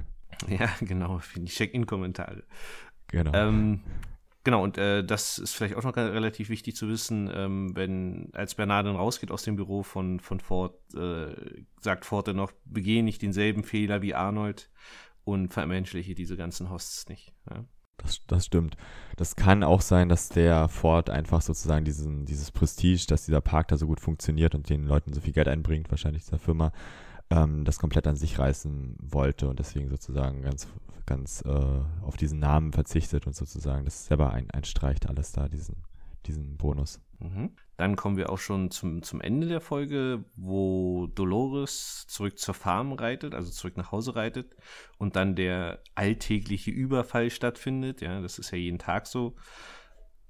Ja, 0.47 0.67
genau, 0.79 1.19
für 1.19 1.39
die 1.39 1.51
Check-in-Kommentare. 1.51 2.41
Genau. 3.09 3.33
Ähm, 3.35 3.81
Genau, 4.43 4.61
und 4.61 4.77
äh, 4.77 5.05
das 5.05 5.37
ist 5.37 5.53
vielleicht 5.53 5.75
auch 5.75 5.83
noch 5.83 5.95
relativ 5.95 6.49
wichtig 6.49 6.75
zu 6.75 6.89
wissen, 6.89 7.31
ähm, 7.33 7.75
wenn 7.75 8.29
als 8.33 8.55
Bernard 8.55 8.85
dann 8.85 8.97
rausgeht 8.97 9.31
aus 9.31 9.43
dem 9.43 9.55
Büro 9.55 9.83
von, 9.83 10.19
von 10.19 10.41
Ford, 10.41 10.75
äh, 10.95 11.33
sagt 11.79 12.03
Ford 12.03 12.27
dann 12.27 12.35
noch, 12.35 12.51
begehe 12.65 13.03
nicht 13.03 13.21
denselben 13.21 13.63
Fehler 13.63 14.01
wie 14.01 14.15
Arnold 14.15 14.69
und 15.23 15.53
vermenschliche 15.53 16.13
diese 16.13 16.35
ganzen 16.35 16.69
Hosts 16.69 17.07
nicht. 17.07 17.31
Ja. 17.49 17.63
Das, 17.97 18.21
das 18.27 18.45
stimmt. 18.47 18.75
Das 19.15 19.37
kann 19.37 19.63
auch 19.63 19.81
sein, 19.81 20.09
dass 20.09 20.27
der 20.27 20.67
Ford 20.67 21.09
einfach 21.09 21.41
sozusagen 21.41 21.85
diesen, 21.85 22.25
dieses 22.25 22.51
Prestige, 22.51 23.05
dass 23.07 23.25
dieser 23.25 23.39
Park 23.39 23.69
da 23.69 23.77
so 23.77 23.87
gut 23.87 24.01
funktioniert 24.01 24.55
und 24.55 24.69
den 24.69 24.85
Leuten 24.85 25.13
so 25.13 25.21
viel 25.21 25.31
Geld 25.31 25.47
einbringt, 25.47 25.89
wahrscheinlich 25.89 26.23
dieser 26.23 26.39
Firma, 26.39 26.73
ähm, 27.33 27.65
das 27.65 27.79
komplett 27.79 28.07
an 28.07 28.15
sich 28.15 28.37
reißen 28.37 28.97
wollte 29.01 29.47
und 29.49 29.59
deswegen 29.59 29.89
sozusagen 29.89 30.41
ganz 30.41 30.67
ganz 31.05 31.43
äh, 31.45 31.81
auf 32.01 32.17
diesen 32.17 32.39
Namen 32.39 32.71
verzichtet 32.71 33.27
und 33.27 33.35
sozusagen 33.35 33.85
das 33.85 34.05
selber 34.05 34.31
ein, 34.31 34.49
einstreicht, 34.51 35.09
alles 35.09 35.31
da, 35.31 35.47
diesen, 35.47 35.75
diesen 36.25 36.57
Bonus. 36.57 37.01
Mhm. 37.19 37.51
Dann 37.77 37.95
kommen 37.95 38.17
wir 38.17 38.29
auch 38.29 38.37
schon 38.37 38.71
zum, 38.71 39.03
zum 39.03 39.21
Ende 39.21 39.47
der 39.47 39.61
Folge, 39.61 40.23
wo 40.35 41.07
Dolores 41.07 42.05
zurück 42.07 42.37
zur 42.37 42.53
Farm 42.53 42.93
reitet, 42.93 43.35
also 43.35 43.51
zurück 43.51 43.77
nach 43.77 43.91
Hause 43.91 44.15
reitet 44.15 44.55
und 44.97 45.15
dann 45.15 45.35
der 45.35 45.79
alltägliche 45.95 46.71
Überfall 46.71 47.29
stattfindet. 47.29 48.01
Ja, 48.01 48.21
das 48.21 48.39
ist 48.39 48.51
ja 48.51 48.57
jeden 48.57 48.79
Tag 48.79 49.07
so. 49.07 49.35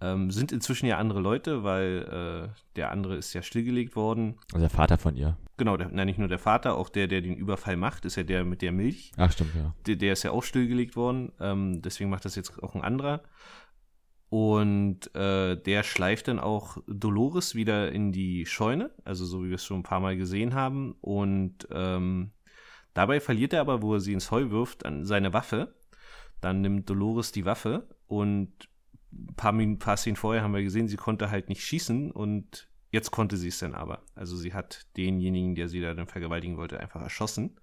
Ähm, 0.01 0.31
sind 0.31 0.51
inzwischen 0.51 0.85
ja 0.85 0.97
andere 0.97 1.21
Leute, 1.21 1.63
weil 1.63 2.51
äh, 2.51 2.61
der 2.75 2.91
andere 2.91 3.15
ist 3.15 3.33
ja 3.33 3.41
stillgelegt 3.41 3.95
worden. 3.95 4.39
Also 4.51 4.61
der 4.61 4.69
Vater 4.69 4.97
von 4.97 5.15
ihr. 5.15 5.37
Genau, 5.57 5.77
der, 5.77 5.89
nein, 5.89 6.07
nicht 6.07 6.17
nur 6.19 6.27
der 6.27 6.39
Vater, 6.39 6.75
auch 6.75 6.89
der, 6.89 7.07
der 7.07 7.21
den 7.21 7.35
Überfall 7.35 7.77
macht, 7.77 8.05
ist 8.05 8.15
ja 8.15 8.23
der 8.23 8.43
mit 8.43 8.61
der 8.61 8.71
Milch. 8.71 9.11
Ach, 9.17 9.31
stimmt, 9.31 9.53
ja. 9.55 9.75
Der, 9.85 9.95
der 9.95 10.13
ist 10.13 10.23
ja 10.23 10.31
auch 10.31 10.43
stillgelegt 10.43 10.95
worden, 10.95 11.31
ähm, 11.39 11.81
deswegen 11.81 12.09
macht 12.09 12.25
das 12.25 12.35
jetzt 12.35 12.61
auch 12.63 12.73
ein 12.73 12.81
anderer. 12.81 13.23
Und 14.29 15.13
äh, 15.13 15.55
der 15.55 15.83
schleift 15.83 16.27
dann 16.27 16.39
auch 16.39 16.77
Dolores 16.87 17.53
wieder 17.53 17.91
in 17.91 18.11
die 18.11 18.47
Scheune, 18.47 18.89
also 19.05 19.25
so 19.25 19.43
wie 19.43 19.49
wir 19.49 19.55
es 19.55 19.63
schon 19.63 19.81
ein 19.81 19.83
paar 19.83 19.99
Mal 19.99 20.17
gesehen 20.17 20.55
haben. 20.55 20.95
Und 21.01 21.67
ähm, 21.69 22.31
dabei 22.95 23.19
verliert 23.19 23.53
er 23.53 23.61
aber, 23.61 23.83
wo 23.83 23.93
er 23.93 23.99
sie 23.99 24.11
ins 24.11 24.31
Heu 24.31 24.49
wirft, 24.49 24.87
an 24.87 25.05
seine 25.05 25.33
Waffe. 25.33 25.75
Dann 26.41 26.61
nimmt 26.61 26.89
Dolores 26.89 27.31
die 27.31 27.45
Waffe 27.45 27.87
und 28.07 28.69
ein 29.11 29.35
paar, 29.35 29.51
Minuten, 29.51 29.77
paar 29.77 29.97
Szenen 29.97 30.15
vorher 30.15 30.41
haben 30.41 30.55
wir 30.55 30.63
gesehen, 30.63 30.87
sie 30.87 30.97
konnte 30.97 31.29
halt 31.29 31.49
nicht 31.49 31.63
schießen 31.63 32.11
und 32.11 32.67
jetzt 32.93 33.09
konnte 33.09 33.37
sie 33.37 33.47
es 33.47 33.57
dann 33.57 33.73
aber. 33.73 34.03
Also 34.15 34.37
sie 34.37 34.53
hat 34.53 34.85
denjenigen, 34.95 35.55
der 35.55 35.67
sie 35.67 35.81
da 35.81 35.93
dann 35.95 36.07
vergewaltigen 36.07 36.57
wollte, 36.57 36.79
einfach 36.79 37.01
erschossen. 37.01 37.59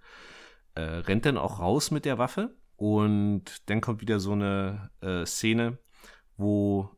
Äh, 0.75 0.83
rennt 0.83 1.25
dann 1.25 1.39
auch 1.39 1.61
raus 1.61 1.93
mit 1.93 2.05
der 2.05 2.19
Waffe 2.19 2.57
und 2.77 3.45
dann 3.67 3.81
kommt 3.81 4.01
wieder 4.01 4.19
so 4.19 4.33
eine 4.33 4.91
äh, 5.01 5.25
Szene, 5.25 5.79
wo 6.37 6.91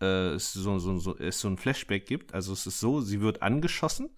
äh, 0.00 0.34
es, 0.34 0.52
so, 0.52 0.78
so, 0.80 0.98
so, 0.98 1.16
es 1.16 1.40
so 1.40 1.48
ein 1.48 1.56
Flashback 1.56 2.04
gibt. 2.04 2.34
Also 2.34 2.52
es 2.52 2.66
ist 2.66 2.80
so, 2.80 3.00
sie 3.00 3.20
wird 3.20 3.42
angeschossen, 3.42 4.10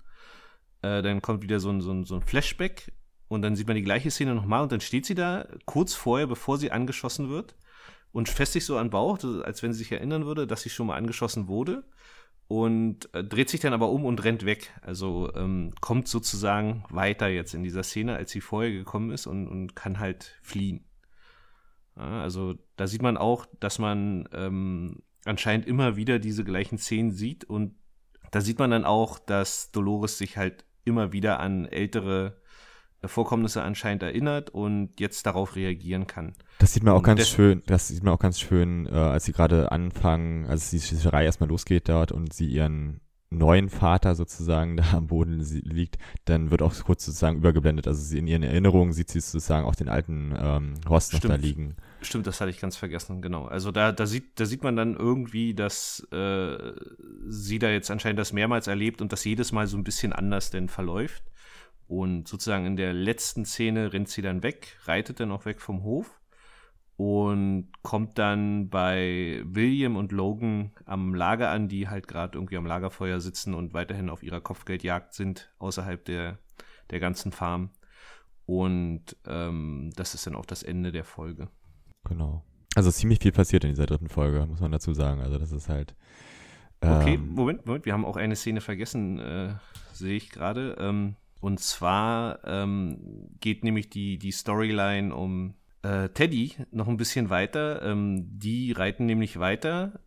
äh, 0.80 1.02
dann 1.02 1.20
kommt 1.20 1.42
wieder 1.42 1.60
so 1.60 1.68
ein, 1.68 1.82
so, 1.82 1.92
ein, 1.92 2.04
so 2.04 2.14
ein 2.14 2.22
Flashback 2.22 2.94
und 3.28 3.42
dann 3.42 3.56
sieht 3.56 3.66
man 3.66 3.76
die 3.76 3.82
gleiche 3.82 4.10
Szene 4.10 4.34
nochmal 4.34 4.62
und 4.62 4.72
dann 4.72 4.80
steht 4.80 5.04
sie 5.04 5.14
da 5.14 5.46
kurz 5.66 5.92
vorher, 5.92 6.26
bevor 6.26 6.56
sie 6.56 6.72
angeschossen 6.72 7.28
wird 7.28 7.56
und 8.10 8.30
fässt 8.30 8.54
sich 8.54 8.64
so 8.64 8.78
an 8.78 8.88
Bauch, 8.88 9.22
als 9.44 9.62
wenn 9.62 9.74
sie 9.74 9.80
sich 9.80 9.92
erinnern 9.92 10.24
würde, 10.24 10.46
dass 10.46 10.62
sie 10.62 10.70
schon 10.70 10.86
mal 10.86 10.96
angeschossen 10.96 11.46
wurde 11.46 11.84
und 12.50 13.14
äh, 13.14 13.22
dreht 13.22 13.48
sich 13.48 13.60
dann 13.60 13.72
aber 13.72 13.90
um 13.90 14.04
und 14.04 14.24
rennt 14.24 14.44
weg. 14.44 14.72
Also 14.82 15.32
ähm, 15.36 15.72
kommt 15.80 16.08
sozusagen 16.08 16.82
weiter 16.90 17.28
jetzt 17.28 17.54
in 17.54 17.62
dieser 17.62 17.84
Szene, 17.84 18.16
als 18.16 18.32
sie 18.32 18.40
vorher 18.40 18.72
gekommen 18.72 19.12
ist 19.12 19.28
und, 19.28 19.46
und 19.46 19.76
kann 19.76 20.00
halt 20.00 20.36
fliehen. 20.42 20.84
Ja, 21.96 22.20
also 22.20 22.56
da 22.74 22.88
sieht 22.88 23.02
man 23.02 23.16
auch, 23.16 23.46
dass 23.60 23.78
man 23.78 24.28
ähm, 24.32 25.00
anscheinend 25.24 25.68
immer 25.68 25.94
wieder 25.94 26.18
diese 26.18 26.42
gleichen 26.42 26.76
Szenen 26.76 27.12
sieht 27.12 27.44
und 27.44 27.76
da 28.32 28.40
sieht 28.40 28.58
man 28.58 28.72
dann 28.72 28.84
auch, 28.84 29.20
dass 29.20 29.70
Dolores 29.70 30.18
sich 30.18 30.36
halt 30.36 30.64
immer 30.84 31.12
wieder 31.12 31.38
an 31.38 31.66
ältere 31.66 32.39
Vorkommnisse 33.04 33.62
anscheinend 33.62 34.02
erinnert 34.02 34.50
und 34.50 35.00
jetzt 35.00 35.26
darauf 35.26 35.56
reagieren 35.56 36.06
kann. 36.06 36.34
Das 36.58 36.74
sieht 36.74 36.82
man 36.82 36.94
auch 36.94 37.02
ganz 37.02 37.28
schön, 37.28 37.62
das 37.66 37.88
sieht 37.88 38.02
man 38.02 38.14
auch 38.14 38.18
ganz 38.18 38.40
schön, 38.40 38.86
äh, 38.86 38.90
als 38.90 39.24
sie 39.24 39.32
gerade 39.32 39.72
anfangen, 39.72 40.46
als 40.46 40.70
die 40.70 40.80
Schießerei 40.80 41.24
erstmal 41.24 41.48
losgeht 41.48 41.88
dort 41.88 42.12
und 42.12 42.32
sie 42.32 42.46
ihren 42.46 43.00
neuen 43.30 43.68
Vater 43.68 44.14
sozusagen 44.14 44.76
da 44.76 44.92
am 44.92 45.06
Boden 45.06 45.40
liegt, 45.40 45.98
dann 46.24 46.50
wird 46.50 46.62
auch 46.62 46.74
kurz 46.84 47.04
sozusagen 47.04 47.38
übergeblendet. 47.38 47.86
Also 47.86 48.02
sie 48.02 48.18
in 48.18 48.26
ihren 48.26 48.42
Erinnerungen 48.42 48.92
sieht 48.92 49.08
sie 49.08 49.20
sozusagen 49.20 49.66
auch 49.66 49.76
den 49.76 49.88
alten 49.88 50.34
ähm, 50.36 50.74
Horst 50.88 51.12
noch 51.12 51.20
da 51.20 51.36
liegen. 51.36 51.76
Stimmt, 52.02 52.26
das 52.26 52.40
hatte 52.40 52.50
ich 52.50 52.60
ganz 52.60 52.76
vergessen, 52.76 53.22
genau. 53.22 53.46
Also 53.46 53.70
da, 53.70 53.92
da, 53.92 54.06
sieht, 54.06 54.40
da 54.40 54.46
sieht 54.46 54.64
man 54.64 54.76
dann 54.76 54.96
irgendwie, 54.96 55.54
dass 55.54 56.06
äh, 56.12 56.72
sie 57.28 57.58
da 57.58 57.70
jetzt 57.70 57.90
anscheinend 57.90 58.18
das 58.18 58.32
mehrmals 58.32 58.66
erlebt 58.66 59.00
und 59.00 59.12
das 59.12 59.24
jedes 59.24 59.52
Mal 59.52 59.66
so 59.66 59.76
ein 59.76 59.84
bisschen 59.84 60.12
anders 60.12 60.50
denn 60.50 60.68
verläuft. 60.68 61.22
Und 61.90 62.28
sozusagen 62.28 62.66
in 62.66 62.76
der 62.76 62.92
letzten 62.92 63.44
Szene 63.44 63.92
rennt 63.92 64.08
sie 64.08 64.22
dann 64.22 64.44
weg, 64.44 64.78
reitet 64.84 65.18
dann 65.18 65.32
auch 65.32 65.44
weg 65.44 65.60
vom 65.60 65.82
Hof 65.82 66.20
und 66.94 67.72
kommt 67.82 68.16
dann 68.16 68.68
bei 68.68 69.42
William 69.44 69.96
und 69.96 70.12
Logan 70.12 70.70
am 70.84 71.16
Lager 71.16 71.50
an, 71.50 71.66
die 71.66 71.88
halt 71.88 72.06
gerade 72.06 72.38
irgendwie 72.38 72.58
am 72.58 72.64
Lagerfeuer 72.64 73.18
sitzen 73.18 73.54
und 73.54 73.74
weiterhin 73.74 74.08
auf 74.08 74.22
ihrer 74.22 74.40
Kopfgeldjagd 74.40 75.14
sind, 75.14 75.52
außerhalb 75.58 76.04
der, 76.04 76.38
der 76.90 77.00
ganzen 77.00 77.32
Farm. 77.32 77.70
Und 78.46 79.16
ähm, 79.26 79.90
das 79.96 80.14
ist 80.14 80.28
dann 80.28 80.36
auch 80.36 80.46
das 80.46 80.62
Ende 80.62 80.92
der 80.92 81.04
Folge. 81.04 81.48
Genau. 82.04 82.44
Also 82.76 82.92
ziemlich 82.92 83.18
viel 83.18 83.32
passiert 83.32 83.64
in 83.64 83.70
dieser 83.70 83.86
dritten 83.86 84.10
Folge, 84.10 84.46
muss 84.46 84.60
man 84.60 84.70
dazu 84.70 84.94
sagen. 84.94 85.22
Also 85.22 85.38
das 85.38 85.50
ist 85.50 85.68
halt. 85.68 85.96
Ähm 86.82 86.92
okay, 86.92 87.18
Moment, 87.18 87.66
Moment, 87.66 87.84
wir 87.84 87.94
haben 87.94 88.04
auch 88.04 88.16
eine 88.16 88.36
Szene 88.36 88.60
vergessen, 88.60 89.18
äh, 89.18 89.54
sehe 89.92 90.16
ich 90.16 90.30
gerade. 90.30 90.76
Ähm, 90.78 91.16
und 91.40 91.60
zwar 91.60 92.40
ähm, 92.44 93.28
geht 93.40 93.64
nämlich 93.64 93.88
die, 93.88 94.18
die 94.18 94.32
Storyline 94.32 95.14
um 95.14 95.54
äh, 95.82 96.10
Teddy 96.10 96.54
noch 96.70 96.88
ein 96.88 96.96
bisschen 96.96 97.30
weiter. 97.30 97.82
Ähm, 97.82 98.26
die 98.38 98.72
reiten 98.72 99.06
nämlich 99.06 99.38
weiter 99.38 100.00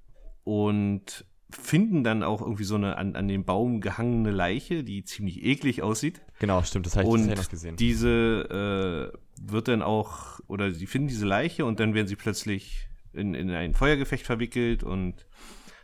und 0.44 1.26
finden 1.50 2.04
dann 2.04 2.24
auch 2.24 2.42
irgendwie 2.42 2.64
so 2.64 2.76
eine 2.76 2.98
an, 2.98 3.16
an 3.16 3.28
dem 3.28 3.46
Baum 3.46 3.82
gehangene 3.82 4.32
Leiche, 4.32 4.84
die 4.84 5.04
ziemlich 5.04 5.44
eklig 5.44 5.82
aussieht. 5.82 6.22
Genau, 6.40 6.62
stimmt, 6.64 6.86
das 6.86 6.96
habe 6.96 7.08
ich, 7.08 7.14
und 7.14 7.28
noch 7.28 7.50
gesehen. 7.50 7.76
Diese 7.76 9.12
äh, 9.14 9.18
wird 9.42 9.68
dann 9.68 9.82
auch, 9.82 10.40
oder 10.48 10.72
sie 10.72 10.88
finden 10.88 11.08
diese 11.08 11.26
Leiche 11.26 11.66
und 11.66 11.80
dann 11.80 11.94
werden 11.94 12.08
sie 12.08 12.16
plötzlich 12.16 12.88
in, 13.14 13.34
in 13.34 13.50
ein 13.52 13.74
Feuergefecht 13.74 14.26
verwickelt 14.26 14.84
und 14.84 15.26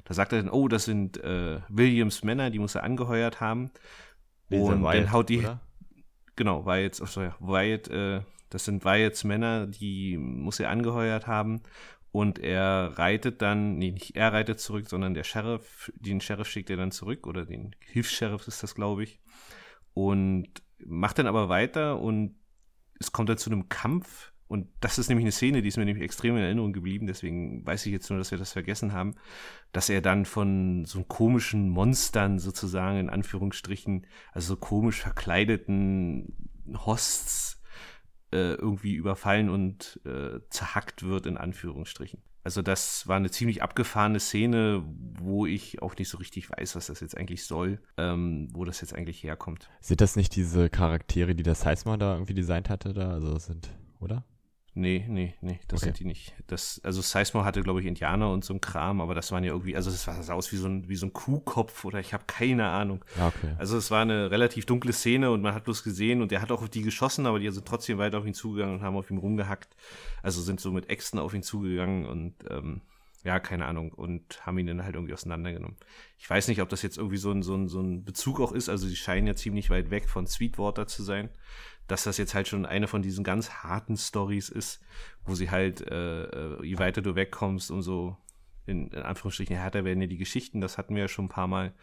da 0.05 0.15
sagt 0.15 0.33
er 0.33 0.41
dann, 0.41 0.49
oh, 0.49 0.67
das 0.67 0.85
sind 0.85 1.23
äh, 1.23 1.59
Williams 1.69 2.23
Männer, 2.23 2.49
die 2.49 2.57
muss 2.57 2.73
er 2.73 2.83
angeheuert 2.83 3.39
haben. 3.41 3.69
Und 4.49 4.83
Wyatt, 4.83 4.95
dann 4.95 5.11
haut 5.11 5.29
die. 5.29 5.39
Oder? 5.39 5.61
Genau, 6.35 6.65
Wyatt, 6.65 6.99
oh, 7.01 7.05
sorry, 7.05 7.31
Wyatt, 7.39 7.87
äh, 7.89 8.21
das 8.49 8.65
sind 8.65 8.83
Wyatts 8.85 9.23
Männer, 9.23 9.67
die 9.67 10.17
muss 10.17 10.59
er 10.59 10.69
angeheuert 10.69 11.27
haben. 11.27 11.61
Und 12.11 12.39
er 12.39 12.97
reitet 12.97 13.41
dann, 13.43 13.77
nee, 13.77 13.91
nicht 13.91 14.15
er 14.15 14.33
reitet 14.33 14.59
zurück, 14.59 14.89
sondern 14.89 15.13
der 15.13 15.23
Sheriff, 15.23 15.91
den 15.95 16.21
Sheriff 16.21 16.47
schickt 16.47 16.71
er 16.71 16.77
dann 16.77 16.91
zurück, 16.91 17.27
oder 17.27 17.45
den 17.45 17.75
Hilfs-Sheriff 17.79 18.47
ist 18.47 18.63
das, 18.63 18.73
glaube 18.73 19.03
ich. 19.03 19.19
Und 19.93 20.47
macht 20.83 21.19
dann 21.19 21.27
aber 21.27 21.49
weiter 21.49 21.99
und 21.99 22.35
es 22.99 23.11
kommt 23.11 23.29
dann 23.29 23.37
zu 23.37 23.51
einem 23.51 23.69
Kampf 23.69 24.28
und 24.49 24.67
das 24.79 24.97
ist 24.97 25.09
nämlich 25.09 25.25
eine 25.25 25.31
Szene, 25.31 25.61
die 25.61 25.67
ist 25.67 25.77
mir 25.77 25.85
nämlich 25.85 26.03
extrem 26.03 26.35
in 26.35 26.41
Erinnerung 26.41 26.73
geblieben, 26.73 27.05
deswegen 27.05 27.63
weiß 27.67 27.85
ich 27.85 27.93
jetzt 27.93 28.09
nur, 28.09 28.17
dass 28.17 28.31
wir 28.31 28.39
das 28.39 28.51
vergessen 28.51 28.93
haben, 28.93 29.13
dass 29.71 29.89
er 29.89 30.01
dann 30.01 30.25
von 30.25 30.85
so 30.85 31.03
komischen 31.03 31.69
Monstern 31.69 32.39
sozusagen 32.39 32.97
in 32.97 33.09
Anführungsstrichen, 33.11 34.07
also 34.33 34.55
so 34.55 34.59
komisch 34.59 35.01
verkleideten 35.01 36.49
Hosts 36.73 37.61
äh, 38.31 38.53
irgendwie 38.55 38.95
überfallen 38.95 39.49
und 39.49 40.01
äh, 40.05 40.39
zerhackt 40.49 41.03
wird 41.03 41.27
in 41.27 41.37
Anführungsstrichen. 41.37 42.23
Also 42.43 42.63
das 42.63 43.07
war 43.07 43.17
eine 43.17 43.29
ziemlich 43.29 43.61
abgefahrene 43.61 44.19
Szene, 44.19 44.83
wo 45.19 45.45
ich 45.45 45.83
auch 45.83 45.95
nicht 45.95 46.09
so 46.09 46.17
richtig 46.17 46.49
weiß, 46.49 46.75
was 46.75 46.87
das 46.87 47.01
jetzt 47.01 47.15
eigentlich 47.15 47.43
soll, 47.45 47.79
ähm, 47.97 48.47
wo 48.51 48.65
das 48.65 48.81
jetzt 48.81 48.95
eigentlich 48.95 49.21
herkommt. 49.21 49.69
Sind 49.79 50.01
das 50.01 50.15
nicht 50.15 50.35
diese 50.35 50.71
Charaktere, 50.71 51.35
die 51.35 51.43
der 51.43 51.53
Seisma 51.53 51.97
da 51.97 52.13
irgendwie 52.13 52.33
designt 52.33 52.69
hatte 52.69 52.93
da? 52.93 53.11
Also 53.11 53.37
sind, 53.37 53.69
oder? 53.99 54.25
Nee, 54.75 55.05
nee, 55.07 55.33
nee, 55.41 55.59
das 55.67 55.79
okay. 55.79 55.87
sind 55.87 55.99
die 55.99 56.05
nicht. 56.05 56.33
Das, 56.47 56.79
also 56.83 57.01
Sizemore 57.01 57.45
hatte, 57.45 57.61
glaube 57.61 57.81
ich, 57.81 57.87
Indianer 57.87 58.31
und 58.31 58.45
so 58.45 58.53
ein 58.53 58.61
Kram, 58.61 59.01
aber 59.01 59.15
das 59.15 59.31
waren 59.31 59.43
ja 59.43 59.51
irgendwie, 59.51 59.75
also 59.75 59.89
es 59.89 60.03
sah 60.03 60.33
aus 60.33 60.51
wie 60.51 60.57
so 60.57 60.67
ein, 60.67 60.87
wie 60.87 60.95
so 60.95 61.07
ein 61.07 61.13
Kuhkopf 61.13 61.85
oder 61.85 61.99
ich 61.99 62.13
habe 62.13 62.25
keine 62.27 62.67
Ahnung. 62.69 63.03
okay. 63.15 63.55
Also 63.57 63.77
es 63.77 63.89
war 63.89 64.03
eine 64.03 64.31
relativ 64.31 64.65
dunkle 64.65 64.93
Szene 64.93 65.31
und 65.31 65.41
man 65.41 65.53
hat 65.53 65.63
bloß 65.63 65.83
gesehen 65.83 66.21
und 66.21 66.31
er 66.31 66.41
hat 66.41 66.51
auch 66.51 66.61
auf 66.61 66.69
die 66.69 66.83
geschossen, 66.83 67.25
aber 67.25 67.39
die 67.39 67.49
sind 67.49 67.67
trotzdem 67.67 67.97
weiter 67.97 68.19
auf 68.19 68.25
ihn 68.25 68.33
zugegangen 68.33 68.75
und 68.75 68.81
haben 68.81 68.95
auf 68.95 69.09
ihm 69.09 69.17
rumgehackt. 69.17 69.75
Also 70.21 70.41
sind 70.41 70.59
so 70.59 70.71
mit 70.71 70.89
Äxten 70.89 71.19
auf 71.19 71.33
ihn 71.33 71.43
zugegangen 71.43 72.05
und 72.05 72.35
ähm, 72.49 72.81
ja, 73.23 73.39
keine 73.39 73.65
Ahnung, 73.65 73.91
und 73.91 74.45
haben 74.45 74.57
ihn 74.59 74.67
dann 74.67 74.83
halt 74.83 74.95
irgendwie 74.95 75.13
auseinandergenommen. 75.13 75.75
Ich 76.17 76.29
weiß 76.29 76.47
nicht, 76.47 76.61
ob 76.61 76.69
das 76.69 76.83
jetzt 76.83 76.97
irgendwie 76.97 77.17
so 77.17 77.31
ein, 77.31 77.43
so 77.43 77.53
ein, 77.53 77.67
so 77.67 77.81
ein 77.81 78.05
Bezug 78.05 78.39
auch 78.39 78.53
ist, 78.53 78.69
also 78.69 78.87
sie 78.87 78.95
scheinen 78.95 79.27
ja 79.27 79.35
ziemlich 79.35 79.69
weit 79.69 79.91
weg 79.91 80.07
von 80.07 80.25
Sweetwater 80.25 80.87
zu 80.87 81.03
sein 81.03 81.29
dass 81.89 82.03
das 82.03 82.17
jetzt 82.17 82.35
halt 82.35 82.47
schon 82.47 82.65
eine 82.65 82.87
von 82.87 83.01
diesen 83.01 83.23
ganz 83.23 83.49
harten 83.49 83.97
Stories 83.97 84.49
ist, 84.49 84.81
wo 85.25 85.35
sie 85.35 85.49
halt, 85.49 85.81
äh, 85.81 86.23
äh, 86.23 86.65
je 86.65 86.77
weiter 86.77 87.01
du 87.01 87.15
wegkommst, 87.15 87.71
umso 87.71 88.15
in, 88.65 88.89
in 88.89 89.01
Anführungsstrichen 89.01 89.55
härter 89.55 89.83
werden 89.83 89.99
ja 89.99 90.07
die 90.07 90.17
Geschichten, 90.17 90.61
das 90.61 90.77
hatten 90.77 90.95
wir 90.95 91.01
ja 91.01 91.07
schon 91.07 91.25
ein 91.25 91.29
paar 91.29 91.47
Mal, 91.47 91.73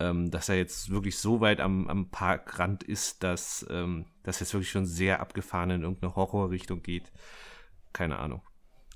ähm, 0.00 0.30
dass 0.30 0.50
er 0.50 0.56
jetzt 0.56 0.90
wirklich 0.90 1.18
so 1.18 1.40
weit 1.40 1.60
am, 1.60 1.88
am 1.88 2.10
Parkrand 2.10 2.82
ist, 2.84 3.22
dass 3.22 3.66
ähm, 3.70 4.04
das 4.22 4.38
jetzt 4.38 4.52
wirklich 4.52 4.70
schon 4.70 4.86
sehr 4.86 5.20
abgefahren 5.20 5.70
in 5.70 5.82
irgendeine 5.82 6.14
Horrorrichtung 6.14 6.82
geht. 6.82 7.10
Keine 7.94 8.18
Ahnung. 8.18 8.42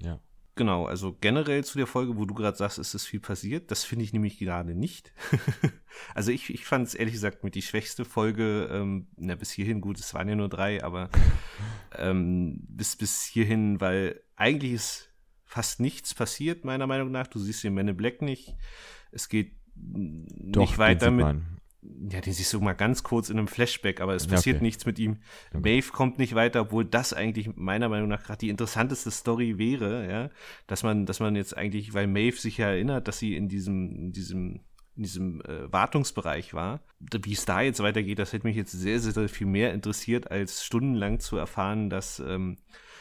Ja. 0.00 0.20
Genau, 0.54 0.84
also 0.84 1.16
generell 1.18 1.64
zu 1.64 1.78
der 1.78 1.86
Folge, 1.86 2.18
wo 2.18 2.26
du 2.26 2.34
gerade 2.34 2.56
sagst, 2.56 2.78
ist 2.78 2.92
es 2.92 3.06
viel 3.06 3.20
passiert, 3.20 3.70
das 3.70 3.84
finde 3.84 4.04
ich 4.04 4.12
nämlich 4.12 4.38
gerade 4.38 4.74
nicht. 4.74 5.12
also 6.14 6.30
ich, 6.30 6.52
ich 6.52 6.66
fand 6.66 6.86
es 6.86 6.94
ehrlich 6.94 7.14
gesagt 7.14 7.42
mit 7.42 7.54
die 7.54 7.62
schwächste 7.62 8.04
Folge, 8.04 8.68
ähm, 8.70 9.06
na, 9.16 9.34
bis 9.34 9.50
hierhin, 9.50 9.80
gut, 9.80 9.98
es 9.98 10.12
waren 10.12 10.28
ja 10.28 10.34
nur 10.34 10.50
drei, 10.50 10.84
aber 10.84 11.08
ähm, 11.96 12.60
bis, 12.68 12.96
bis 12.96 13.22
hierhin, 13.22 13.80
weil 13.80 14.20
eigentlich 14.36 14.72
ist 14.72 15.12
fast 15.52 15.80
nichts 15.80 16.14
passiert, 16.14 16.64
meiner 16.64 16.86
Meinung 16.86 17.10
nach. 17.10 17.26
Du 17.26 17.38
siehst 17.38 17.62
den 17.64 17.74
Men 17.74 17.88
in 17.88 17.96
Black 17.96 18.22
nicht. 18.22 18.54
Es 19.10 19.28
geht 19.28 19.54
Doch, 19.74 20.62
nicht 20.62 20.78
weiter 20.78 21.10
mit. 21.10 21.24
man. 21.24 21.60
Ja, 21.82 22.20
den 22.20 22.32
siehst 22.32 22.52
du 22.52 22.60
mal 22.60 22.74
ganz 22.74 23.02
kurz 23.02 23.28
in 23.28 23.38
einem 23.38 23.48
Flashback, 23.48 24.00
aber 24.00 24.14
es 24.14 24.28
passiert 24.28 24.56
okay. 24.56 24.64
nichts 24.64 24.86
mit 24.86 25.00
ihm. 25.00 25.18
Okay. 25.52 25.76
Maeve 25.76 25.90
kommt 25.90 26.16
nicht 26.18 26.36
weiter, 26.36 26.60
obwohl 26.60 26.84
das 26.84 27.12
eigentlich 27.12 27.56
meiner 27.56 27.88
Meinung 27.88 28.08
nach 28.08 28.22
gerade 28.22 28.38
die 28.38 28.50
interessanteste 28.50 29.10
Story 29.10 29.58
wäre, 29.58 30.08
ja, 30.08 30.30
dass 30.68 30.84
man, 30.84 31.06
dass 31.06 31.18
man 31.18 31.34
jetzt 31.34 31.56
eigentlich, 31.56 31.92
weil 31.92 32.06
Maeve 32.06 32.36
sich 32.36 32.58
ja 32.58 32.68
erinnert, 32.68 33.08
dass 33.08 33.18
sie 33.18 33.34
in 33.34 33.48
diesem, 33.48 33.96
in 33.96 34.12
diesem, 34.12 34.60
in 34.94 35.02
diesem 35.02 35.40
äh, 35.40 35.72
Wartungsbereich 35.72 36.54
war. 36.54 36.84
Wie 37.00 37.32
es 37.32 37.46
da 37.46 37.62
jetzt 37.62 37.82
weitergeht, 37.82 38.20
das 38.20 38.32
hätte 38.32 38.46
mich 38.46 38.56
jetzt 38.56 38.72
sehr, 38.72 39.00
sehr, 39.00 39.12
sehr 39.12 39.28
viel 39.28 39.48
mehr 39.48 39.74
interessiert, 39.74 40.30
als 40.30 40.64
stundenlang 40.64 41.18
zu 41.18 41.36
erfahren, 41.36 41.90
dass 41.90 42.20
ähm, 42.20 42.58
äh, 42.58 42.91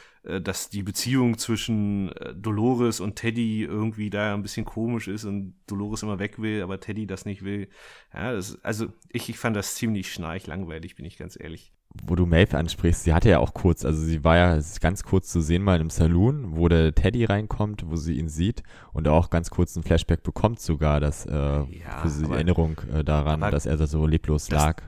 dass 0.41 0.69
die 0.69 0.83
Beziehung 0.83 1.37
zwischen 1.37 2.11
äh, 2.13 2.33
Dolores 2.35 2.99
und 2.99 3.15
Teddy 3.15 3.63
irgendwie 3.63 4.09
da 4.09 4.33
ein 4.33 4.43
bisschen 4.43 4.65
komisch 4.65 5.07
ist 5.07 5.25
und 5.25 5.55
Dolores 5.67 6.03
immer 6.03 6.19
weg 6.19 6.39
will, 6.41 6.61
aber 6.61 6.79
Teddy 6.79 7.07
das 7.07 7.25
nicht 7.25 7.43
will. 7.43 7.67
Ja, 8.13 8.33
das, 8.33 8.57
also 8.63 8.87
ich, 9.09 9.29
ich 9.29 9.37
fand 9.39 9.55
das 9.55 9.75
ziemlich 9.75 10.13
schnarch 10.13 10.45
langweilig, 10.47 10.95
bin 10.95 11.05
ich 11.05 11.17
ganz 11.17 11.37
ehrlich. 11.39 11.73
Wo 12.05 12.15
du 12.15 12.25
Maeve 12.25 12.57
ansprichst, 12.57 13.03
sie 13.03 13.13
hatte 13.13 13.29
ja 13.29 13.39
auch 13.39 13.53
kurz, 13.53 13.83
also 13.83 14.01
sie 14.01 14.23
war 14.23 14.37
ja 14.37 14.59
ganz 14.79 15.03
kurz 15.03 15.27
zu 15.29 15.41
sehen 15.41 15.61
mal 15.61 15.81
im 15.81 15.89
Saloon, 15.89 16.55
wo 16.55 16.69
der 16.69 16.95
Teddy 16.95 17.25
reinkommt, 17.25 17.83
wo 17.89 17.97
sie 17.97 18.17
ihn 18.17 18.29
sieht 18.29 18.63
und 18.93 19.09
auch 19.09 19.29
ganz 19.29 19.49
kurz 19.49 19.75
ein 19.75 19.83
Flashback 19.83 20.23
bekommt 20.23 20.61
sogar, 20.61 21.01
dass 21.01 21.25
äh, 21.25 21.31
Ja, 21.33 21.65
für 22.01 22.07
sie 22.09 22.19
die 22.19 22.25
aber- 22.27 22.35
Erinnerung 22.35 22.79
äh, 22.93 23.03
daran, 23.03 23.41
dass 23.41 23.65
er 23.65 23.75
da 23.75 23.87
so 23.87 24.05
leblos 24.05 24.45
das- 24.47 24.57
lag. 24.63 24.83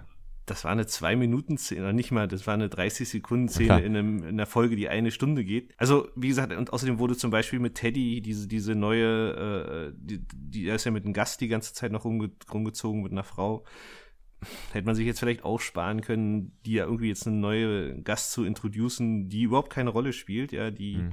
Das 0.45 0.65
war 0.65 0.71
eine 0.71 0.85
Zwei-Minuten-Szene, 0.85 1.81
oder 1.81 1.93
nicht 1.93 2.11
mal, 2.11 2.27
das 2.27 2.45
war 2.47 2.53
eine 2.53 2.67
klar. 2.67 2.85
30-Sekunden-Szene 2.87 3.81
in, 3.81 3.95
in 3.95 4.23
einer 4.25 4.45
Folge, 4.45 4.75
die 4.75 4.89
eine 4.89 5.11
Stunde 5.11 5.45
geht. 5.45 5.73
Also, 5.77 6.09
wie 6.15 6.27
gesagt, 6.27 6.51
und 6.53 6.73
außerdem 6.73 6.99
wurde 6.99 7.15
zum 7.15 7.31
Beispiel 7.31 7.59
mit 7.59 7.75
Teddy 7.75 8.21
diese, 8.21 8.47
diese 8.47 8.75
neue, 8.75 9.93
äh, 9.93 9.93
die, 9.95 10.19
die, 10.33 10.65
ist 10.67 10.83
ja 10.83 10.91
mit 10.91 11.05
einem 11.05 11.13
Gast 11.13 11.39
die 11.39 11.47
ganze 11.47 11.73
Zeit 11.73 11.91
noch 11.93 12.03
rumge 12.03 12.31
rumgezogen 12.51 13.03
mit 13.03 13.13
einer 13.13 13.23
Frau. 13.23 13.63
Hätte 14.73 14.85
man 14.85 14.95
sich 14.95 15.05
jetzt 15.05 15.19
vielleicht 15.19 15.45
auch 15.45 15.61
sparen 15.61 16.01
können, 16.01 16.57
die 16.65 16.73
ja 16.73 16.83
irgendwie 16.85 17.07
jetzt 17.07 17.25
eine 17.25 17.37
neue 17.37 18.01
Gast 18.01 18.33
zu 18.33 18.43
introducen, 18.43 19.29
die 19.29 19.43
überhaupt 19.43 19.69
keine 19.71 19.89
Rolle 19.91 20.11
spielt, 20.11 20.51
ja, 20.51 20.69
die 20.71 20.97
Mhm. 20.97 21.11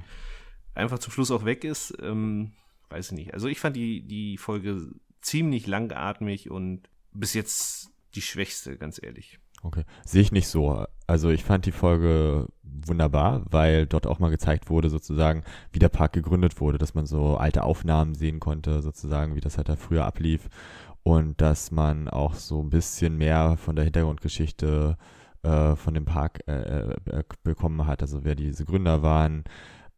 einfach 0.75 0.99
zum 0.99 1.13
Schluss 1.13 1.31
auch 1.31 1.45
weg 1.45 1.63
ist. 1.63 1.97
Ähm, 2.03 2.51
weiß 2.89 3.13
ich 3.13 3.17
nicht. 3.17 3.35
Also 3.35 3.47
ich 3.47 3.61
fand 3.61 3.77
die, 3.77 4.03
die 4.03 4.37
Folge 4.37 4.91
ziemlich 5.21 5.69
langatmig 5.69 6.51
und 6.51 6.89
bis 7.13 7.35
jetzt 7.35 7.91
die 8.15 8.23
schwächste, 8.23 8.77
ganz 8.77 9.01
ehrlich. 9.03 9.39
Okay. 9.63 9.85
Sehe 10.05 10.23
ich 10.23 10.33
nicht 10.33 10.49
so. 10.49 10.87
Also 11.07 11.31
ich 11.31 11.45
fand 11.45 11.67
die 11.67 11.73
Folge 11.73 12.47
wunderbar, 12.63 13.43
weil 13.51 13.87
dort 13.87 14.07
auch 14.07 14.19
mal 14.19 14.31
gezeigt 14.31 14.71
wurde, 14.71 14.89
sozusagen, 14.89 15.45
wie 15.73 15.79
der 15.79 15.91
Park 15.91 16.13
gegründet 16.13 16.61
wurde, 16.61 16.79
dass 16.79 16.95
man 16.95 17.07
so 17.07 17.37
alte 17.37 17.63
Aufnahmen 17.63 18.15
sehen 18.15 18.41
konnte, 18.41 18.81
sozusagen, 18.81 19.35
wie 19.35 19.41
das 19.41 19.59
halt 19.59 19.69
da 19.69 19.77
früher 19.77 20.07
ablief. 20.07 20.49
Und 21.03 21.41
dass 21.41 21.71
man 21.71 22.09
auch 22.09 22.35
so 22.35 22.63
ein 22.63 22.71
bisschen 22.71 23.17
mehr 23.17 23.57
von 23.57 23.77
der 23.77 23.85
Hintergrundgeschichte 23.85 24.97
äh, 25.43 25.77
von 25.77 25.95
dem 25.95 26.05
Park 26.05 26.41
äh, 26.47 26.93
äh, 26.93 27.25
bekommen 27.43 27.87
hat, 27.87 28.03
also 28.03 28.25
wer 28.25 28.35
diese 28.35 28.65
Gründer 28.65 29.03
waren 29.03 29.45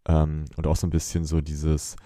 ähm, 0.07 0.45
und 0.57 0.67
auch 0.67 0.77
so 0.77 0.87
ein 0.87 0.91
bisschen 0.91 1.25
so 1.25 1.41
dieses 1.41 1.97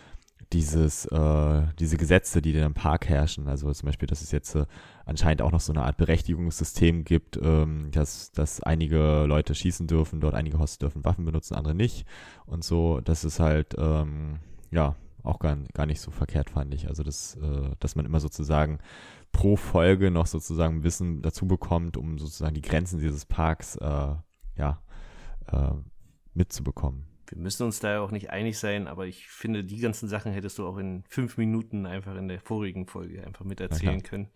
dieses, 0.53 1.07
äh, 1.07 1.63
diese 1.79 1.97
Gesetze, 1.97 2.41
die 2.41 2.53
in 2.53 2.63
einem 2.63 2.75
Park 2.75 3.09
herrschen, 3.09 3.49
also 3.49 3.73
zum 3.73 3.87
Beispiel, 3.87 4.07
dass 4.07 4.23
es 4.23 4.31
jetzt 4.31 4.55
äh, 4.55 4.67
anscheinend 5.05 5.43
auch 5.43 5.53
noch 5.53 5.61
so 5.61 5.73
eine 5.73 5.83
Art 5.83 5.97
Berechtigungssystem 5.97 7.05
gibt, 7.05 7.39
ähm, 7.43 7.91
dass, 7.91 8.33
dass 8.33 8.63
einige 8.63 9.25
Leute 9.27 9.55
schießen 9.55 9.87
dürfen, 9.87 10.21
dort 10.21 10.35
einige 10.35 10.59
Hosts 10.59 10.79
dürfen 10.79 11.05
Waffen 11.05 11.25
benutzen, 11.25 11.55
andere 11.55 11.75
nicht 11.75 12.07
und 12.47 12.65
so, 12.65 13.01
das 13.01 13.25
ist 13.25 13.41
halt, 13.41 13.75
ähm, 13.79 14.39
ja, 14.71 14.95
auch 15.27 15.39
gar, 15.41 15.57
gar 15.75 15.87
nicht 15.87 16.01
so 16.01 16.11
verkehrt, 16.11 16.51
fand 16.51 16.73
ich. 16.73 16.89
Also, 16.89 17.03
das, 17.03 17.37
äh, 17.37 17.71
dass 17.81 17.97
man 17.97 18.07
immer 18.07 18.21
sozusagen 18.21 18.79
pro 19.33 19.57
Folge 19.57 20.11
noch 20.11 20.27
sozusagen 20.27 20.85
Wissen 20.85 21.21
dazu 21.21 21.47
bekommt, 21.47 21.97
um 21.97 22.19
sozusagen 22.19 22.55
die 22.55 22.63
Grenzen 22.63 23.01
dieses 23.01 23.27
Parks, 23.27 23.77
äh, 23.77 24.15
ja, 24.57 24.81
äh, 25.49 25.73
mitzubekommen. 26.33 27.07
Wir 27.29 27.39
müssen 27.39 27.65
uns 27.65 27.81
da 27.81 27.93
ja 27.93 28.01
auch 28.01 28.11
nicht 28.11 28.31
einig 28.31 28.59
sein, 28.59 28.87
aber 28.87 29.07
ich 29.07 29.27
finde, 29.29 29.65
die 29.65 29.79
ganzen 29.79 30.09
Sachen 30.09 30.33
hättest 30.33 30.59
du 30.59 30.67
auch 30.67 30.79
in 30.79 31.05
fünf 31.09 31.37
Minuten 31.37 31.87
einfach 31.87 32.17
in 32.17 32.29
der 32.29 32.41
vorigen 32.41 32.87
Folge 32.87 33.25
einfach 33.25 33.45
miterzählen 33.45 34.03
können. 34.03 34.31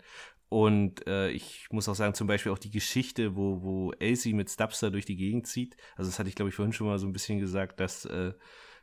Und 0.48 1.06
äh, 1.06 1.30
ich 1.30 1.68
muss 1.70 1.88
auch 1.88 1.94
sagen, 1.94 2.14
zum 2.14 2.26
Beispiel 2.26 2.50
auch 2.50 2.58
die 2.58 2.72
Geschichte, 2.72 3.36
wo, 3.36 3.62
wo 3.62 3.92
Elsie 3.92 4.32
mit 4.32 4.50
Stubster 4.50 4.90
durch 4.90 5.04
die 5.04 5.16
Gegend 5.16 5.46
zieht. 5.46 5.76
Also 5.94 6.10
das 6.10 6.18
hatte 6.18 6.28
ich, 6.28 6.34
glaube 6.34 6.48
ich, 6.48 6.56
vorhin 6.56 6.72
schon 6.72 6.88
mal 6.88 6.98
so 6.98 7.06
ein 7.06 7.12
bisschen 7.12 7.38
gesagt, 7.38 7.78
dass 7.78 8.04
äh, 8.04 8.32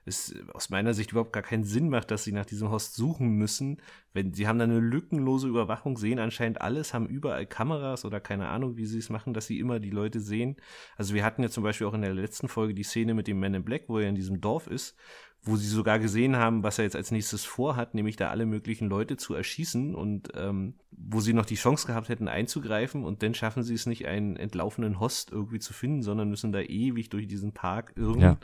es 0.07 0.33
aus 0.53 0.69
meiner 0.69 0.93
Sicht 0.93 1.11
überhaupt 1.11 1.33
gar 1.33 1.43
keinen 1.43 1.63
Sinn 1.63 1.89
macht, 1.89 2.11
dass 2.11 2.23
sie 2.23 2.31
nach 2.31 2.45
diesem 2.45 2.71
Host 2.71 2.95
suchen 2.95 3.29
müssen. 3.29 3.81
Wenn 4.13 4.33
sie 4.33 4.47
haben 4.47 4.59
da 4.59 4.63
eine 4.63 4.79
lückenlose 4.79 5.47
Überwachung, 5.47 5.97
sehen 5.97 6.19
anscheinend 6.19 6.61
alles, 6.61 6.93
haben 6.93 7.07
überall 7.07 7.45
Kameras 7.45 8.05
oder 8.05 8.19
keine 8.19 8.47
Ahnung, 8.47 8.77
wie 8.77 8.85
sie 8.85 8.99
es 8.99 9.09
machen, 9.09 9.33
dass 9.33 9.47
sie 9.47 9.59
immer 9.59 9.79
die 9.79 9.89
Leute 9.89 10.19
sehen. 10.19 10.55
Also 10.95 11.13
wir 11.13 11.23
hatten 11.23 11.43
ja 11.43 11.49
zum 11.49 11.63
Beispiel 11.63 11.87
auch 11.87 11.93
in 11.93 12.01
der 12.01 12.13
letzten 12.13 12.47
Folge 12.47 12.73
die 12.73 12.83
Szene 12.83 13.13
mit 13.13 13.27
dem 13.27 13.39
Man 13.39 13.53
in 13.53 13.63
Black, 13.63 13.83
wo 13.87 13.99
er 13.99 14.09
in 14.09 14.15
diesem 14.15 14.41
Dorf 14.41 14.67
ist, 14.67 14.95
wo 15.43 15.55
sie 15.55 15.67
sogar 15.67 15.99
gesehen 15.99 16.35
haben, 16.35 16.63
was 16.63 16.77
er 16.77 16.83
jetzt 16.83 16.95
als 16.95 17.11
nächstes 17.11 17.45
vorhat, 17.45 17.93
nämlich 17.93 18.15
da 18.15 18.29
alle 18.29 18.45
möglichen 18.45 18.89
Leute 18.89 19.17
zu 19.17 19.33
erschießen 19.33 19.95
und 19.95 20.29
ähm, 20.35 20.75
wo 20.91 21.21
sie 21.21 21.33
noch 21.33 21.45
die 21.45 21.55
Chance 21.55 21.87
gehabt 21.87 22.09
hätten 22.09 22.27
einzugreifen 22.27 23.03
und 23.03 23.23
dann 23.23 23.33
schaffen 23.33 23.63
sie 23.63 23.75
es 23.75 23.85
nicht, 23.85 24.07
einen 24.07 24.35
entlaufenen 24.35 24.99
Host 24.99 25.31
irgendwie 25.31 25.59
zu 25.59 25.73
finden, 25.73 26.01
sondern 26.01 26.29
müssen 26.29 26.51
da 26.51 26.59
ewig 26.59 27.09
durch 27.09 27.27
diesen 27.27 27.53
Park 27.53 27.93
irren. 27.95 28.19
Ja. 28.19 28.37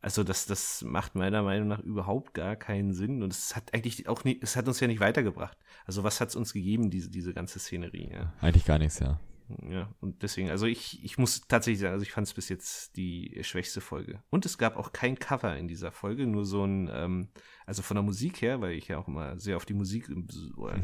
Also 0.00 0.22
das, 0.22 0.46
das 0.46 0.82
macht 0.82 1.14
meiner 1.16 1.42
Meinung 1.42 1.68
nach 1.68 1.80
überhaupt 1.80 2.34
gar 2.34 2.54
keinen 2.54 2.92
Sinn 2.92 3.22
und 3.22 3.32
es 3.32 3.56
hat 3.56 3.74
eigentlich 3.74 4.08
auch 4.08 4.22
nie, 4.24 4.38
es 4.40 4.54
hat 4.54 4.68
uns 4.68 4.78
ja 4.80 4.86
nicht 4.86 5.00
weitergebracht. 5.00 5.58
Also 5.86 6.04
was 6.04 6.20
hat 6.20 6.28
es 6.28 6.36
uns 6.36 6.52
gegeben, 6.52 6.90
diese, 6.90 7.10
diese 7.10 7.34
ganze 7.34 7.58
Szenerie, 7.58 8.10
ja. 8.12 8.32
Eigentlich 8.40 8.64
gar 8.64 8.78
nichts, 8.78 9.00
ja. 9.00 9.18
Ja, 9.66 9.88
und 10.00 10.22
deswegen, 10.22 10.50
also 10.50 10.66
ich, 10.66 11.02
ich 11.02 11.16
muss 11.16 11.40
tatsächlich 11.48 11.80
sagen, 11.80 11.94
also 11.94 12.02
ich 12.02 12.12
fand 12.12 12.26
es 12.26 12.34
bis 12.34 12.50
jetzt 12.50 12.96
die 12.96 13.38
schwächste 13.42 13.80
Folge. 13.80 14.22
Und 14.28 14.44
es 14.44 14.58
gab 14.58 14.76
auch 14.76 14.92
kein 14.92 15.18
Cover 15.18 15.56
in 15.56 15.68
dieser 15.68 15.90
Folge, 15.90 16.26
nur 16.26 16.44
so 16.44 16.64
ein, 16.64 16.90
ähm, 16.92 17.28
also 17.64 17.82
von 17.82 17.94
der 17.94 18.02
Musik 18.02 18.42
her, 18.42 18.60
weil 18.60 18.72
ich 18.72 18.88
ja 18.88 18.98
auch 18.98 19.08
immer 19.08 19.38
sehr 19.38 19.56
auf 19.56 19.64
die 19.64 19.74
Musik, 19.74 20.10
oder 20.56 20.78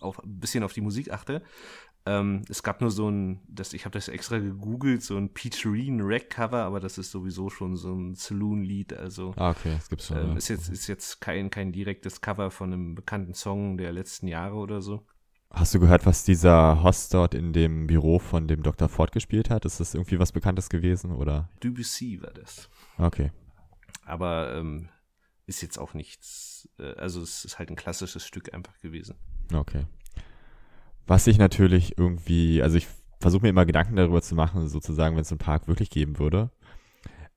auf, 0.00 0.24
ein 0.24 0.40
bisschen 0.40 0.64
auf 0.64 0.72
die 0.72 0.80
Musik 0.80 1.10
achte. 1.10 1.42
Ähm, 2.10 2.42
es 2.48 2.62
gab 2.62 2.80
nur 2.80 2.90
so 2.90 3.10
ein, 3.10 3.40
das, 3.48 3.74
ich 3.74 3.84
habe 3.84 3.92
das 3.92 4.08
extra 4.08 4.38
gegoogelt, 4.38 5.02
so 5.02 5.16
ein 5.18 5.32
Peterine 5.34 6.02
Rack 6.02 6.30
Cover, 6.30 6.62
aber 6.64 6.80
das 6.80 6.96
ist 6.96 7.10
sowieso 7.10 7.50
schon 7.50 7.76
so 7.76 7.92
ein 7.94 8.14
Saloon-Lied, 8.14 8.94
also 8.94 9.34
Ah, 9.36 9.50
okay, 9.50 9.74
das 9.76 9.88
gibt's 9.90 10.06
schon. 10.06 10.16
ähm, 10.16 10.36
ist 10.38 10.48
jetzt, 10.48 10.68
ist 10.70 10.86
jetzt 10.86 11.20
kein, 11.20 11.50
kein 11.50 11.70
direktes 11.72 12.20
Cover 12.22 12.50
von 12.50 12.72
einem 12.72 12.94
bekannten 12.94 13.34
Song 13.34 13.76
der 13.76 13.92
letzten 13.92 14.26
Jahre 14.26 14.54
oder 14.56 14.80
so. 14.80 15.04
Hast 15.50 15.74
du 15.74 15.80
gehört, 15.80 16.06
was 16.06 16.24
dieser 16.24 16.82
Host 16.82 17.12
dort 17.14 17.34
in 17.34 17.52
dem 17.52 17.86
Büro 17.86 18.18
von 18.18 18.46
dem 18.48 18.62
Dr. 18.62 18.88
Ford 18.88 19.12
gespielt 19.12 19.50
hat? 19.50 19.64
Ist 19.64 19.80
das 19.80 19.94
irgendwie 19.94 20.18
was 20.18 20.32
Bekanntes 20.32 20.68
gewesen 20.68 21.12
oder? 21.12 21.50
Debussy 21.62 22.20
war 22.22 22.30
das. 22.32 22.68
Okay. 22.98 23.32
aber 24.04 24.54
ähm, 24.56 24.88
ist 25.46 25.62
jetzt 25.62 25.78
auch 25.78 25.94
nichts, 25.94 26.68
äh, 26.78 26.94
also 26.96 27.22
es 27.22 27.44
ist 27.44 27.58
halt 27.58 27.70
ein 27.70 27.76
klassisches 27.76 28.26
Stück 28.26 28.52
einfach 28.54 28.78
gewesen. 28.80 29.14
Okay. 29.52 29.86
Was 31.08 31.26
ich 31.26 31.38
natürlich 31.38 31.96
irgendwie, 31.96 32.62
also 32.62 32.76
ich 32.76 32.86
versuche 33.18 33.42
mir 33.42 33.48
immer 33.48 33.64
Gedanken 33.64 33.96
darüber 33.96 34.20
zu 34.20 34.34
machen, 34.34 34.68
sozusagen, 34.68 35.16
wenn 35.16 35.22
es 35.22 35.32
einen 35.32 35.38
Park 35.38 35.66
wirklich 35.66 35.88
geben 35.88 36.18
würde. 36.18 36.50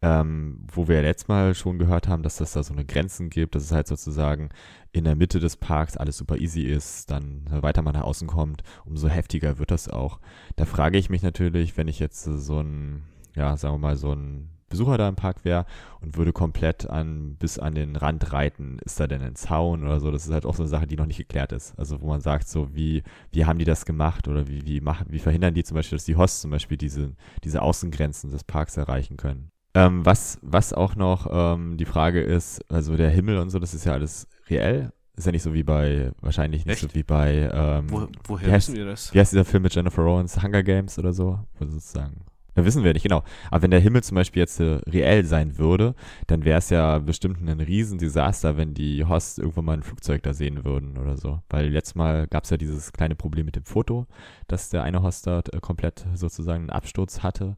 Ähm, 0.03 0.65
wo 0.73 0.87
wir 0.87 0.95
ja 0.95 1.01
letztes 1.03 1.27
Mal 1.27 1.55
schon 1.55 1.77
gehört 1.77 2.07
haben, 2.07 2.23
dass 2.23 2.37
das 2.37 2.53
da 2.53 2.63
so 2.63 2.73
eine 2.73 2.85
Grenzen 2.85 3.29
gibt, 3.29 3.55
dass 3.55 3.63
es 3.63 3.71
halt 3.71 3.87
sozusagen 3.87 4.49
in 4.91 5.03
der 5.03 5.15
Mitte 5.15 5.39
des 5.39 5.55
Parks 5.55 5.95
alles 5.95 6.17
super 6.17 6.37
easy 6.37 6.63
ist, 6.63 7.11
dann 7.11 7.45
je 7.53 7.61
weiter 7.61 7.83
man 7.83 7.93
nach 7.93 8.01
außen 8.01 8.27
kommt, 8.27 8.63
umso 8.83 9.07
heftiger 9.07 9.59
wird 9.59 9.71
das 9.71 9.87
auch. 9.87 10.19
Da 10.55 10.65
frage 10.65 10.97
ich 10.97 11.09
mich 11.09 11.21
natürlich, 11.21 11.77
wenn 11.77 11.87
ich 11.87 11.99
jetzt 11.99 12.23
so 12.23 12.59
ein, 12.59 13.03
ja, 13.35 13.55
sagen 13.55 13.75
wir 13.75 13.79
mal, 13.79 13.95
so 13.95 14.11
ein 14.11 14.49
Besucher 14.71 14.97
da 14.97 15.07
im 15.07 15.15
Park 15.15 15.45
wäre 15.45 15.65
und 16.01 16.17
würde 16.17 16.33
komplett 16.33 16.89
an, 16.89 17.35
bis 17.37 17.59
an 17.59 17.75
den 17.75 17.95
Rand 17.95 18.33
reiten, 18.33 18.79
ist 18.83 18.99
da 18.99 19.05
denn 19.05 19.21
ein 19.21 19.35
Zaun 19.35 19.83
oder 19.83 19.99
so? 19.99 20.09
Das 20.09 20.25
ist 20.25 20.33
halt 20.33 20.45
auch 20.47 20.55
so 20.55 20.63
eine 20.63 20.69
Sache, 20.69 20.87
die 20.87 20.95
noch 20.95 21.05
nicht 21.05 21.17
geklärt 21.17 21.51
ist. 21.51 21.77
Also 21.77 22.01
wo 22.01 22.07
man 22.07 22.21
sagt, 22.21 22.47
so 22.47 22.73
wie, 22.73 23.03
wie 23.31 23.45
haben 23.45 23.59
die 23.59 23.65
das 23.65 23.85
gemacht 23.85 24.27
oder 24.27 24.47
wie, 24.47 24.65
wie 24.65 24.81
machen, 24.81 25.05
wie 25.09 25.19
verhindern 25.19 25.53
die 25.53 25.63
zum 25.63 25.75
Beispiel, 25.75 25.97
dass 25.97 26.05
die 26.05 26.15
Hosts 26.15 26.41
zum 26.41 26.49
Beispiel 26.49 26.77
diese, 26.77 27.11
diese 27.43 27.61
Außengrenzen 27.61 28.31
des 28.31 28.43
Parks 28.43 28.75
erreichen 28.77 29.17
können? 29.17 29.51
Ähm, 29.73 30.05
was, 30.05 30.39
was 30.41 30.73
auch 30.73 30.95
noch 30.95 31.27
ähm, 31.31 31.77
die 31.77 31.85
Frage 31.85 32.21
ist, 32.21 32.59
also 32.71 32.97
der 32.97 33.09
Himmel 33.09 33.37
und 33.37 33.51
so, 33.51 33.59
das 33.59 33.73
ist 33.73 33.85
ja 33.85 33.93
alles 33.93 34.27
reell 34.49 34.91
Ist 35.15 35.25
ja 35.25 35.31
nicht 35.31 35.43
so 35.43 35.53
wie 35.53 35.63
bei, 35.63 36.11
wahrscheinlich 36.19 36.65
nicht 36.65 36.81
Echt? 36.81 36.91
so 36.91 36.95
wie 36.97 37.03
bei, 37.03 37.49
ähm, 37.53 37.89
Wo, 37.89 38.07
woher 38.25 38.47
wie 38.47 38.51
heißt- 38.51 38.55
wissen 38.69 38.75
wir 38.75 38.85
das? 38.85 39.13
wie 39.13 39.19
heißt 39.19 39.31
dieser 39.31 39.45
Film 39.45 39.63
mit 39.63 39.73
Jennifer 39.75 40.03
Lawrence, 40.03 40.41
Hunger 40.43 40.63
Games 40.63 40.97
oder 40.99 41.13
so? 41.13 41.39
Wo 41.57 41.65
sozusagen. 41.65 42.21
Ja, 42.55 42.65
wissen 42.65 42.83
wir 42.83 42.91
nicht, 42.91 43.03
genau. 43.03 43.23
Aber 43.49 43.63
wenn 43.63 43.71
der 43.71 43.79
Himmel 43.79 44.03
zum 44.03 44.15
Beispiel 44.15 44.41
jetzt 44.41 44.59
äh, 44.59 44.81
reell 44.87 45.23
sein 45.25 45.57
würde, 45.57 45.95
dann 46.27 46.43
wäre 46.43 46.57
es 46.57 46.69
ja 46.69 46.99
bestimmt 46.99 47.41
ein 47.41 47.61
Riesendesaster, 47.61 48.57
wenn 48.57 48.73
die 48.73 49.05
Hosts 49.05 49.37
irgendwann 49.37 49.65
mal 49.65 49.73
ein 49.77 49.83
Flugzeug 49.83 50.21
da 50.23 50.33
sehen 50.33 50.65
würden 50.65 50.97
oder 50.97 51.15
so. 51.15 51.39
Weil 51.49 51.69
letztes 51.69 51.95
Mal 51.95 52.27
gab 52.27 52.43
es 52.43 52.49
ja 52.49 52.57
dieses 52.57 52.91
kleine 52.91 53.15
Problem 53.15 53.45
mit 53.45 53.55
dem 53.55 53.63
Foto, 53.63 54.05
dass 54.47 54.69
der 54.69 54.83
eine 54.83 55.01
Host 55.01 55.27
dort 55.27 55.53
äh, 55.53 55.61
komplett 55.61 56.05
sozusagen 56.13 56.63
einen 56.63 56.69
Absturz 56.71 57.23
hatte. 57.23 57.55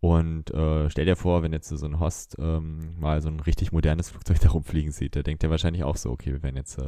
Und 0.00 0.50
äh, 0.52 0.90
stell 0.90 1.06
dir 1.06 1.16
vor, 1.16 1.42
wenn 1.42 1.54
jetzt 1.54 1.68
so 1.70 1.86
ein 1.86 1.98
Host 1.98 2.36
ähm, 2.38 2.94
mal 2.98 3.22
so 3.22 3.28
ein 3.28 3.40
richtig 3.40 3.72
modernes 3.72 4.10
Flugzeug 4.10 4.40
da 4.42 4.50
rumfliegen 4.50 4.92
sieht, 4.92 5.14
der 5.14 5.22
denkt 5.22 5.44
ja 5.44 5.50
wahrscheinlich 5.50 5.82
auch 5.84 5.96
so, 5.96 6.10
okay, 6.10 6.32
wir 6.32 6.42
werden 6.42 6.56
jetzt 6.56 6.78
äh, 6.78 6.84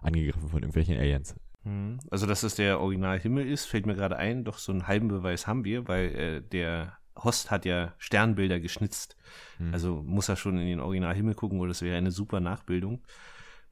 angegriffen 0.00 0.48
von 0.48 0.60
irgendwelchen 0.60 0.96
Aliens. 0.96 1.34
Mhm. 1.68 1.98
Also, 2.10 2.26
dass 2.26 2.42
es 2.42 2.54
der 2.54 2.80
Originalhimmel 2.80 3.46
ist, 3.46 3.66
fällt 3.66 3.86
mir 3.86 3.94
gerade 3.94 4.16
ein. 4.16 4.44
Doch 4.44 4.58
so 4.58 4.72
einen 4.72 4.86
halben 4.86 5.08
Beweis 5.08 5.46
haben 5.46 5.64
wir, 5.64 5.86
weil 5.86 6.06
äh, 6.14 6.40
der 6.40 6.98
Host 7.16 7.50
hat 7.50 7.64
ja 7.64 7.94
Sternbilder 7.98 8.60
geschnitzt. 8.60 9.16
Hm. 9.58 9.72
Also 9.72 10.02
muss 10.04 10.28
er 10.28 10.36
schon 10.36 10.58
in 10.58 10.66
den 10.66 10.80
Originalhimmel 10.80 11.34
gucken, 11.34 11.60
oder 11.60 11.68
das 11.68 11.82
wäre 11.82 11.96
eine 11.96 12.10
super 12.10 12.40
Nachbildung. 12.40 13.02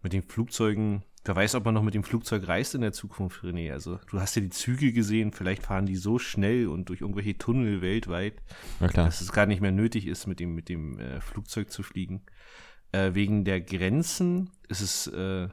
Mit 0.02 0.12
den 0.12 0.22
Flugzeugen, 0.22 1.04
wer 1.24 1.36
weiß, 1.36 1.54
ob 1.54 1.64
man 1.64 1.74
noch 1.74 1.82
mit 1.82 1.94
dem 1.94 2.04
Flugzeug 2.04 2.46
reist 2.46 2.74
in 2.74 2.80
der 2.80 2.92
Zukunft, 2.92 3.42
René. 3.42 3.72
Also 3.72 3.98
du 4.10 4.20
hast 4.20 4.34
ja 4.36 4.42
die 4.42 4.50
Züge 4.50 4.92
gesehen, 4.92 5.32
vielleicht 5.32 5.62
fahren 5.62 5.86
die 5.86 5.96
so 5.96 6.18
schnell 6.18 6.68
und 6.68 6.88
durch 6.88 7.00
irgendwelche 7.00 7.38
Tunnel 7.38 7.82
weltweit, 7.82 8.42
dass 8.94 9.20
es 9.20 9.32
gar 9.32 9.46
nicht 9.46 9.60
mehr 9.60 9.72
nötig 9.72 10.06
ist, 10.06 10.26
mit 10.26 10.40
dem, 10.40 10.54
mit 10.54 10.68
dem 10.68 10.98
äh, 10.98 11.20
Flugzeug 11.20 11.70
zu 11.70 11.82
fliegen. 11.82 12.22
Äh, 12.92 13.14
wegen 13.14 13.44
der 13.44 13.60
Grenzen 13.60 14.50
ist 14.68 14.80
es, 14.80 15.06
äh, 15.08 15.48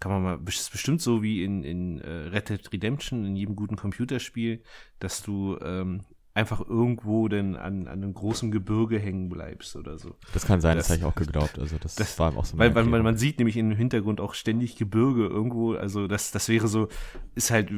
kann 0.00 0.10
man 0.12 0.22
mal, 0.22 0.40
ist 0.48 0.70
bestimmt 0.72 1.00
so 1.00 1.22
wie 1.22 1.44
in, 1.44 1.64
in 1.64 2.00
äh, 2.00 2.08
Red 2.28 2.48
Dead 2.50 2.72
Redemption, 2.72 3.24
in 3.24 3.36
jedem 3.36 3.56
guten 3.56 3.76
Computerspiel, 3.76 4.62
dass 4.98 5.22
du 5.22 5.56
ähm, 5.62 6.02
einfach 6.34 6.60
irgendwo 6.66 7.28
denn 7.28 7.54
an, 7.56 7.86
an 7.86 8.02
einem 8.02 8.12
großen 8.12 8.50
Gebirge 8.50 8.98
hängen 8.98 9.28
bleibst 9.28 9.76
oder 9.76 9.98
so. 9.98 10.16
Das 10.32 10.44
kann 10.46 10.60
sein, 10.60 10.76
das, 10.76 10.88
Das- 10.88 10.96
habe 10.96 10.98
ich 11.00 11.04
auch 11.12 11.14
geglaubt. 11.14 11.58
Also 11.58 11.76
das, 11.78 11.94
das- 11.94 12.18
war 12.18 12.36
auch 12.36 12.44
so 12.44 12.58
Weil, 12.58 12.74
weil 12.74 12.84
man, 12.84 13.02
man 13.02 13.16
sieht 13.16 13.38
nämlich 13.38 13.56
im 13.56 13.70
Hintergrund 13.70 14.20
auch 14.20 14.34
ständig 14.34 14.76
Gebirge 14.76 15.26
irgendwo, 15.26 15.74
also 15.74 16.06
das, 16.08 16.32
das 16.32 16.48
wäre 16.48 16.66
so, 16.66 16.88
ist 17.36 17.50
halt, 17.52 17.70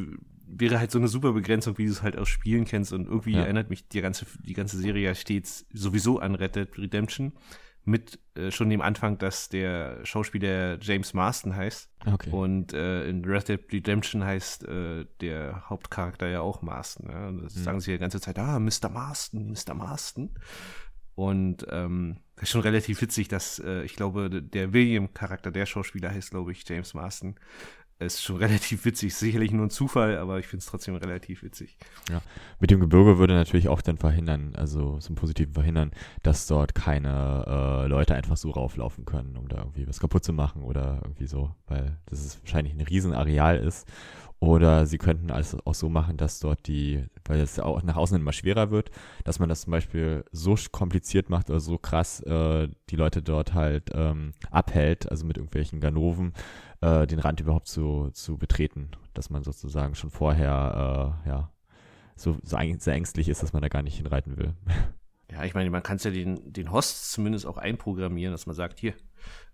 wäre 0.48 0.78
halt 0.78 0.90
so 0.90 0.98
eine 0.98 1.08
super 1.08 1.32
Begrenzung, 1.32 1.76
wie 1.76 1.84
du 1.84 1.90
es 1.92 2.02
halt 2.02 2.16
aus 2.16 2.28
Spielen 2.30 2.64
kennst 2.64 2.92
und 2.94 3.06
irgendwie 3.06 3.32
Ja. 3.32 3.42
erinnert 3.42 3.68
mich 3.68 3.88
die 3.88 4.00
ganze, 4.00 4.24
die 4.42 4.54
ganze 4.54 4.78
Serie 4.78 5.04
ja 5.04 5.14
stets 5.14 5.66
sowieso 5.72 6.18
an 6.18 6.34
Red 6.34 6.56
Dead 6.56 6.78
Redemption 6.78 7.32
mit 7.88 8.18
äh, 8.34 8.50
schon 8.50 8.68
dem 8.68 8.82
Anfang, 8.82 9.16
dass 9.16 9.48
der 9.48 10.04
Schauspieler 10.04 10.76
James 10.82 11.14
Marston 11.14 11.54
heißt 11.56 11.88
Okay. 12.04 12.30
und 12.30 12.72
äh, 12.74 13.08
in 13.08 13.24
Red 13.24 13.48
Dead 13.48 13.60
Redemption 13.72 14.22
heißt 14.24 14.66
äh, 14.68 15.06
der 15.20 15.68
Hauptcharakter 15.70 16.28
ja 16.28 16.40
auch 16.40 16.60
Marston. 16.62 17.08
Ja? 17.08 17.28
Und 17.28 17.44
Das 17.44 17.54
Hm. 17.54 17.62
sagen 17.62 17.80
sie 17.80 17.92
die 17.92 17.98
ganze 17.98 18.20
Zeit, 18.20 18.38
ah, 18.38 18.58
Mr. 18.58 18.88
Marston, 18.90 19.50
Mr. 19.52 19.74
Marston. 19.74 20.34
Und 21.14 21.64
ähm, 21.70 22.18
das 22.34 22.42
ist 22.44 22.50
schon 22.50 22.60
relativ 22.60 23.00
witzig, 23.00 23.28
dass 23.28 23.58
äh, 23.60 23.82
ich 23.84 23.96
glaube, 23.96 24.28
der 24.42 24.72
William-Charakter, 24.74 25.50
der 25.50 25.64
Schauspieler 25.64 26.10
heißt, 26.10 26.30
glaube 26.30 26.52
ich, 26.52 26.68
James 26.68 26.92
Marston. 26.92 27.36
Ist 27.98 28.22
schon 28.22 28.36
relativ 28.44 28.84
witzig. 28.84 29.14
Sicherlich 29.14 29.52
nur 29.52 29.66
ein 29.66 29.70
Zufall, 29.70 30.18
aber 30.18 30.38
ich 30.38 30.46
finde 30.46 30.62
es 30.62 30.66
trotzdem 30.66 30.96
relativ 30.96 31.42
witzig. 31.42 31.78
Mit 32.60 32.70
dem 32.70 32.80
Gebirge 32.80 33.18
würde 33.18 33.34
natürlich 33.34 33.68
auch 33.68 33.80
dann 33.80 33.96
verhindern, 33.96 34.54
also 34.56 34.98
zum 34.98 35.14
Positiven 35.14 35.54
verhindern, 35.54 35.92
dass 36.22 36.46
dort 36.46 36.74
keine 36.74 37.44
äh, 37.46 37.86
Leute 37.86 38.14
einfach 38.14 38.36
so 38.36 38.50
rauflaufen 38.50 39.04
können, 39.06 39.36
um 39.36 39.48
da 39.48 39.58
irgendwie 39.58 39.88
was 39.88 40.00
kaputt 40.00 40.24
zu 40.24 40.32
machen 40.32 40.62
oder 40.62 41.00
irgendwie 41.02 41.26
so, 41.26 41.54
weil 41.66 41.98
das 42.06 42.24
ist 42.24 42.42
wahrscheinlich 42.42 42.74
ein 42.74 42.80
Riesenareal 42.80 43.58
ist. 43.58 43.88
Oder 44.38 44.84
sie 44.84 44.98
könnten 44.98 45.30
es 45.30 45.56
auch 45.64 45.74
so 45.74 45.88
machen, 45.88 46.18
dass 46.18 46.40
dort 46.40 46.66
die, 46.66 47.06
weil 47.24 47.40
es 47.40 47.58
auch 47.58 47.82
nach 47.82 47.96
außen 47.96 48.20
immer 48.20 48.34
schwerer 48.34 48.70
wird, 48.70 48.90
dass 49.24 49.38
man 49.38 49.48
das 49.48 49.62
zum 49.62 49.70
Beispiel 49.70 50.24
so 50.30 50.56
kompliziert 50.70 51.30
macht 51.30 51.48
oder 51.48 51.60
so 51.60 51.78
krass 51.78 52.20
äh, 52.20 52.68
die 52.90 52.96
Leute 52.96 53.22
dort 53.22 53.54
halt 53.54 53.90
ähm, 53.94 54.32
abhält, 54.50 55.10
also 55.10 55.24
mit 55.24 55.38
irgendwelchen 55.38 55.80
Ganoven, 55.80 56.34
äh, 56.80 57.06
den 57.06 57.18
Rand 57.18 57.40
überhaupt 57.40 57.68
zu, 57.68 58.10
zu 58.12 58.36
betreten, 58.38 58.90
dass 59.14 59.30
man 59.30 59.42
sozusagen 59.42 59.94
schon 59.94 60.10
vorher, 60.10 61.22
äh, 61.24 61.28
ja, 61.28 61.52
so, 62.16 62.38
so, 62.42 62.56
sehr 62.56 62.94
ängstlich 62.94 63.28
ist, 63.28 63.42
dass 63.42 63.52
man 63.52 63.62
da 63.62 63.68
gar 63.68 63.82
nicht 63.82 63.96
hinreiten 63.96 64.36
will. 64.36 64.54
Ja, 65.28 65.44
ich 65.44 65.54
meine, 65.54 65.70
man 65.70 65.82
kann 65.82 65.96
es 65.96 66.04
ja 66.04 66.12
den, 66.12 66.52
den 66.52 66.70
Hosts 66.70 67.10
zumindest 67.10 67.46
auch 67.46 67.56
einprogrammieren, 67.56 68.30
dass 68.30 68.46
man 68.46 68.54
sagt, 68.54 68.78
hier, 68.78 68.94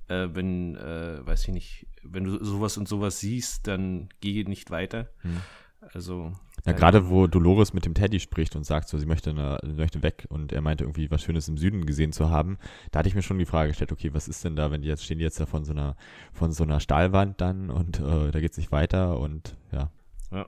äh, 0.07 0.29
wenn, 0.33 0.77
äh, 0.77 1.27
weiß 1.27 1.49
ich 1.49 1.55
nicht, 1.55 1.87
wenn 2.03 2.25
du 2.25 2.45
sowas 2.45 2.77
und 2.77 2.87
sowas 2.87 3.21
siehst, 3.21 3.67
dann 3.67 4.11
geh 4.21 4.45
nicht 4.45 4.71
weiter. 4.71 5.09
Hm. 5.23 5.41
Also. 5.81 6.33
Ja, 6.65 6.73
gerade 6.73 7.09
wo 7.09 7.27
Dolores 7.27 7.73
mit 7.73 7.85
dem 7.85 7.95
Teddy 7.95 8.21
spricht 8.21 8.55
und 8.55 8.65
sagt 8.65 8.89
so, 8.89 8.97
sie 8.97 9.07
möchte, 9.07 9.31
eine, 9.31 9.59
möchte 9.65 10.03
weg 10.03 10.27
und 10.29 10.53
er 10.53 10.61
meinte 10.61 10.85
irgendwie 10.85 11.11
was 11.11 11.23
Schönes 11.23 11.49
im 11.49 11.57
Süden 11.57 11.87
gesehen 11.87 12.13
zu 12.13 12.31
haben, 12.31 12.59
da 12.93 13.01
hatte 13.01 13.09
ich 13.09 13.17
mir 13.17 13.23
schon 13.23 13.39
die 13.39 13.47
Frage 13.47 13.71
gestellt, 13.71 13.91
okay, 13.91 14.15
was 14.15 14.29
ist 14.29 14.45
denn 14.45 14.55
da, 14.55 14.71
wenn 14.71 14.83
die 14.83 14.89
jetzt 14.89 15.05
stehen 15.05 15.19
die 15.19 15.25
jetzt 15.25 15.41
da 15.41 15.47
von 15.47 15.65
so 15.65 15.73
einer, 15.73 15.97
von 16.33 16.53
so 16.53 16.63
einer 16.63 16.79
Stahlwand 16.79 17.41
dann 17.41 17.69
und 17.71 17.99
äh, 17.99 18.31
da 18.31 18.41
geht's 18.41 18.59
nicht 18.59 18.71
weiter 18.71 19.19
und 19.19 19.57
ja. 19.73 19.91
Ja. 20.31 20.47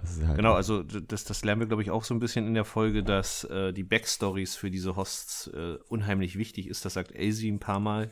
Das 0.00 0.16
ist 0.16 0.26
halt 0.26 0.36
Genau, 0.36 0.54
also 0.54 0.82
das, 0.82 1.24
das 1.24 1.44
lernen 1.44 1.60
wir, 1.60 1.68
glaube 1.68 1.82
ich, 1.82 1.90
auch 1.90 2.02
so 2.02 2.12
ein 2.12 2.18
bisschen 2.18 2.46
in 2.46 2.54
der 2.54 2.64
Folge, 2.64 3.04
dass 3.04 3.44
äh, 3.44 3.72
die 3.72 3.84
Backstories 3.84 4.56
für 4.56 4.70
diese 4.70 4.96
Hosts 4.96 5.46
äh, 5.54 5.76
unheimlich 5.88 6.36
wichtig 6.36 6.66
ist. 6.66 6.84
Das 6.84 6.94
sagt 6.94 7.12
Elsie 7.12 7.50
ein 7.50 7.60
paar 7.60 7.78
Mal. 7.78 8.10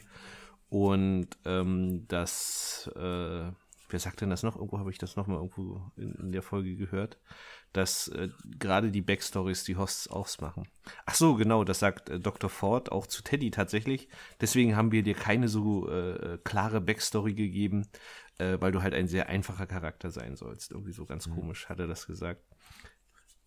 Und 0.68 1.26
ähm, 1.44 2.04
das, 2.06 2.88
äh, 2.94 3.50
wer 3.92 4.00
sagt 4.00 4.20
denn 4.20 4.30
das 4.30 4.42
noch? 4.42 4.56
Irgendwo 4.56 4.78
habe 4.78 4.90
ich 4.90 4.98
das 4.98 5.16
noch 5.16 5.26
mal 5.26 5.36
irgendwo 5.36 5.90
in, 5.96 6.14
in 6.14 6.32
der 6.32 6.42
Folge 6.42 6.76
gehört, 6.76 7.18
dass 7.72 8.08
äh, 8.08 8.28
gerade 8.58 8.90
die 8.90 9.02
Backstories 9.02 9.64
die 9.64 9.76
Hosts 9.76 10.08
ausmachen. 10.08 10.68
Ach 11.06 11.14
so, 11.14 11.34
genau, 11.34 11.64
das 11.64 11.78
sagt 11.80 12.08
äh, 12.10 12.20
Dr. 12.20 12.50
Ford 12.50 12.92
auch 12.92 13.06
zu 13.06 13.22
Teddy 13.22 13.50
tatsächlich. 13.50 14.08
Deswegen 14.40 14.76
haben 14.76 14.92
wir 14.92 15.02
dir 15.02 15.14
keine 15.14 15.48
so 15.48 15.88
äh, 15.88 16.38
klare 16.44 16.80
Backstory 16.80 17.34
gegeben, 17.34 17.86
äh, 18.38 18.58
weil 18.60 18.72
du 18.72 18.82
halt 18.82 18.94
ein 18.94 19.08
sehr 19.08 19.28
einfacher 19.28 19.66
Charakter 19.66 20.10
sein 20.10 20.36
sollst. 20.36 20.70
Irgendwie 20.72 20.92
so 20.92 21.06
ganz 21.06 21.28
komisch 21.28 21.68
hat 21.68 21.78
er 21.80 21.86
das 21.86 22.06
gesagt. 22.06 22.42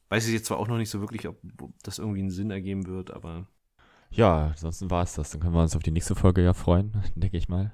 Weiß 0.09 0.27
ich 0.27 0.33
jetzt 0.33 0.45
zwar 0.45 0.59
auch 0.59 0.67
noch 0.67 0.77
nicht 0.77 0.89
so 0.89 1.01
wirklich, 1.01 1.27
ob, 1.27 1.39
ob 1.61 1.73
das 1.83 1.99
irgendwie 1.99 2.19
einen 2.19 2.29
Sinn 2.31 2.51
ergeben 2.51 2.85
wird, 2.87 3.11
aber 3.11 3.47
Ja, 4.11 4.47
ansonsten 4.47 4.89
war 4.91 5.03
es 5.03 5.15
das. 5.15 5.31
Dann 5.31 5.41
können 5.41 5.53
wir 5.55 5.61
uns 5.61 5.75
auf 5.75 5.83
die 5.83 5.91
nächste 5.91 6.15
Folge 6.15 6.43
ja 6.43 6.53
freuen, 6.53 7.03
denke 7.15 7.37
ich 7.37 7.49
mal. 7.49 7.73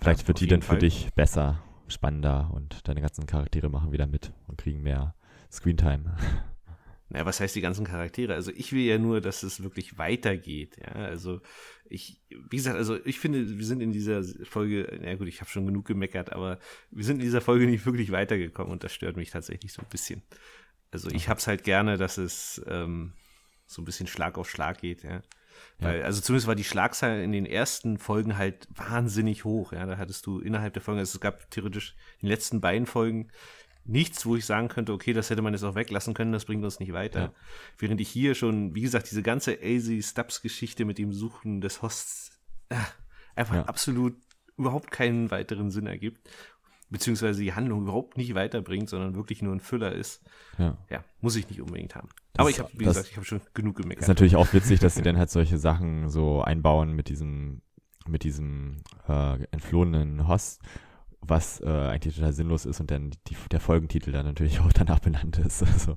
Vielleicht 0.00 0.22
Ja, 0.22 0.28
wird 0.28 0.40
die 0.40 0.46
dann 0.46 0.62
für 0.62 0.68
Fall. 0.68 0.78
dich 0.78 1.08
besser, 1.14 1.62
spannender 1.88 2.50
und 2.52 2.86
deine 2.88 3.00
ganzen 3.00 3.26
Charaktere 3.26 3.68
machen 3.68 3.92
wieder 3.92 4.06
mit 4.06 4.32
und 4.46 4.58
kriegen 4.58 4.82
mehr 4.82 5.14
Screentime. 5.50 6.16
Naja, 7.10 7.24
was 7.24 7.40
heißt 7.40 7.56
die 7.56 7.62
ganzen 7.62 7.86
Charaktere? 7.86 8.34
Also 8.34 8.52
ich 8.54 8.70
will 8.74 8.82
ja 8.82 8.98
nur, 8.98 9.22
dass 9.22 9.42
es 9.42 9.62
wirklich 9.62 9.96
weitergeht. 9.96 10.76
Ja, 10.76 10.92
also 10.92 11.40
ich, 11.88 12.20
wie 12.28 12.56
gesagt, 12.56 12.76
also 12.76 13.02
ich 13.06 13.18
finde, 13.18 13.56
wir 13.56 13.64
sind 13.64 13.80
in 13.80 13.92
dieser 13.92 14.22
Folge, 14.44 14.98
na 15.00 15.14
gut, 15.14 15.26
ich 15.26 15.40
habe 15.40 15.48
schon 15.48 15.64
genug 15.64 15.86
gemeckert, 15.86 16.32
aber 16.34 16.58
wir 16.90 17.04
sind 17.04 17.16
in 17.16 17.22
dieser 17.22 17.40
Folge 17.40 17.66
nicht 17.66 17.86
wirklich 17.86 18.12
weitergekommen 18.12 18.70
und 18.70 18.84
das 18.84 18.92
stört 18.92 19.16
mich 19.16 19.30
tatsächlich 19.30 19.72
so 19.72 19.80
ein 19.80 19.88
bisschen. 19.88 20.20
Also 20.90 21.08
ich 21.10 21.30
hab's 21.30 21.46
halt 21.46 21.64
gerne, 21.64 21.96
dass 21.96 22.18
es 22.18 22.60
ähm, 22.66 23.14
so 23.66 23.80
ein 23.80 23.86
bisschen 23.86 24.06
Schlag 24.06 24.36
auf 24.36 24.50
Schlag 24.50 24.78
geht, 24.82 25.02
ja. 25.02 25.22
Weil, 25.80 26.02
also 26.02 26.20
zumindest 26.20 26.48
war 26.48 26.56
die 26.56 26.64
Schlagzahl 26.64 27.20
in 27.20 27.30
den 27.30 27.46
ersten 27.46 27.98
Folgen 27.98 28.36
halt 28.36 28.66
wahnsinnig 28.74 29.44
hoch, 29.44 29.72
ja. 29.72 29.86
Da 29.86 29.96
hattest 29.96 30.26
du 30.26 30.40
innerhalb 30.40 30.72
der 30.72 30.82
Folgen, 30.82 30.98
also 30.98 31.16
es 31.16 31.20
gab 31.20 31.50
theoretisch 31.50 31.94
in 32.18 32.26
den 32.26 32.30
letzten 32.30 32.60
beiden 32.60 32.86
Folgen 32.86 33.28
nichts, 33.84 34.26
wo 34.26 34.36
ich 34.36 34.44
sagen 34.44 34.68
könnte, 34.68 34.92
okay, 34.92 35.12
das 35.12 35.30
hätte 35.30 35.40
man 35.40 35.54
jetzt 35.54 35.62
auch 35.62 35.74
weglassen 35.74 36.14
können, 36.14 36.32
das 36.32 36.44
bringt 36.44 36.64
uns 36.64 36.80
nicht 36.80 36.92
weiter. 36.92 37.20
Ja. 37.20 37.32
Während 37.78 38.00
ich 38.00 38.08
hier 38.08 38.34
schon, 38.34 38.74
wie 38.74 38.82
gesagt, 38.82 39.10
diese 39.10 39.22
ganze 39.22 39.58
Azy 39.62 40.02
Stubbs 40.02 40.42
Geschichte 40.42 40.84
mit 40.84 40.98
dem 40.98 41.12
Suchen 41.12 41.60
des 41.60 41.80
Hosts 41.80 42.38
äh, 42.68 42.76
einfach 43.34 43.54
Ja. 43.54 43.64
absolut 43.64 44.16
überhaupt 44.56 44.90
keinen 44.90 45.30
weiteren 45.30 45.70
Sinn 45.70 45.86
ergibt, 45.86 46.28
beziehungsweise 46.90 47.40
die 47.40 47.54
Handlung 47.54 47.82
überhaupt 47.82 48.16
nicht 48.16 48.34
weiterbringt, 48.34 48.88
sondern 48.90 49.14
wirklich 49.14 49.42
nur 49.42 49.54
ein 49.54 49.60
Füller 49.60 49.92
ist. 49.92 50.22
Ja. 50.58 50.76
Ja, 50.90 51.04
muss 51.20 51.36
ich 51.36 51.48
nicht 51.48 51.60
unbedingt 51.60 51.94
haben. 51.94 52.08
Aber 52.38 52.50
ich 52.50 52.60
habe, 52.60 52.70
wie 52.74 52.84
gesagt, 52.84 53.08
ich 53.10 53.16
habe 53.16 53.26
schon 53.26 53.40
genug 53.52 53.76
gemeckert. 53.76 54.02
Ist 54.02 54.08
natürlich 54.08 54.36
auch 54.36 54.52
witzig, 54.52 54.80
dass 54.80 54.94
sie 54.94 55.02
dann 55.04 55.18
halt 55.18 55.30
solche 55.30 55.58
Sachen 55.58 56.08
so 56.08 56.40
einbauen 56.40 56.92
mit 56.92 57.08
diesem, 57.08 57.62
mit 58.06 58.22
diesem 58.22 58.76
äh, 59.08 59.42
entflohenen 59.50 60.28
Host, 60.28 60.62
was 61.20 61.60
äh, 61.60 61.66
eigentlich 61.66 62.14
total 62.14 62.32
sinnlos 62.32 62.64
ist 62.64 62.80
und 62.80 62.90
dann 62.90 63.10
die, 63.26 63.36
der 63.50 63.60
Folgentitel 63.60 64.12
dann 64.12 64.24
natürlich 64.24 64.60
auch 64.60 64.72
danach 64.72 65.00
benannt 65.00 65.38
ist. 65.38 65.62
Also 65.72 65.96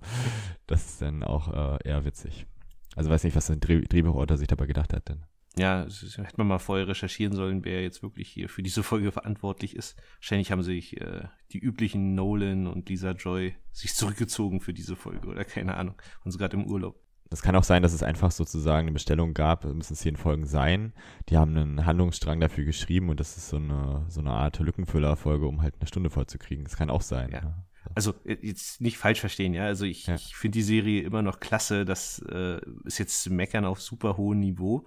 das 0.68 0.86
ist 0.86 1.02
dann 1.02 1.24
auch 1.24 1.48
äh, 1.54 1.78
eher 1.88 2.06
witzig. 2.06 2.48
Also 2.96 3.10
weiß 3.10 3.24
nicht, 3.24 3.36
was 3.36 3.48
der 3.48 3.58
Dreh 3.58 3.82
Drehbuchautor 3.82 4.38
sich 4.38 4.48
dabei 4.48 4.66
gedacht 4.66 4.94
hat 4.94 5.08
denn. 5.10 5.24
Ja, 5.58 5.86
hätte 5.86 6.38
man 6.38 6.48
mal 6.48 6.60
vorher 6.60 6.88
recherchieren 6.88 7.34
sollen, 7.34 7.66
wer 7.66 7.82
jetzt 7.82 8.04
wirklich 8.04 8.30
hier 8.30 8.48
für 8.48 8.64
diese 8.64 8.84
Folge 8.84 9.12
verantwortlich 9.12 9.76
ist. 9.76 9.98
Wahrscheinlich 10.20 10.52
haben 10.52 10.64
sich 10.64 11.00
äh, 11.02 11.24
die 11.52 11.60
üblichen 11.60 12.16
Nolan 12.16 12.68
und 12.68 12.88
Lisa 12.88 13.12
Joy 13.12 13.56
sich 13.72 13.94
zurückgezogen 13.94 14.62
für 14.62 14.74
diese 14.74 14.96
Folge 14.96 15.28
oder 15.28 15.44
keine 15.44 15.76
Ahnung. 15.76 15.96
Und 16.24 16.38
gerade 16.38 16.56
im 16.56 16.66
Urlaub. 16.66 17.02
Es 17.34 17.42
kann 17.42 17.56
auch 17.56 17.64
sein, 17.64 17.82
dass 17.82 17.94
es 17.94 18.04
einfach 18.04 18.32
sozusagen 18.32 18.88
eine 18.88 18.92
Bestellung 18.94 19.34
gab, 19.34 19.64
müssen 19.64 19.96
zehn 19.96 20.18
Folgen 20.18 20.46
sein. 20.46 20.94
Die 21.30 21.38
haben 21.38 21.56
einen 21.56 21.86
Handlungsstrang 21.86 22.40
dafür 22.42 22.66
geschrieben 22.66 23.10
und 23.10 23.20
das 23.20 23.38
ist 23.38 23.50
so 23.50 23.58
eine, 23.58 24.06
so 24.10 24.20
eine 24.20 24.32
Art 24.32 24.60
Lückenfüllerfolge, 24.60 25.46
um 25.46 25.62
halt 25.62 25.76
eine 25.80 25.88
Stunde 25.88 26.10
vollzukriegen. 26.10 26.66
Das 26.66 26.76
kann 26.76 26.90
auch 26.90 27.02
sein. 27.02 27.30
Ja. 27.32 27.42
ja. 27.42 27.66
Also 27.96 28.14
äh, 28.26 28.38
jetzt 28.42 28.82
nicht 28.82 28.98
falsch 28.98 29.22
verstehen, 29.22 29.54
ja. 29.54 29.66
Also 29.66 29.86
ich, 29.86 30.08
ja. 30.08 30.16
ich 30.16 30.36
finde 30.36 30.58
die 30.58 30.64
Serie 30.64 31.04
immer 31.04 31.22
noch 31.22 31.40
klasse. 31.40 31.86
Das 31.86 32.20
äh, 32.30 32.60
ist 32.84 33.00
jetzt 33.00 33.24
zu 33.24 33.32
meckern 33.32 33.66
auf 33.66 33.82
super 33.82 34.18
hohem 34.18 34.40
Niveau. 34.40 34.86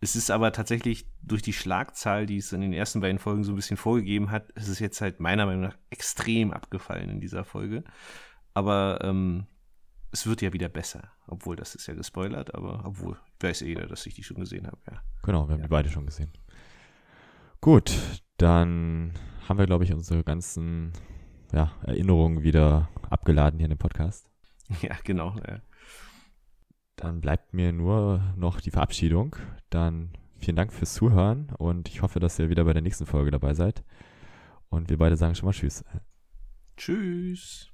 Es 0.00 0.16
ist 0.16 0.30
aber 0.30 0.52
tatsächlich 0.52 1.06
durch 1.22 1.42
die 1.42 1.52
Schlagzahl, 1.52 2.26
die 2.26 2.36
es 2.36 2.52
in 2.52 2.60
den 2.60 2.72
ersten 2.72 3.00
beiden 3.00 3.18
Folgen 3.18 3.44
so 3.44 3.52
ein 3.52 3.56
bisschen 3.56 3.76
vorgegeben 3.76 4.30
hat, 4.30 4.50
ist 4.52 4.68
es 4.68 4.78
jetzt 4.78 5.00
halt 5.00 5.20
meiner 5.20 5.46
Meinung 5.46 5.62
nach 5.62 5.78
extrem 5.90 6.52
abgefallen 6.52 7.08
in 7.08 7.20
dieser 7.20 7.44
Folge. 7.44 7.84
Aber 8.52 8.98
ähm, 9.02 9.46
es 10.12 10.26
wird 10.26 10.42
ja 10.42 10.52
wieder 10.52 10.68
besser, 10.68 11.10
obwohl 11.26 11.56
das 11.56 11.74
ist 11.74 11.86
ja 11.86 11.94
gespoilert, 11.94 12.54
aber 12.54 12.82
obwohl 12.84 13.18
ich 13.38 13.44
weiß 13.44 13.62
eh, 13.62 13.74
dass 13.74 14.06
ich 14.06 14.14
die 14.14 14.22
schon 14.22 14.38
gesehen 14.38 14.66
habe, 14.66 14.78
ja. 14.90 15.02
Genau, 15.22 15.48
wir 15.48 15.54
haben 15.54 15.60
ja. 15.60 15.66
die 15.66 15.70
beide 15.70 15.90
schon 15.90 16.06
gesehen. 16.06 16.30
Gut, 17.60 17.98
dann 18.36 19.12
haben 19.48 19.58
wir, 19.58 19.66
glaube 19.66 19.84
ich, 19.84 19.92
unsere 19.92 20.22
ganzen 20.22 20.92
ja, 21.52 21.72
Erinnerungen 21.82 22.42
wieder 22.42 22.88
abgeladen 23.10 23.58
hier 23.58 23.66
in 23.66 23.74
dem 23.74 23.78
Podcast. 23.78 24.28
Ja, 24.80 24.96
genau. 25.04 25.36
Ja. 25.46 25.60
Dann 26.96 27.20
bleibt 27.20 27.54
mir 27.54 27.72
nur 27.72 28.22
noch 28.36 28.60
die 28.60 28.70
Verabschiedung. 28.70 29.36
Dann 29.70 30.10
vielen 30.38 30.56
Dank 30.56 30.72
fürs 30.72 30.94
Zuhören 30.94 31.50
und 31.58 31.88
ich 31.88 32.02
hoffe, 32.02 32.20
dass 32.20 32.38
ihr 32.38 32.50
wieder 32.50 32.64
bei 32.64 32.72
der 32.72 32.82
nächsten 32.82 33.06
Folge 33.06 33.30
dabei 33.30 33.54
seid. 33.54 33.84
Und 34.68 34.90
wir 34.90 34.98
beide 34.98 35.16
sagen 35.16 35.34
schon 35.34 35.46
mal 35.46 35.52
Tschüss. 35.52 35.84
Tschüss. 36.76 37.73